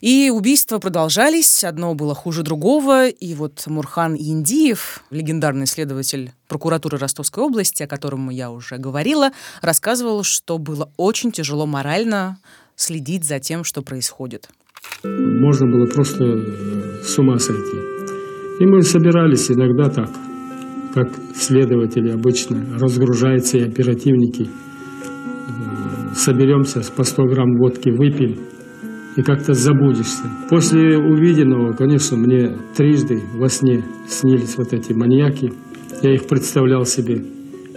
И 0.00 0.30
убийства 0.30 0.78
продолжались, 0.78 1.64
одно 1.64 1.94
было 1.94 2.14
хуже 2.14 2.42
другого, 2.42 3.08
и 3.08 3.34
вот 3.34 3.64
Мурхан 3.66 4.14
Индиев, 4.16 5.04
легендарный 5.10 5.66
следователь 5.66 6.32
прокуратуры 6.48 6.98
Ростовской 6.98 7.44
области, 7.44 7.82
о 7.82 7.86
котором 7.86 8.28
я 8.30 8.50
уже 8.50 8.76
говорила, 8.76 9.30
рассказывал, 9.62 10.22
что 10.22 10.58
было 10.58 10.90
очень 10.96 11.32
тяжело 11.32 11.66
морально 11.66 12.38
следить 12.76 13.24
за 13.24 13.40
тем, 13.40 13.64
что 13.64 13.82
происходит. 13.82 14.48
Можно 15.04 15.70
было 15.70 15.86
просто 15.86 16.24
с 17.02 17.18
ума 17.18 17.38
сойти. 17.38 17.76
И 18.60 18.66
мы 18.66 18.82
собирались 18.82 19.50
иногда 19.50 19.88
так, 19.90 20.10
как 20.94 21.08
следователи 21.34 22.10
обычно, 22.10 22.78
разгружаются 22.78 23.58
и 23.58 23.68
оперативники. 23.68 24.48
Э, 25.48 26.14
Соберемся, 26.14 26.80
по 26.92 27.02
100 27.02 27.24
грамм 27.24 27.56
водки 27.58 27.90
выпьем, 27.90 28.38
и 29.16 29.22
как-то 29.22 29.54
забудешься. 29.54 30.24
После 30.50 30.98
увиденного, 30.98 31.72
конечно, 31.72 32.16
мне 32.16 32.56
трижды 32.76 33.22
во 33.34 33.48
сне 33.48 33.84
снились 34.08 34.56
вот 34.56 34.72
эти 34.72 34.92
маньяки. 34.92 35.52
Я 36.02 36.14
их 36.14 36.26
представлял 36.26 36.84
себе, 36.84 37.24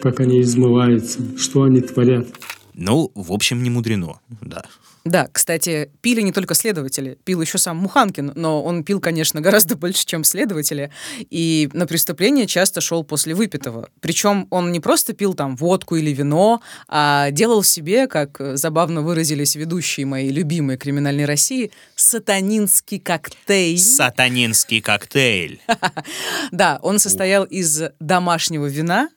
как 0.02 0.20
они 0.20 0.42
измываются, 0.42 1.20
что 1.38 1.64
они 1.64 1.82
творят. 1.82 2.28
Ну, 2.74 3.12
в 3.16 3.32
общем, 3.32 3.64
не 3.64 3.70
мудрено, 3.70 4.20
да. 4.42 4.64
Да, 5.10 5.30
кстати, 5.32 5.90
пили 6.02 6.22
не 6.22 6.32
только 6.32 6.54
следователи, 6.54 7.18
пил 7.24 7.42
еще 7.42 7.58
сам 7.58 7.78
Муханкин, 7.78 8.34
но 8.36 8.62
он 8.62 8.84
пил, 8.84 9.00
конечно, 9.00 9.40
гораздо 9.40 9.76
больше, 9.76 10.06
чем 10.06 10.24
следователи, 10.24 10.92
и 11.30 11.70
на 11.74 11.88
преступление 11.88 12.46
часто 12.46 12.82
шел 12.82 13.04
после 13.04 13.34
выпитого. 13.34 13.90
Причем 14.02 14.48
он 14.50 14.72
не 14.72 14.80
просто 14.80 15.14
пил 15.14 15.34
там 15.34 15.56
водку 15.56 15.96
или 15.96 16.12
вино, 16.12 16.62
а 16.88 17.32
делал 17.32 17.64
себе, 17.64 18.08
как 18.08 18.38
забавно 18.58 19.02
выразились 19.02 19.56
ведущие 19.56 20.06
моей 20.06 20.32
любимой 20.32 20.78
криминальной 20.78 21.26
России, 21.26 21.72
сатанинский 21.96 23.00
коктейль. 23.00 23.80
Сатанинский 23.80 24.82
коктейль. 24.82 25.62
Да, 26.52 26.80
он 26.82 27.00
состоял 27.00 27.44
из 27.44 27.82
домашнего 28.00 28.66
вина, 28.68 29.10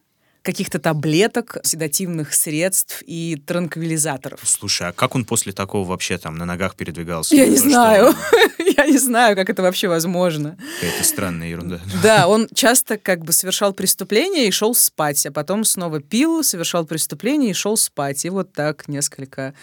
каких-то 0.42 0.78
таблеток, 0.78 1.58
седативных 1.62 2.34
средств 2.34 3.02
и 3.06 3.40
транквилизаторов. 3.46 4.40
Слушай, 4.42 4.88
а 4.88 4.92
как 4.92 5.14
он 5.14 5.24
после 5.24 5.52
такого 5.52 5.86
вообще 5.86 6.18
там 6.18 6.36
на 6.36 6.46
ногах 6.46 6.76
передвигался? 6.76 7.34
Я 7.34 7.46
не 7.46 7.56
что? 7.56 7.68
знаю. 7.68 8.14
Я 8.76 8.86
не 8.86 8.98
знаю, 8.98 9.36
как 9.36 9.50
это 9.50 9.62
вообще 9.62 9.88
возможно. 9.88 10.56
Какая-то 10.80 11.04
странная 11.04 11.48
ерунда. 11.48 11.80
Да, 12.02 12.28
он 12.28 12.48
часто 12.54 12.96
как 12.96 13.24
бы 13.24 13.32
совершал 13.32 13.72
преступление 13.74 14.48
и 14.48 14.50
шел 14.50 14.74
спать, 14.74 15.26
а 15.26 15.32
потом 15.32 15.64
снова 15.64 16.00
пил, 16.00 16.42
совершал 16.42 16.86
преступление 16.86 17.50
и 17.50 17.54
шел 17.54 17.76
спать. 17.76 18.24
И 18.24 18.30
вот 18.30 18.52
так 18.52 18.88
несколько 18.88 19.54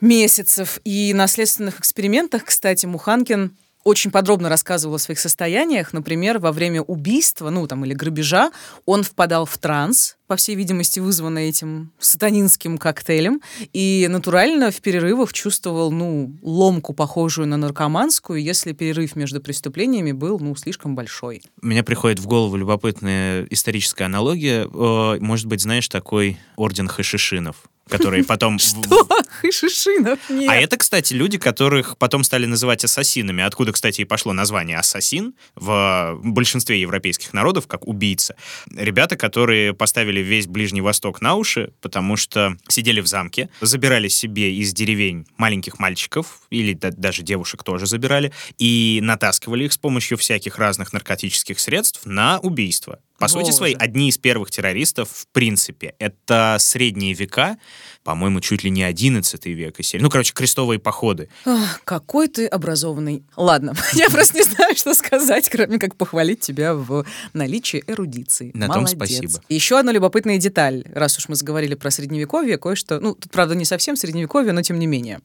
месяцев. 0.00 0.80
И 0.84 1.12
на 1.14 1.26
следственных 1.26 1.80
экспериментах, 1.80 2.44
кстати, 2.44 2.86
Муханкин 2.86 3.56
очень 3.84 4.10
подробно 4.10 4.48
рассказывал 4.48 4.96
о 4.96 4.98
своих 4.98 5.20
состояниях. 5.20 5.92
Например, 5.92 6.38
во 6.38 6.52
время 6.52 6.82
убийства, 6.82 7.50
ну 7.50 7.66
там, 7.66 7.84
или 7.84 7.94
грабежа, 7.94 8.50
он 8.86 9.02
впадал 9.02 9.44
в 9.46 9.56
транс, 9.58 10.16
по 10.26 10.36
всей 10.36 10.56
видимости, 10.56 11.00
вызванный 11.00 11.48
этим 11.48 11.92
сатанинским 11.98 12.78
коктейлем, 12.78 13.40
и 13.72 14.06
натурально 14.08 14.70
в 14.70 14.80
перерывах 14.80 15.32
чувствовал, 15.32 15.90
ну, 15.90 16.34
ломку, 16.42 16.94
похожую 16.94 17.46
на 17.46 17.56
наркоманскую, 17.56 18.42
если 18.42 18.72
перерыв 18.72 19.16
между 19.16 19.40
преступлениями 19.40 20.12
был, 20.12 20.38
ну, 20.40 20.56
слишком 20.56 20.94
большой. 20.94 21.42
У 21.60 21.66
меня 21.66 21.84
приходит 21.84 22.18
в 22.18 22.26
голову 22.26 22.56
любопытная 22.56 23.46
историческая 23.50 24.04
аналогия. 24.04 24.68
Э, 24.72 25.18
Может 25.20 25.46
быть, 25.46 25.60
знаешь, 25.60 25.88
такой 25.88 26.38
орден 26.56 26.88
хашишинов, 26.88 27.56
который 27.88 28.24
потом... 28.26 28.58
Что? 28.58 29.06
Хышишинов 29.40 30.18
нет. 30.30 30.48
А 30.48 30.56
это, 30.56 30.76
кстати, 30.76 31.12
люди, 31.12 31.38
которых 31.38 31.98
потом 31.98 32.24
стали 32.24 32.46
называть 32.46 32.84
ассасинами. 32.84 33.42
Откуда, 33.42 33.72
кстати, 33.72 34.02
и 34.02 34.04
пошло 34.04 34.32
название 34.32 34.78
ассасин 34.78 35.34
в 35.54 36.18
большинстве 36.22 36.80
европейских 36.80 37.32
народов, 37.32 37.66
как 37.66 37.86
убийца. 37.86 38.36
Ребята, 38.74 39.16
которые 39.16 39.74
поставили 39.74 40.13
весь 40.20 40.46
Ближний 40.46 40.80
Восток 40.80 41.20
на 41.20 41.34
уши, 41.34 41.72
потому 41.80 42.16
что 42.16 42.56
сидели 42.68 43.00
в 43.00 43.06
замке, 43.06 43.48
забирали 43.60 44.08
себе 44.08 44.54
из 44.54 44.72
деревень 44.72 45.26
маленьких 45.36 45.78
мальчиков, 45.78 46.42
или 46.50 46.72
да- 46.74 46.90
даже 46.90 47.22
девушек 47.22 47.62
тоже 47.62 47.86
забирали, 47.86 48.32
и 48.58 49.00
натаскивали 49.02 49.64
их 49.64 49.72
с 49.72 49.78
помощью 49.78 50.18
всяких 50.18 50.58
разных 50.58 50.92
наркотических 50.92 51.58
средств 51.60 52.02
на 52.04 52.38
убийство. 52.40 52.98
По 53.18 53.28
сути 53.28 53.44
Боже. 53.46 53.56
своей, 53.56 53.76
одни 53.76 54.08
из 54.08 54.18
первых 54.18 54.50
террористов, 54.50 55.08
в 55.08 55.26
принципе, 55.28 55.94
это 55.98 56.56
средние 56.58 57.14
века, 57.14 57.58
по-моему, 58.04 58.40
чуть 58.40 58.62
ли 58.62 58.70
не 58.70 58.84
11 58.84 59.46
век 59.46 59.80
и. 59.80 59.98
Ну, 59.98 60.10
короче, 60.10 60.34
крестовые 60.34 60.78
походы. 60.78 61.30
Ах, 61.46 61.80
какой 61.84 62.28
ты 62.28 62.46
образованный. 62.46 63.24
Ладно, 63.34 63.74
я 63.94 64.10
просто 64.10 64.36
не 64.36 64.42
знаю, 64.42 64.76
что 64.76 64.94
сказать, 64.94 65.48
кроме 65.48 65.78
как 65.78 65.96
похвалить 65.96 66.40
тебя 66.40 66.74
в 66.74 67.06
наличии 67.32 67.82
эрудиции. 67.86 68.52
На 68.54 68.68
том 68.68 68.86
спасибо. 68.86 69.40
Еще 69.48 69.78
одна 69.78 69.90
любопытная 69.90 70.36
деталь, 70.36 70.84
раз 70.94 71.16
уж 71.18 71.28
мы 71.28 71.34
заговорили 71.34 71.74
про 71.74 71.90
средневековье, 71.90 72.58
кое-что, 72.58 73.00
ну, 73.00 73.14
тут, 73.14 73.32
правда, 73.32 73.54
не 73.54 73.64
совсем 73.64 73.96
средневековье, 73.96 74.52
но 74.52 74.62
тем 74.62 74.78
не 74.78 74.86
менее. 74.86 75.20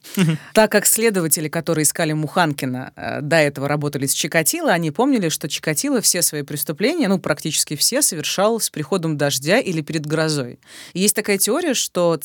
Так 0.54 0.72
как 0.72 0.86
следователи, 0.86 1.48
которые 1.48 1.82
искали 1.82 2.12
Муханкина, 2.12 2.92
э, 2.96 3.20
до 3.20 3.36
этого 3.36 3.68
работали 3.68 4.06
с 4.06 4.12
Чикатило, 4.12 4.70
они 4.72 4.90
помнили, 4.90 5.28
что 5.28 5.48
Чикатило 5.48 6.00
все 6.00 6.22
свои 6.22 6.42
преступления, 6.42 7.08
ну, 7.08 7.18
практически 7.18 7.76
все, 7.76 8.00
совершал 8.00 8.58
с 8.58 8.70
приходом 8.70 9.18
дождя 9.18 9.58
или 9.58 9.82
перед 9.82 10.06
грозой. 10.06 10.58
И 10.94 11.00
есть 11.00 11.14
такая 11.14 11.36
теория, 11.36 11.74
что 11.74 12.16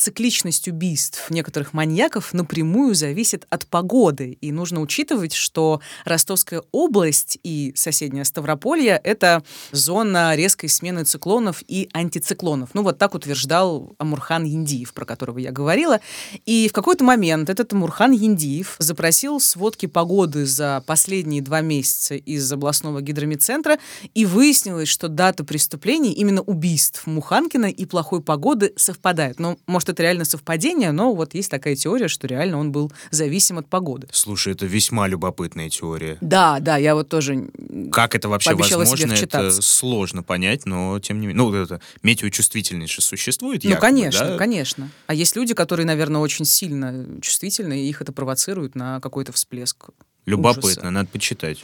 цикличность 0.46 0.68
убийств 0.68 1.32
некоторых 1.32 1.74
маньяков 1.74 2.34
напрямую 2.34 2.93
зависит 2.93 3.48
от 3.50 3.66
погоды. 3.66 4.38
И 4.41 4.52
нужно 4.52 4.80
учитывать, 4.82 5.34
что 5.34 5.82
Ростовская 6.06 6.62
область 6.72 7.39
и 7.43 7.74
соседняя 7.76 8.24
Ставрополье— 8.24 9.00
это 9.04 9.43
зона 9.72 10.36
резкой 10.36 10.70
смены 10.70 11.04
циклонов 11.04 11.64
и 11.68 11.89
антициклонов. 11.93 12.70
Ну, 12.74 12.84
вот 12.84 13.00
так 13.00 13.16
утверждал 13.16 13.96
Амурхан 13.98 14.43
Яндиев, 14.43 14.93
про 14.93 15.06
которого 15.06 15.39
я 15.39 15.52
говорила. 15.52 16.00
И 16.46 16.68
в 16.70 16.74
какой-то 16.74 17.04
момент 17.04 17.50
этот 17.50 17.74
Амурхан 17.74 18.12
Яндиев 18.12 18.76
запросил 18.78 19.39
сводки 19.39 19.88
погоды 19.88 20.46
за 20.46 20.84
последние 20.86 21.41
два 21.41 21.62
месяца 21.62 22.16
из 22.16 22.52
областного 22.52 23.02
гидромедцентра, 23.02 23.80
и 24.14 24.26
выяснилось, 24.26 24.89
что 24.89 25.08
дата 25.08 25.43
преступлений, 25.43 26.14
именно 26.14 26.41
убийств 26.41 27.08
Муханкина 27.08 27.66
и 27.66 27.86
плохой 27.86 28.22
погоды 28.22 28.74
совпадают. 28.76 29.39
Ну, 29.39 29.58
может, 29.66 29.89
это 29.89 30.04
реально 30.04 30.26
совпадение, 30.36 30.91
но 30.91 31.13
вот 31.13 31.33
есть 31.33 31.49
такая 31.49 31.75
теория, 31.75 32.07
что 32.07 32.27
реально 32.27 32.59
он 32.59 32.71
был 32.71 32.91
зависим 33.11 33.57
от 33.57 33.67
погоды. 33.67 34.07
Слушай, 34.11 34.53
это 34.53 34.65
весьма 34.65 35.07
любопытная 35.07 35.69
теория. 35.69 36.17
Да, 36.21 36.59
да, 36.59 36.77
я 36.77 36.93
вот 36.93 37.07
тоже... 37.09 37.49
Как 37.91 38.15
это 38.15 38.27
вообще 38.27 38.53
возможно, 38.53 39.13
это 39.13 39.61
сложно 39.61 40.23
понять, 40.23 40.65
но 40.65 40.99
тем 40.99 41.19
не 41.21 41.27
менее. 41.27 41.38
Ну, 41.43 41.49
вот 41.49 41.55
это 41.55 41.81
метеочувствительность 42.03 42.93
же 42.93 43.01
существует, 43.01 43.63
Ну, 43.63 43.69
якобы, 43.69 43.88
конечно, 43.88 44.27
да? 44.27 44.38
конечно. 44.38 44.89
А 45.07 45.13
есть 45.13 45.36
люди, 45.36 45.53
которые, 45.53 45.86
наверное, 45.86 46.21
очень 46.21 46.45
сильно 46.45 47.05
чувствительны, 47.21 47.81
и 47.86 47.89
их 47.89 48.01
это 48.01 48.11
провоцирует 48.11 48.75
на 48.75 48.99
какой-то 48.99 49.31
всплеск 49.31 49.86
Любопытно, 50.25 50.69
ужаса. 50.69 50.91
надо 50.91 51.07
почитать. 51.09 51.63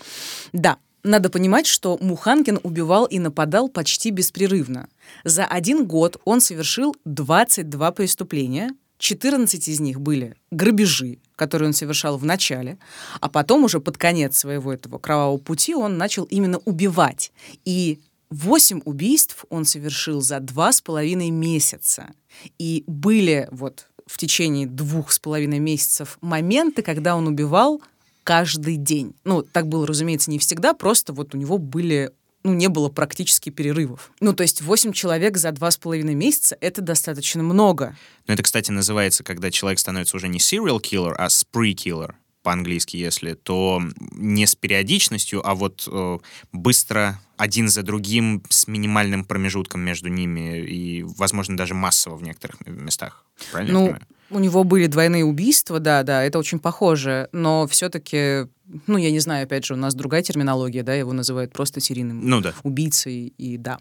Да, 0.53 0.77
надо 1.03 1.29
понимать, 1.29 1.67
что 1.67 1.97
Муханкин 1.99 2.59
убивал 2.63 3.05
и 3.05 3.19
нападал 3.19 3.69
почти 3.69 4.11
беспрерывно. 4.11 4.87
За 5.23 5.45
один 5.45 5.85
год 5.85 6.19
он 6.25 6.41
совершил 6.41 6.95
22 7.05 7.91
преступления, 7.91 8.71
14 8.97 9.67
из 9.67 9.79
них 9.79 9.99
были 9.99 10.35
грабежи, 10.51 11.17
которые 11.35 11.69
он 11.69 11.73
совершал 11.73 12.17
в 12.17 12.25
начале, 12.25 12.77
а 13.19 13.29
потом 13.29 13.63
уже 13.63 13.79
под 13.79 13.97
конец 13.97 14.37
своего 14.37 14.71
этого 14.71 14.99
кровавого 14.99 15.39
пути 15.39 15.73
он 15.73 15.97
начал 15.97 16.25
именно 16.25 16.59
убивать. 16.65 17.31
И 17.65 17.99
8 18.29 18.81
убийств 18.85 19.45
он 19.49 19.65
совершил 19.65 20.21
за 20.21 20.39
два 20.39 20.71
с 20.71 20.81
половиной 20.81 21.31
месяца. 21.31 22.11
И 22.59 22.83
были 22.85 23.47
вот 23.51 23.87
в 24.05 24.17
течение 24.17 24.67
двух 24.67 25.11
с 25.11 25.19
половиной 25.19 25.59
месяцев 25.59 26.17
моменты, 26.21 26.83
когда 26.83 27.15
он 27.15 27.27
убивал 27.27 27.81
каждый 28.23 28.77
день. 28.77 29.13
Ну, 29.23 29.41
так 29.41 29.67
было, 29.67 29.85
разумеется, 29.87 30.31
не 30.31 30.39
всегда, 30.39 30.73
просто 30.73 31.13
вот 31.13 31.33
у 31.33 31.37
него 31.37 31.57
были 31.57 32.11
ну, 32.43 32.53
не 32.53 32.69
было 32.69 32.89
практически 32.89 33.49
перерывов. 33.51 34.11
Ну, 34.19 34.33
то 34.33 34.41
есть 34.41 34.61
8 34.61 34.93
человек 34.93 35.37
за 35.37 35.51
два 35.51 35.69
с 35.69 35.77
половиной 35.77 36.15
месяца— 36.15 36.57
это 36.61 36.81
достаточно 36.81 37.43
много. 37.43 37.95
Но 38.25 38.33
это, 38.33 38.41
кстати, 38.41 38.71
называется, 38.71 39.23
когда 39.23 39.51
человек 39.51 39.77
становится 39.77 40.17
уже 40.17 40.27
не 40.27 40.39
serial 40.39 40.81
killer, 40.81 41.13
а 41.17 41.27
spree 41.27 41.73
killer 41.73 42.15
по-английски, 42.41 42.97
если, 42.97 43.33
то 43.33 43.81
не 44.13 44.47
с 44.47 44.55
периодичностью, 44.55 45.47
а 45.47 45.53
вот 45.53 45.87
э, 45.91 46.17
быстро 46.51 47.19
один 47.37 47.69
за 47.69 47.83
другим 47.83 48.43
с 48.49 48.67
минимальным 48.67 49.25
промежутком 49.25 49.81
между 49.81 50.09
ними 50.09 50.59
и, 50.59 51.03
возможно, 51.03 51.55
даже 51.55 51.75
массово 51.75 52.15
в 52.15 52.23
некоторых 52.23 52.65
местах. 52.65 53.25
Правильно 53.51 53.71
я 53.71 53.73
Ну, 53.73 53.85
понимаю? 53.85 54.07
У 54.31 54.39
него 54.39 54.63
были 54.63 54.87
двойные 54.87 55.25
убийства, 55.25 55.79
да, 55.79 56.03
да, 56.03 56.23
это 56.23 56.39
очень 56.39 56.59
похоже, 56.59 57.29
но 57.31 57.67
все-таки, 57.67 58.47
ну, 58.87 58.97
я 58.97 59.11
не 59.11 59.19
знаю, 59.19 59.43
опять 59.43 59.65
же, 59.65 59.73
у 59.73 59.77
нас 59.77 59.93
другая 59.93 60.23
терминология, 60.23 60.83
да, 60.83 60.93
его 60.93 61.13
называют 61.13 61.53
просто 61.53 61.79
серийным 61.79 62.27
Ну 62.27 62.41
да. 62.41 62.53
убийцей, 62.63 63.33
и 63.37 63.57
да. 63.57 63.79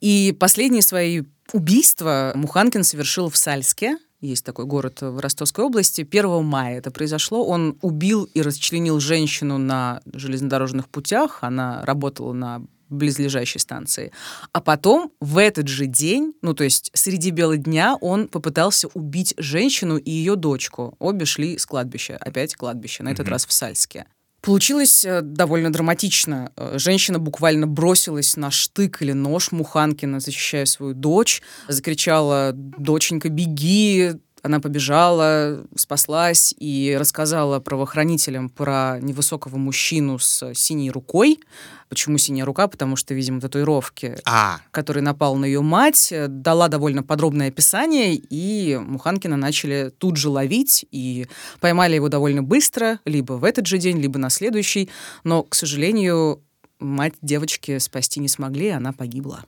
И 0.00 0.34
последние 0.38 0.82
свои 0.82 1.22
убийства 1.52 2.32
Муханкин 2.34 2.84
совершил 2.84 3.28
в 3.28 3.36
Сальске, 3.36 3.98
есть 4.20 4.44
такой 4.44 4.64
город 4.64 5.00
в 5.00 5.20
Ростовской 5.20 5.64
области. 5.64 6.02
1 6.02 6.44
мая 6.44 6.78
это 6.78 6.90
произошло. 6.90 7.46
Он 7.46 7.78
убил 7.82 8.24
и 8.24 8.42
расчленил 8.42 8.98
женщину 8.98 9.58
на 9.58 10.00
железнодорожных 10.12 10.88
путях. 10.88 11.38
Она 11.42 11.84
работала 11.84 12.32
на 12.32 12.62
близлежащей 12.88 13.60
станции. 13.60 14.12
А 14.52 14.60
потом 14.60 15.12
в 15.20 15.38
этот 15.38 15.68
же 15.68 15.86
день, 15.86 16.34
ну 16.42 16.54
то 16.54 16.64
есть 16.64 16.90
среди 16.94 17.30
бела 17.30 17.56
дня, 17.56 17.96
он 18.00 18.28
попытался 18.28 18.88
убить 18.94 19.34
женщину 19.36 19.96
и 19.96 20.10
ее 20.10 20.36
дочку. 20.36 20.94
Обе 20.98 21.24
шли 21.24 21.58
с 21.58 21.66
кладбища. 21.66 22.16
Опять 22.20 22.54
кладбище, 22.54 23.02
на 23.02 23.10
этот 23.10 23.26
Мгм. 23.26 23.32
раз 23.32 23.46
в 23.46 23.52
Сальске. 23.52 24.06
Получилось 24.40 25.04
э, 25.04 25.20
довольно 25.20 25.72
драматично. 25.72 26.52
Э, 26.56 26.78
женщина 26.78 27.18
буквально 27.18 27.66
бросилась 27.66 28.36
на 28.36 28.52
штык 28.52 29.02
или 29.02 29.10
нож 29.12 29.50
Муханкина, 29.50 30.20
защищая 30.20 30.64
свою 30.64 30.94
дочь. 30.94 31.42
Закричала 31.66 32.52
«Доченька, 32.54 33.28
беги!» 33.30 34.12
Она 34.42 34.60
побежала, 34.60 35.64
спаслась 35.74 36.54
и 36.58 36.96
рассказала 36.98 37.60
правоохранителям 37.60 38.48
про 38.48 38.98
невысокого 39.00 39.56
мужчину 39.56 40.18
с 40.18 40.54
синей 40.54 40.90
рукой. 40.90 41.40
Почему 41.88 42.18
синяя 42.18 42.44
рука? 42.44 42.68
Потому 42.68 42.96
что, 42.96 43.14
видимо, 43.14 43.40
татуировки, 43.40 44.18
А, 44.24 44.60
который 44.70 45.02
напал 45.02 45.36
на 45.36 45.44
ее 45.46 45.62
мать, 45.62 46.12
дала 46.28 46.68
довольно 46.68 47.02
подробное 47.02 47.48
описание, 47.48 48.14
и 48.14 48.76
Муханкина 48.76 49.36
начали 49.36 49.90
тут 49.96 50.16
же 50.16 50.28
ловить, 50.28 50.84
и 50.90 51.26
поймали 51.60 51.94
его 51.94 52.08
довольно 52.08 52.42
быстро, 52.42 53.00
либо 53.04 53.34
в 53.34 53.44
этот 53.44 53.66
же 53.66 53.78
день, 53.78 53.98
либо 54.00 54.18
на 54.18 54.30
следующий. 54.30 54.90
Но, 55.24 55.42
к 55.42 55.54
сожалению, 55.54 56.42
мать 56.78 57.14
девочки 57.22 57.78
спасти 57.78 58.20
не 58.20 58.28
смогли, 58.28 58.68
она 58.68 58.92
погибла. 58.92 59.44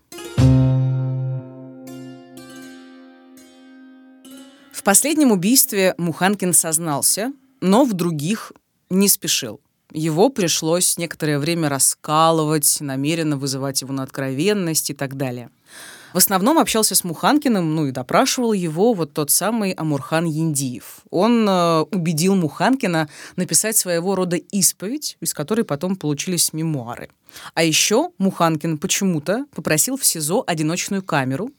В 4.81 4.83
последнем 4.83 5.31
убийстве 5.31 5.95
Муханкин 5.99 6.55
сознался, 6.55 7.35
но 7.61 7.85
в 7.85 7.93
других 7.93 8.51
не 8.89 9.09
спешил. 9.09 9.61
Его 9.93 10.31
пришлось 10.31 10.97
некоторое 10.97 11.39
время 11.39 11.69
раскалывать, 11.69 12.79
намеренно 12.81 13.37
вызывать 13.37 13.83
его 13.83 13.93
на 13.93 14.05
откровенность 14.05 14.89
и 14.89 14.95
так 14.95 15.19
далее. 15.19 15.51
В 16.13 16.17
основном 16.17 16.59
общался 16.59 16.95
с 16.95 17.05
Муханкиным, 17.05 17.75
ну 17.75 17.87
и 17.87 17.93
допрашивал 17.93 18.53
его 18.53 18.95
вот 18.95 19.13
тот 19.13 19.31
самый 19.31 19.73
Амурхан 19.73 20.25
Яндиев. 20.25 21.01
Он 21.11 21.49
э, 21.49 21.81
убедил 21.93 22.35
Муханкина 22.35 23.09
написать 23.37 23.77
своего 23.77 24.17
рода 24.17 24.37
исповедь, 24.37 25.17
из 25.21 25.35
которой 25.35 25.63
потом 25.63 25.97
получились 25.97 26.53
мемуары. 26.53 27.11
А 27.55 27.63
еще 27.63 28.11
Муханкин 28.19 28.79
почему-то 28.79 29.47
попросил 29.55 29.97
в 29.97 30.05
СИЗО 30.05 30.43
одиночную 30.47 31.03
камеру 31.03 31.51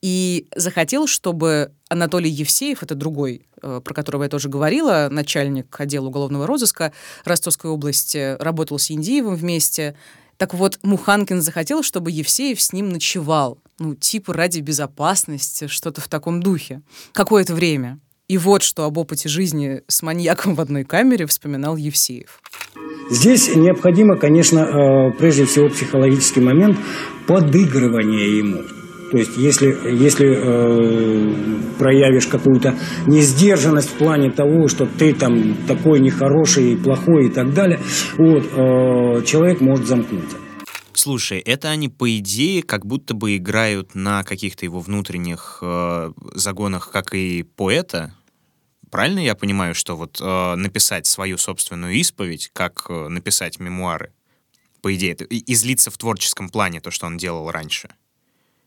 и 0.00 0.46
захотел, 0.54 1.08
чтобы 1.08 1.72
Анатолий 1.88 2.30
Евсеев, 2.30 2.82
это 2.84 2.94
другой, 2.94 3.46
э, 3.60 3.80
про 3.82 3.94
которого 3.94 4.22
я 4.22 4.28
тоже 4.28 4.48
говорила, 4.48 5.08
начальник 5.10 5.80
отдела 5.80 6.06
уголовного 6.06 6.46
розыска 6.46 6.92
Ростовской 7.24 7.70
области, 7.70 8.36
работал 8.38 8.78
с 8.78 8.90
Яндиевым 8.90 9.34
вместе, 9.34 9.96
так 10.36 10.52
вот, 10.52 10.78
Муханкин 10.82 11.40
захотел, 11.40 11.82
чтобы 11.82 12.10
Евсеев 12.10 12.60
с 12.60 12.72
ним 12.72 12.90
ночевал. 12.90 13.58
Ну, 13.78 13.94
типа 13.94 14.32
ради 14.32 14.60
безопасности, 14.60 15.66
что-то 15.66 16.00
в 16.00 16.08
таком 16.08 16.40
духе. 16.42 16.82
Какое-то 17.12 17.54
время. 17.54 18.00
И 18.28 18.38
вот 18.38 18.62
что 18.62 18.84
об 18.84 18.98
опыте 18.98 19.28
жизни 19.28 19.82
с 19.86 20.02
маньяком 20.02 20.54
в 20.54 20.60
одной 20.60 20.84
камере 20.84 21.26
вспоминал 21.26 21.76
Евсеев. 21.76 22.40
Здесь 23.10 23.54
необходимо, 23.54 24.16
конечно, 24.16 24.58
э, 24.58 25.12
прежде 25.18 25.44
всего 25.44 25.68
психологический 25.68 26.40
момент 26.40 26.76
подыгрывания 27.28 28.38
ему. 28.38 28.62
То 29.12 29.18
есть, 29.18 29.36
если, 29.36 29.76
если 29.92 30.26
э, 30.26 31.32
проявишь 31.78 32.26
какую-то 32.26 32.74
несдержанность 33.06 33.90
в 33.90 33.94
плане 33.94 34.32
того, 34.32 34.66
что 34.66 34.86
ты 34.86 35.14
там 35.14 35.54
такой 35.68 36.00
нехороший, 36.00 36.76
плохой 36.76 37.26
и 37.26 37.28
так 37.28 37.54
далее, 37.54 37.78
вот, 38.18 38.44
э, 38.44 39.22
человек 39.24 39.60
может 39.60 39.86
замкнуться. 39.86 40.38
Слушай, 41.06 41.38
это 41.38 41.70
они, 41.70 41.88
по 41.88 42.18
идее, 42.18 42.64
как 42.64 42.84
будто 42.84 43.14
бы 43.14 43.36
играют 43.36 43.94
на 43.94 44.24
каких-то 44.24 44.64
его 44.64 44.80
внутренних 44.80 45.60
э, 45.62 46.12
загонах, 46.34 46.90
как 46.90 47.14
и 47.14 47.44
поэта. 47.44 48.12
Правильно 48.90 49.20
я 49.20 49.36
понимаю, 49.36 49.76
что 49.76 49.96
вот 49.96 50.20
э, 50.20 50.54
написать 50.56 51.06
свою 51.06 51.38
собственную 51.38 51.94
исповедь, 51.94 52.50
как 52.52 52.86
э, 52.88 53.06
написать 53.06 53.60
мемуары, 53.60 54.14
по 54.82 54.92
идее, 54.96 55.12
это 55.12 55.24
излиться 55.30 55.92
в 55.92 55.96
творческом 55.96 56.48
плане, 56.48 56.80
то, 56.80 56.90
что 56.90 57.06
он 57.06 57.18
делал 57.18 57.52
раньше. 57.52 57.90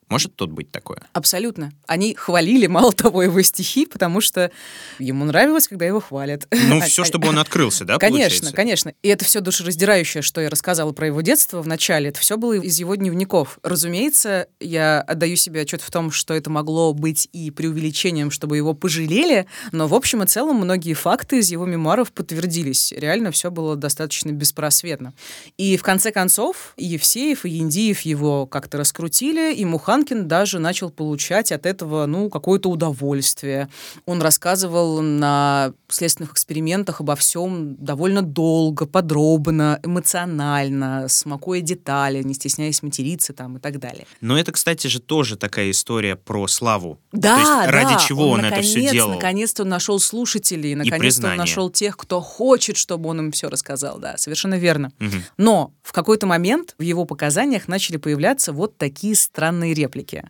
Может 0.10 0.36
тут 0.36 0.52
быть 0.52 0.72
такое? 0.72 1.04
Абсолютно. 1.14 1.72
Они 1.88 2.16
хвалили, 2.16 2.68
мало 2.68 2.92
того, 2.92 3.24
его 3.24 3.42
стихи, 3.44 3.86
потому 3.86 4.22
что 4.22 4.52
ему 4.98 5.26
нравилось, 5.26 5.68
когда 5.68 5.86
его 5.86 6.00
хвалят. 6.00 6.48
Ну, 6.52 6.82
все, 6.86 7.04
чтобы 7.04 7.28
он 7.30 7.38
открылся, 7.38 7.86
да, 7.86 7.98
Конечно, 7.98 8.20
получается? 8.20 8.54
конечно. 8.54 8.94
И 9.04 9.08
это 9.08 9.24
все 9.26 9.40
душераздирающее, 9.40 10.24
что 10.24 10.42
я 10.42 10.50
рассказала 10.50 10.92
про 10.92 11.08
его 11.08 11.22
детство 11.22 11.62
в 11.62 11.68
начале, 11.68 12.10
это 12.10 12.20
все 12.20 12.38
было 12.38 12.54
из 12.54 12.80
его 12.80 12.96
дневников. 12.96 13.60
Разумеется, 13.64 14.48
я 14.60 15.02
отдаю 15.02 15.36
себе 15.36 15.62
отчет 15.62 15.82
в 15.82 15.92
том, 15.92 16.12
что 16.12 16.34
это 16.34 16.50
могло 16.50 16.94
быть 16.94 17.30
и 17.32 17.52
преувеличением, 17.52 18.32
чтобы 18.32 18.58
его 18.58 18.74
пожалели, 18.74 19.46
но 19.72 19.88
в 19.88 19.94
общем 19.94 20.24
и 20.24 20.26
целом 20.26 20.58
многие 20.58 20.94
факты 20.94 21.40
из 21.40 21.52
его 21.52 21.66
мемуаров 21.66 22.12
подтвердились. 22.12 22.94
Реально 22.94 23.32
все 23.32 23.52
было 23.52 23.76
достаточно 23.76 24.32
беспросветно. 24.32 25.14
И 25.58 25.78
в 25.78 25.84
конце 25.84 26.12
концов 26.12 26.74
и 26.78 26.86
Евсеев, 26.86 27.46
и 27.46 27.50
Яндиев 27.50 28.02
его 28.02 28.48
как-то 28.48 28.78
раскрутили, 28.78 29.54
и 29.54 29.66
Муханкин 30.00 30.28
даже 30.28 30.60
начал 30.60 30.90
получать 30.90 31.52
от 31.52 31.66
этого, 31.66 32.06
ну, 32.06 32.30
какое-то 32.30 32.70
удовольствие. 32.70 33.68
Он 34.06 34.22
рассказывал 34.22 35.02
на 35.02 35.74
следственных 35.90 36.32
экспериментах 36.32 37.02
обо 37.02 37.16
всем 37.16 37.76
довольно 37.76 38.22
долго, 38.22 38.86
подробно, 38.86 39.80
эмоционально, 39.84 41.08
смакуя 41.10 41.62
детали, 41.62 42.24
не 42.24 42.34
стесняясь 42.34 42.82
материться 42.82 43.34
там 43.34 43.58
и 43.58 43.60
так 43.60 43.80
далее. 43.80 44.06
Но 44.22 44.38
это, 44.38 44.52
кстати 44.52 44.88
же, 44.88 45.00
тоже 45.00 45.36
такая 45.36 45.72
история 45.72 46.16
про 46.16 46.48
славу. 46.48 47.00
Да, 47.12 47.36
То 47.36 47.40
есть 47.40 47.52
да, 47.52 47.72
ради 47.72 48.08
чего 48.08 48.30
он, 48.30 48.46
это 48.46 48.62
все 48.62 48.76
наконец, 48.76 48.92
делал. 48.92 49.14
Наконец-то 49.16 49.64
он 49.64 49.70
нашел 49.70 50.00
слушателей, 50.00 50.76
наконец-то 50.76 51.28
он 51.28 51.36
нашел 51.36 51.70
тех, 51.70 51.98
кто 51.98 52.22
хочет, 52.22 52.78
чтобы 52.78 53.10
он 53.10 53.20
им 53.20 53.32
все 53.32 53.50
рассказал. 53.50 54.00
Да, 54.00 54.18
совершенно 54.18 54.56
верно. 54.56 54.92
Мгм. 55.00 55.24
Но 55.38 55.74
в 55.84 55.92
какой-то 55.92 56.28
момент 56.28 56.76
в 56.78 56.84
его 56.84 57.06
показаниях 57.06 57.68
начали 57.68 57.98
появляться 57.98 58.54
вот 58.54 58.78
такие 58.78 59.16
странные 59.16 59.74
реплики. 59.90 60.24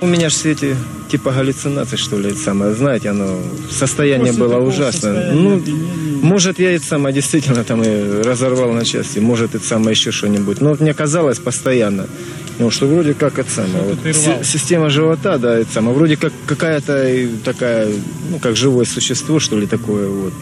У 0.00 0.06
меня 0.06 0.28
же 0.28 0.34
все 0.34 0.52
эти 0.52 0.76
типа 1.10 1.32
галлюцинации, 1.32 1.96
что 1.96 2.18
ли, 2.18 2.30
это 2.30 2.38
самое, 2.38 2.74
знаете, 2.74 3.10
оно, 3.10 3.40
состояние 3.70 4.32
После 4.32 4.44
было 4.44 4.58
ужасное. 4.58 5.32
состояния 5.32 5.32
Ну, 5.32 5.62
может, 6.22 6.58
я 6.58 6.72
это 6.72 6.84
самое 6.84 7.14
действительно 7.14 7.64
там 7.64 7.82
и 7.82 8.22
разорвал 8.22 8.72
на 8.72 8.84
части, 8.84 9.18
может, 9.18 9.54
это 9.54 9.64
самое 9.64 9.90
еще 9.90 10.12
что-нибудь. 10.12 10.60
Но 10.60 10.70
вот 10.70 10.80
мне 10.80 10.92
казалось 10.94 11.38
постоянно, 11.38 12.06
ну, 12.58 12.70
что 12.70 12.86
вроде 12.86 13.14
как 13.14 13.38
это 13.38 13.50
самое, 13.50 13.84
вот, 13.84 13.98
система 14.46 14.90
живота, 14.90 15.38
да, 15.38 15.58
это 15.58 15.72
самое, 15.72 15.96
вроде 15.96 16.16
как 16.16 16.32
какая-то 16.46 17.28
такая, 17.44 17.90
ну, 18.30 18.38
как 18.38 18.56
живое 18.56 18.84
существо, 18.84 19.40
что 19.40 19.58
ли, 19.58 19.66
такое 19.66 20.08
вот. 20.08 20.32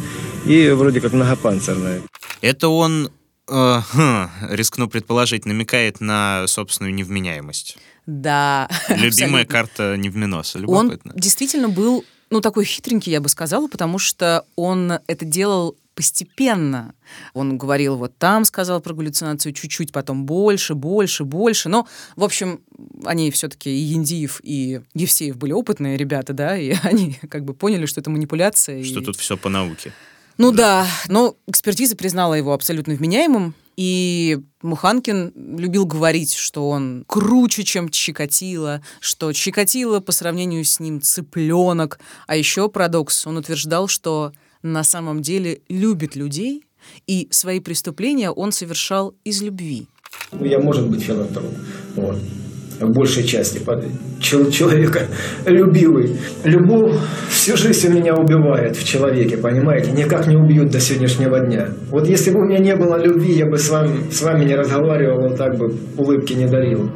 И 0.46 0.70
вроде 0.70 1.00
как 1.00 1.12
многопанцирное. 1.12 2.02
Это 2.40 2.68
он, 2.68 3.10
э, 3.48 3.80
хм, 3.92 4.28
рискну 4.50 4.88
предположить, 4.88 5.46
намекает 5.46 6.00
на 6.00 6.46
собственную 6.46 6.94
невменяемость. 6.94 7.78
Да. 8.06 8.68
Любимая 8.88 9.44
карта 9.44 9.96
не 9.96 10.08
в 10.10 10.16
минос. 10.16 10.54
Он 10.56 10.62
Любопытно. 10.62 11.12
действительно 11.14 11.68
был, 11.68 12.04
ну, 12.30 12.40
такой 12.40 12.64
хитренький, 12.64 13.12
я 13.12 13.20
бы 13.20 13.28
сказала, 13.28 13.68
потому 13.68 13.98
что 13.98 14.44
он 14.56 14.92
это 15.06 15.24
делал 15.24 15.76
постепенно. 15.94 16.92
Он 17.34 17.56
говорил, 17.56 17.96
вот 17.96 18.18
там 18.18 18.44
сказал 18.44 18.80
про 18.80 18.94
галлюцинацию 18.94 19.52
чуть-чуть, 19.52 19.92
потом 19.92 20.26
больше, 20.26 20.74
больше, 20.74 21.24
больше. 21.24 21.68
Но, 21.68 21.86
в 22.16 22.24
общем, 22.24 22.60
они 23.04 23.30
все-таки 23.30 23.70
и 23.70 23.78
Яндиев, 23.78 24.40
и 24.42 24.80
Евсеев 24.94 25.36
были 25.36 25.52
опытные 25.52 25.96
ребята, 25.96 26.32
да, 26.32 26.58
и 26.58 26.74
они 26.82 27.18
как 27.30 27.44
бы 27.44 27.54
поняли, 27.54 27.86
что 27.86 28.00
это 28.00 28.10
манипуляция. 28.10 28.82
Что 28.82 29.00
и- 29.00 29.04
тут 29.04 29.16
все 29.16 29.36
по 29.36 29.48
науке. 29.48 29.92
Ну 30.36 30.50
да, 30.50 30.84
но 31.06 31.36
экспертиза 31.46 31.94
признала 31.94 32.34
его 32.34 32.52
абсолютно 32.54 32.94
вменяемым, 32.94 33.54
и 33.76 34.40
Муханкин 34.62 35.32
любил 35.58 35.86
говорить, 35.86 36.34
что 36.34 36.68
он 36.68 37.04
круче, 37.06 37.64
чем 37.64 37.88
Чикатило, 37.88 38.82
что 39.00 39.32
Чикатило 39.32 40.00
по 40.00 40.12
сравнению 40.12 40.64
с 40.64 40.80
ним 40.80 41.00
цыпленок. 41.00 41.98
А 42.26 42.36
еще 42.36 42.68
парадокс, 42.68 43.26
он 43.26 43.36
утверждал, 43.36 43.88
что 43.88 44.32
на 44.62 44.82
самом 44.84 45.22
деле 45.22 45.60
любит 45.68 46.16
людей, 46.16 46.64
и 47.06 47.28
свои 47.30 47.60
преступления 47.60 48.30
он 48.30 48.52
совершал 48.52 49.14
из 49.24 49.42
любви. 49.42 49.86
Ну, 50.32 50.44
Я, 50.44 50.58
может 50.58 50.88
быть, 50.88 51.02
филантроп. 51.02 51.52
Вот. 51.96 52.18
В 52.84 52.92
большей 52.92 53.24
части 53.24 53.60
человека 54.20 55.08
любивый. 55.46 56.18
Любовь 56.44 57.00
всю 57.30 57.56
жизнь 57.56 57.88
у 57.88 57.92
меня 57.92 58.14
убивает 58.14 58.76
в 58.76 58.86
человеке, 58.86 59.36
понимаете? 59.36 59.92
Никак 59.92 60.26
не 60.26 60.36
убьют 60.36 60.70
до 60.70 60.80
сегодняшнего 60.80 61.40
дня. 61.40 61.68
Вот 61.90 62.08
если 62.08 62.30
бы 62.30 62.40
у 62.40 62.44
меня 62.44 62.58
не 62.58 62.76
было 62.76 62.96
любви, 62.96 63.34
я 63.34 63.46
бы 63.46 63.58
с 63.58 63.68
вами, 63.68 64.10
с 64.10 64.22
вами 64.22 64.44
не 64.44 64.54
разговаривал, 64.54 65.28
вот 65.28 65.38
так 65.38 65.56
бы 65.56 65.74
улыбки 65.96 66.32
не 66.34 66.46
дарил. 66.46 66.90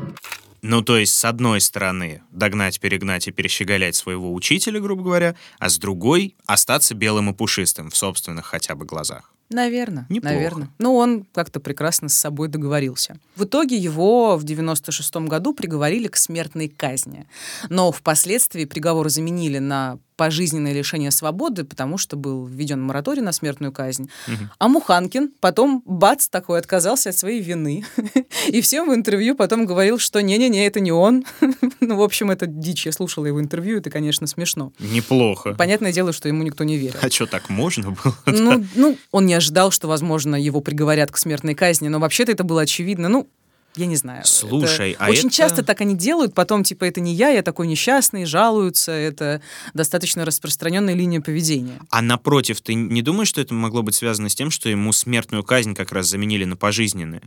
Ну, 0.60 0.82
то 0.82 0.98
есть, 0.98 1.14
с 1.14 1.24
одной 1.24 1.60
стороны, 1.60 2.22
догнать, 2.32 2.80
перегнать 2.80 3.28
и 3.28 3.30
перещеголять 3.30 3.94
своего 3.94 4.34
учителя, 4.34 4.80
грубо 4.80 5.04
говоря, 5.04 5.36
а 5.60 5.68
с 5.68 5.78
другой— 5.78 6.34
остаться 6.46 6.94
белым 6.94 7.30
и 7.30 7.34
пушистым 7.34 7.90
в 7.90 7.96
собственных 7.96 8.46
хотя 8.46 8.74
бы 8.74 8.84
глазах. 8.84 9.30
Наверное, 9.50 10.06
Неплохо. 10.08 10.34
наверное. 10.34 10.68
Но 10.78 10.94
он 10.94 11.26
как-то 11.32 11.58
прекрасно 11.60 12.08
с 12.08 12.14
собой 12.14 12.48
договорился. 12.48 13.16
В 13.34 13.44
итоге 13.44 13.76
его 13.76 14.36
в 14.36 14.44
96 14.44 15.16
году 15.16 15.54
приговорили 15.54 16.08
к 16.08 16.16
смертной 16.16 16.68
казни. 16.68 17.26
Но 17.70 17.90
впоследствии 17.90 18.66
приговор 18.66 19.08
заменили 19.08 19.58
на 19.58 19.98
пожизненное 20.18 20.72
лишение 20.72 21.12
свободы, 21.12 21.64
потому 21.64 21.96
что 21.96 22.16
был 22.16 22.44
введен 22.44 22.82
мораторий 22.82 23.22
на 23.22 23.30
смертную 23.32 23.72
казнь. 23.72 24.10
А 24.58 24.68
Муханкин 24.68 25.30
потом, 25.40 25.82
бац, 25.86 26.28
такой 26.28 26.58
отказался 26.58 27.10
от 27.10 27.16
своей 27.16 27.40
вины. 27.40 27.84
И 28.48 28.60
всем 28.60 28.90
в 28.90 28.94
интервью 28.94 29.36
потом 29.36 29.64
говорил, 29.64 29.98
что 29.98 30.20
не-не-не, 30.20 30.66
это 30.66 30.80
не 30.80 30.92
он. 30.92 31.24
Ну, 31.80 31.96
в 31.96 32.02
общем, 32.02 32.30
это 32.30 32.46
дичь. 32.46 32.86
Я 32.86 32.92
слушала 32.92 33.26
его 33.26 33.40
интервью, 33.40 33.78
это, 33.78 33.88
конечно, 33.88 34.26
смешно. 34.26 34.72
Неплохо. 34.80 35.54
Понятное 35.54 35.92
дело, 35.92 36.12
что 36.12 36.28
ему 36.28 36.42
никто 36.42 36.64
не 36.64 36.76
верил. 36.76 36.98
А 37.00 37.08
что, 37.08 37.26
так 37.26 37.48
можно 37.48 37.92
было? 37.92 38.16
Ну, 38.26 38.64
ну, 38.74 38.98
он 39.12 39.26
не 39.26 39.34
ожидал, 39.34 39.70
что, 39.70 39.86
возможно, 39.86 40.34
его 40.34 40.60
приговорят 40.60 41.12
к 41.12 41.16
смертной 41.16 41.54
казни, 41.54 41.88
но 41.88 42.00
вообще-то 42.00 42.32
это 42.32 42.42
было 42.42 42.62
очевидно. 42.62 43.08
Ну, 43.08 43.28
я 43.76 43.86
не 43.86 43.96
знаю. 43.96 44.24
Слушай, 44.24 44.92
это 44.92 45.04
а 45.04 45.10
Очень 45.10 45.28
это- 45.28 45.36
часто 45.36 45.62
так 45.62 45.80
они 45.80 45.94
делают, 45.94 46.34
потом, 46.34 46.64
типа, 46.64 46.84
это 46.84 47.00
не 47.00 47.14
я, 47.14 47.28
я 47.28 47.42
такой 47.42 47.66
несчастный, 47.66 48.24
жалуются, 48.24 48.92
это 48.92 49.40
достаточно 49.74 50.24
распространенная 50.24 50.94
линия 50.94 51.20
поведения. 51.20 51.78
А 51.90 52.02
напротив, 52.02 52.60
ты 52.60 52.74
не 52.74 53.02
думаешь, 53.02 53.28
что 53.28 53.40
это 53.40 53.54
могло 53.54 53.82
быть 53.82 53.94
связано 53.94 54.28
с 54.28 54.34
тем, 54.34 54.50
что 54.50 54.68
ему 54.68 54.92
смертную 54.92 55.44
казнь 55.44 55.74
как 55.74 55.92
раз 55.92 56.08
заменили 56.08 56.44
на 56.44 56.56
пожизненную? 56.56 57.22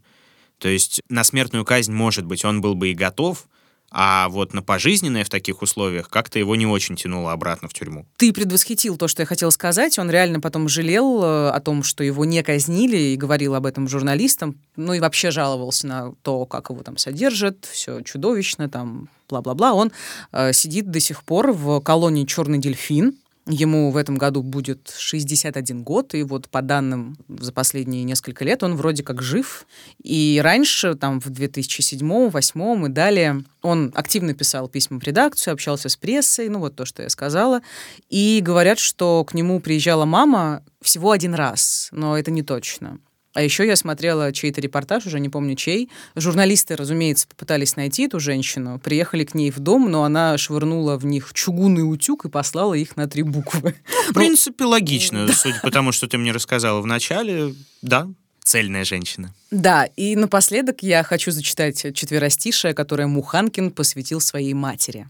То 0.58 0.68
есть 0.68 1.02
на 1.10 1.24
смертную 1.24 1.66
казнь, 1.66 1.92
может 1.92 2.26
быть, 2.26 2.46
он 2.46 2.62
был 2.62 2.76
бы 2.76 2.92
и 2.92 2.94
готов, 2.94 3.48
а 3.92 4.30
вот 4.30 4.54
на 4.54 4.62
пожизненное 4.62 5.26
в 5.26 5.30
таких 5.30 5.62
условиях 5.62 6.10
как-то 6.10 6.40
его 6.40 6.56
не 6.56 6.66
очень 6.66 6.96
тянуло 6.96 7.34
обратно 7.34 7.68
в 7.68 7.74
тюрьму. 7.74 8.06
Ты 8.16 8.32
предвосхитил 8.32 8.98
то, 8.98 9.10
что 9.10 9.22
я 9.22 9.26
хотела 9.26 9.50
сказать. 9.50 10.00
Он 10.00 10.10
реально 10.10 10.40
потом 10.40 10.70
жалел 10.70 11.22
э, 11.22 11.50
о 11.50 11.60
том, 11.60 11.84
что 11.84 12.04
его 12.04 12.24
не 12.24 12.42
казнили, 12.42 12.98
и 12.98 13.18
говорил 13.18 13.54
об 13.54 13.66
этом 13.66 13.90
журналистам. 13.90 14.56
Ну 14.78 14.94
и 14.94 15.00
вообще 15.00 15.30
жаловался 15.30 15.88
на 15.88 16.14
то, 16.22 16.46
как 16.46 16.70
его 16.70 16.82
там 16.84 16.96
содержат. 16.96 17.66
Все 17.66 18.02
чудовищно, 18.02 18.70
там, 18.70 19.10
бла-бла-бла. 19.30 19.74
Он 19.74 19.92
э, 20.32 20.54
сидит 20.54 20.90
до 20.90 21.02
сих 21.02 21.24
пор 21.24 21.52
в 21.52 21.82
колонии 21.82 22.26
«Черный 22.26 22.60
дельфин». 22.60 23.16
Ему 23.48 23.90
в 23.90 23.98
этом 23.98 24.18
году 24.18 24.44
будет 24.44 24.94
61 24.96 25.82
год, 25.82 26.14
и 26.14 26.22
вот 26.22 26.48
по 26.48 26.62
данным 26.62 27.18
за 27.28 27.52
последние 27.52 28.04
несколько 28.04 28.46
лет 28.46 28.62
он 28.62 28.76
вроде 28.76 29.04
как 29.04 29.24
жив. 29.24 29.66
И 30.04 30.40
раньше, 30.44 30.94
там 30.94 31.20
в 31.20 31.28
2007-2008 31.28 32.86
и 32.86 32.90
далее, 32.90 33.44
он 33.64 33.92
активно 33.96 34.36
писал 34.36 34.68
письма 34.68 35.00
в 35.00 35.04
редакцию, 35.04 35.54
общался 35.54 35.90
с 35.90 35.98
прессой, 35.98 36.50
ну 36.50 36.60
вот 36.60 36.76
то, 36.76 36.86
что 36.86 37.02
я 37.02 37.10
сказала. 37.10 37.62
И 38.10 38.42
говорят, 38.44 38.78
что 38.78 39.26
к 39.26 39.34
нему 39.34 39.60
приезжала 39.60 40.06
мама 40.06 40.64
всего 40.80 41.10
один 41.10 41.34
раз, 41.34 41.90
но 41.92 42.18
это 42.18 42.30
не 42.30 42.44
точно. 42.44 43.00
А 43.34 43.42
еще 43.42 43.66
я 43.66 43.76
смотрела 43.76 44.34
чей-то 44.34 44.60
репортаж, 44.60 45.06
уже 45.06 45.20
не 45.20 45.30
помню 45.30 45.56
чей. 45.56 45.90
Журналисты, 46.16 46.76
разумеется, 46.76 47.28
попытались 47.28 47.78
найти 47.78 48.04
эту 48.04 48.20
женщину, 48.20 48.78
приехали 48.80 49.24
к 49.24 49.34
ней 49.34 49.52
в 49.52 49.60
дом, 49.60 49.90
но 49.90 50.04
она 50.04 50.38
швырнула 50.38 50.98
в 50.98 51.06
них 51.06 51.32
чугунный 51.34 51.90
утюг 51.90 52.26
и 52.26 52.30
послала 52.30 52.74
их 52.74 52.98
на 52.98 53.08
три 53.08 53.24
буквы. 53.24 53.76
В 54.10 54.14
принципе, 54.14 54.66
логично, 54.66 55.32
судя 55.32 55.60
по 55.62 55.72
тому, 55.72 55.92
что 55.92 56.08
ты 56.08 56.18
мне 56.18 56.32
рассказала 56.32 56.82
в 56.82 56.86
начале. 56.86 57.56
Да, 57.82 58.10
цельная 58.44 58.84
женщина. 58.84 59.34
Да, 59.50 59.86
и 59.86 60.16
напоследок 60.18 60.84
я 60.84 61.04
хочу 61.04 61.32
зачитать 61.32 61.96
четверостишее, 61.96 62.74
которое 62.74 63.08
Муханкин 63.08 63.72
посвятил 63.72 64.20
своей 64.20 64.54
матери. 64.54 65.08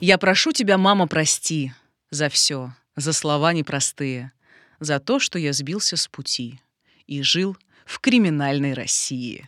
«Я 0.00 0.16
прошу 0.16 0.52
тебя, 0.52 0.78
мама, 0.78 1.06
прости 1.06 1.72
за 2.10 2.30
все, 2.30 2.72
за 2.96 3.12
слова 3.12 3.52
непростые, 3.52 4.32
за 4.80 4.98
то, 4.98 5.18
что 5.18 5.38
я 5.38 5.52
сбился 5.52 5.96
с 5.96 6.08
пути 6.08 6.58
и 7.10 7.22
жил 7.22 7.56
в 7.84 7.98
криминальной 7.98 8.74
России». 8.74 9.46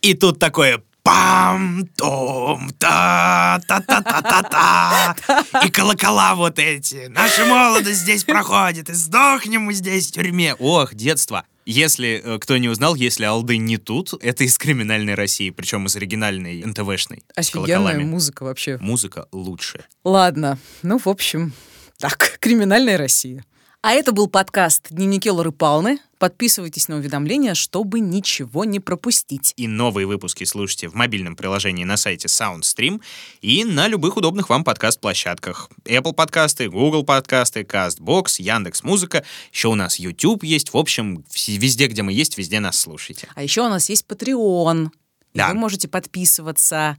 И 0.00 0.14
тут 0.14 0.38
такое 0.38 0.82
пам 1.02 1.86
том 1.96 2.70
та 2.78 3.60
та 3.66 3.80
та 3.80 4.00
та 4.00 4.22
та 4.22 4.42
та 4.42 5.64
и 5.66 5.70
колокола 5.70 6.34
вот 6.34 6.58
эти. 6.58 7.08
Наша 7.08 7.44
молодость 7.44 8.00
здесь 8.00 8.24
проходит, 8.24 8.88
и 8.90 8.94
сдохнем 8.94 9.62
мы 9.62 9.74
здесь 9.74 10.08
в 10.08 10.12
тюрьме. 10.12 10.54
Ох, 10.54 10.94
детство. 10.94 11.44
Если 11.66 12.22
э, 12.24 12.38
кто 12.38 12.56
не 12.56 12.68
узнал, 12.68 12.94
если 12.94 13.24
Алды 13.24 13.58
не 13.58 13.76
тут, 13.76 14.14
это 14.22 14.44
из 14.44 14.56
криминальной 14.58 15.14
России, 15.14 15.50
причем 15.50 15.86
из 15.86 15.96
оригинальной 15.96 16.64
НТВшной. 16.64 17.22
Офигенная 17.36 18.00
музыка 18.00 18.44
вообще. 18.44 18.78
Музыка 18.80 19.26
лучше. 19.30 19.84
Ладно, 20.04 20.58
ну, 20.82 20.98
в 20.98 21.06
общем, 21.06 21.52
так, 21.98 22.38
криминальная 22.40 22.96
Россия. 22.96 23.44
А 23.82 23.92
это 23.92 24.12
был 24.12 24.26
подкаст 24.26 24.86
«Дневники 24.90 25.30
Лоры 25.30 25.52
Палны». 25.52 25.98
Подписывайтесь 26.20 26.86
на 26.88 26.96
уведомления, 26.96 27.54
чтобы 27.54 27.98
ничего 27.98 28.66
не 28.66 28.78
пропустить. 28.78 29.54
И 29.56 29.66
новые 29.66 30.06
выпуски 30.06 30.44
слушайте 30.44 30.86
в 30.88 30.94
мобильном 30.94 31.34
приложении 31.34 31.84
на 31.84 31.96
сайте 31.96 32.28
SoundStream 32.28 33.00
и 33.40 33.64
на 33.64 33.88
любых 33.88 34.18
удобных 34.18 34.50
вам 34.50 34.62
подкаст-площадках. 34.62 35.70
Apple 35.86 36.12
подкасты, 36.12 36.68
Google 36.68 37.04
подкасты, 37.04 37.62
CastBox, 37.62 38.34
Яндекс 38.36 38.82
Музыка. 38.82 39.24
Еще 39.50 39.68
у 39.68 39.74
нас 39.74 39.98
YouTube 39.98 40.44
есть. 40.44 40.74
В 40.74 40.76
общем, 40.76 41.24
везде, 41.48 41.86
где 41.86 42.02
мы 42.02 42.12
есть, 42.12 42.36
везде 42.36 42.60
нас 42.60 42.78
слушайте. 42.78 43.26
А 43.34 43.42
еще 43.42 43.62
у 43.62 43.70
нас 43.70 43.88
есть 43.88 44.04
Patreon. 44.06 44.88
И 45.32 45.38
Да. 45.38 45.48
вы 45.48 45.54
можете 45.54 45.88
подписываться, 45.88 46.98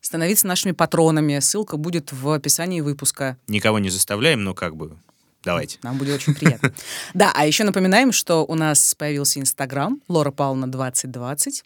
становиться 0.00 0.48
нашими 0.48 0.72
патронами. 0.72 1.38
Ссылка 1.38 1.76
будет 1.76 2.10
в 2.10 2.30
описании 2.30 2.80
выпуска. 2.80 3.38
Никого 3.46 3.78
не 3.78 3.90
заставляем, 3.90 4.42
но 4.42 4.54
как 4.54 4.74
бы 4.74 4.96
давайте. 5.46 5.78
Нам 5.82 5.96
будет 5.96 6.16
очень 6.16 6.34
приятно. 6.34 6.72
Да, 7.14 7.32
а 7.34 7.46
еще 7.46 7.64
напоминаем, 7.64 8.12
что 8.12 8.44
у 8.44 8.54
нас 8.54 8.94
появился 8.94 9.40
Инстаграм 9.40 10.02
Лора 10.08 10.30
Павловна 10.30 10.70
2020. 10.70 11.64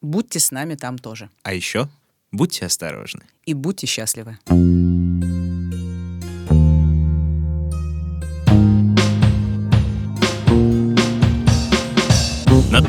Будьте 0.00 0.40
с 0.40 0.50
нами 0.50 0.74
там 0.74 0.98
тоже. 0.98 1.30
А 1.42 1.52
еще 1.52 1.88
будьте 2.32 2.66
осторожны. 2.66 3.22
И 3.44 3.54
будьте 3.54 3.86
счастливы. 3.86 4.38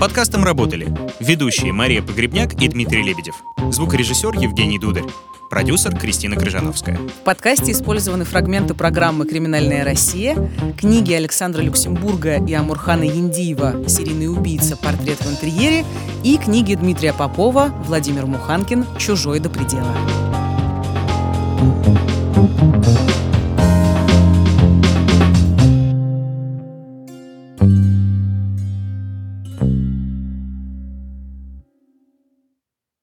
Подкастом 0.02 0.44
работали 0.44 0.92
ведущие 1.20 1.74
Мария 1.74 2.02
Погребняк 2.02 2.60
и 2.60 2.68
Дмитрий 2.68 3.04
Лебедев, 3.04 3.36
звукорежиссер 3.70 4.34
Евгений 4.34 4.80
Дударь, 4.80 5.04
продюсер 5.48 5.96
Кристина 5.96 6.36
Крыжановская. 6.36 6.98
В 6.98 7.24
подкасте 7.24 7.72
использованы 7.72 8.26
фрагменты 8.26 8.74
программы 8.74 9.28
«Криминальная 9.28 9.86
Россия», 9.86 10.50
книги 10.76 11.14
Александра 11.14 11.62
Люксембурга 11.62 12.44
и 12.44 12.52
Амурхана 12.52 13.04
Яндиева 13.04 13.88
«Серийный 13.88 14.28
убийца. 14.28 14.76
Портрет 14.76 15.20
в 15.20 15.30
интерьере» 15.30 15.86
и 16.24 16.40
книги 16.40 16.74
Дмитрия 16.74 17.14
Попова 17.14 17.68
«Владимир 17.86 18.26
Муханкин. 18.26 18.88
Чужой 18.98 19.40
до 19.40 19.52
предела». 19.52 19.96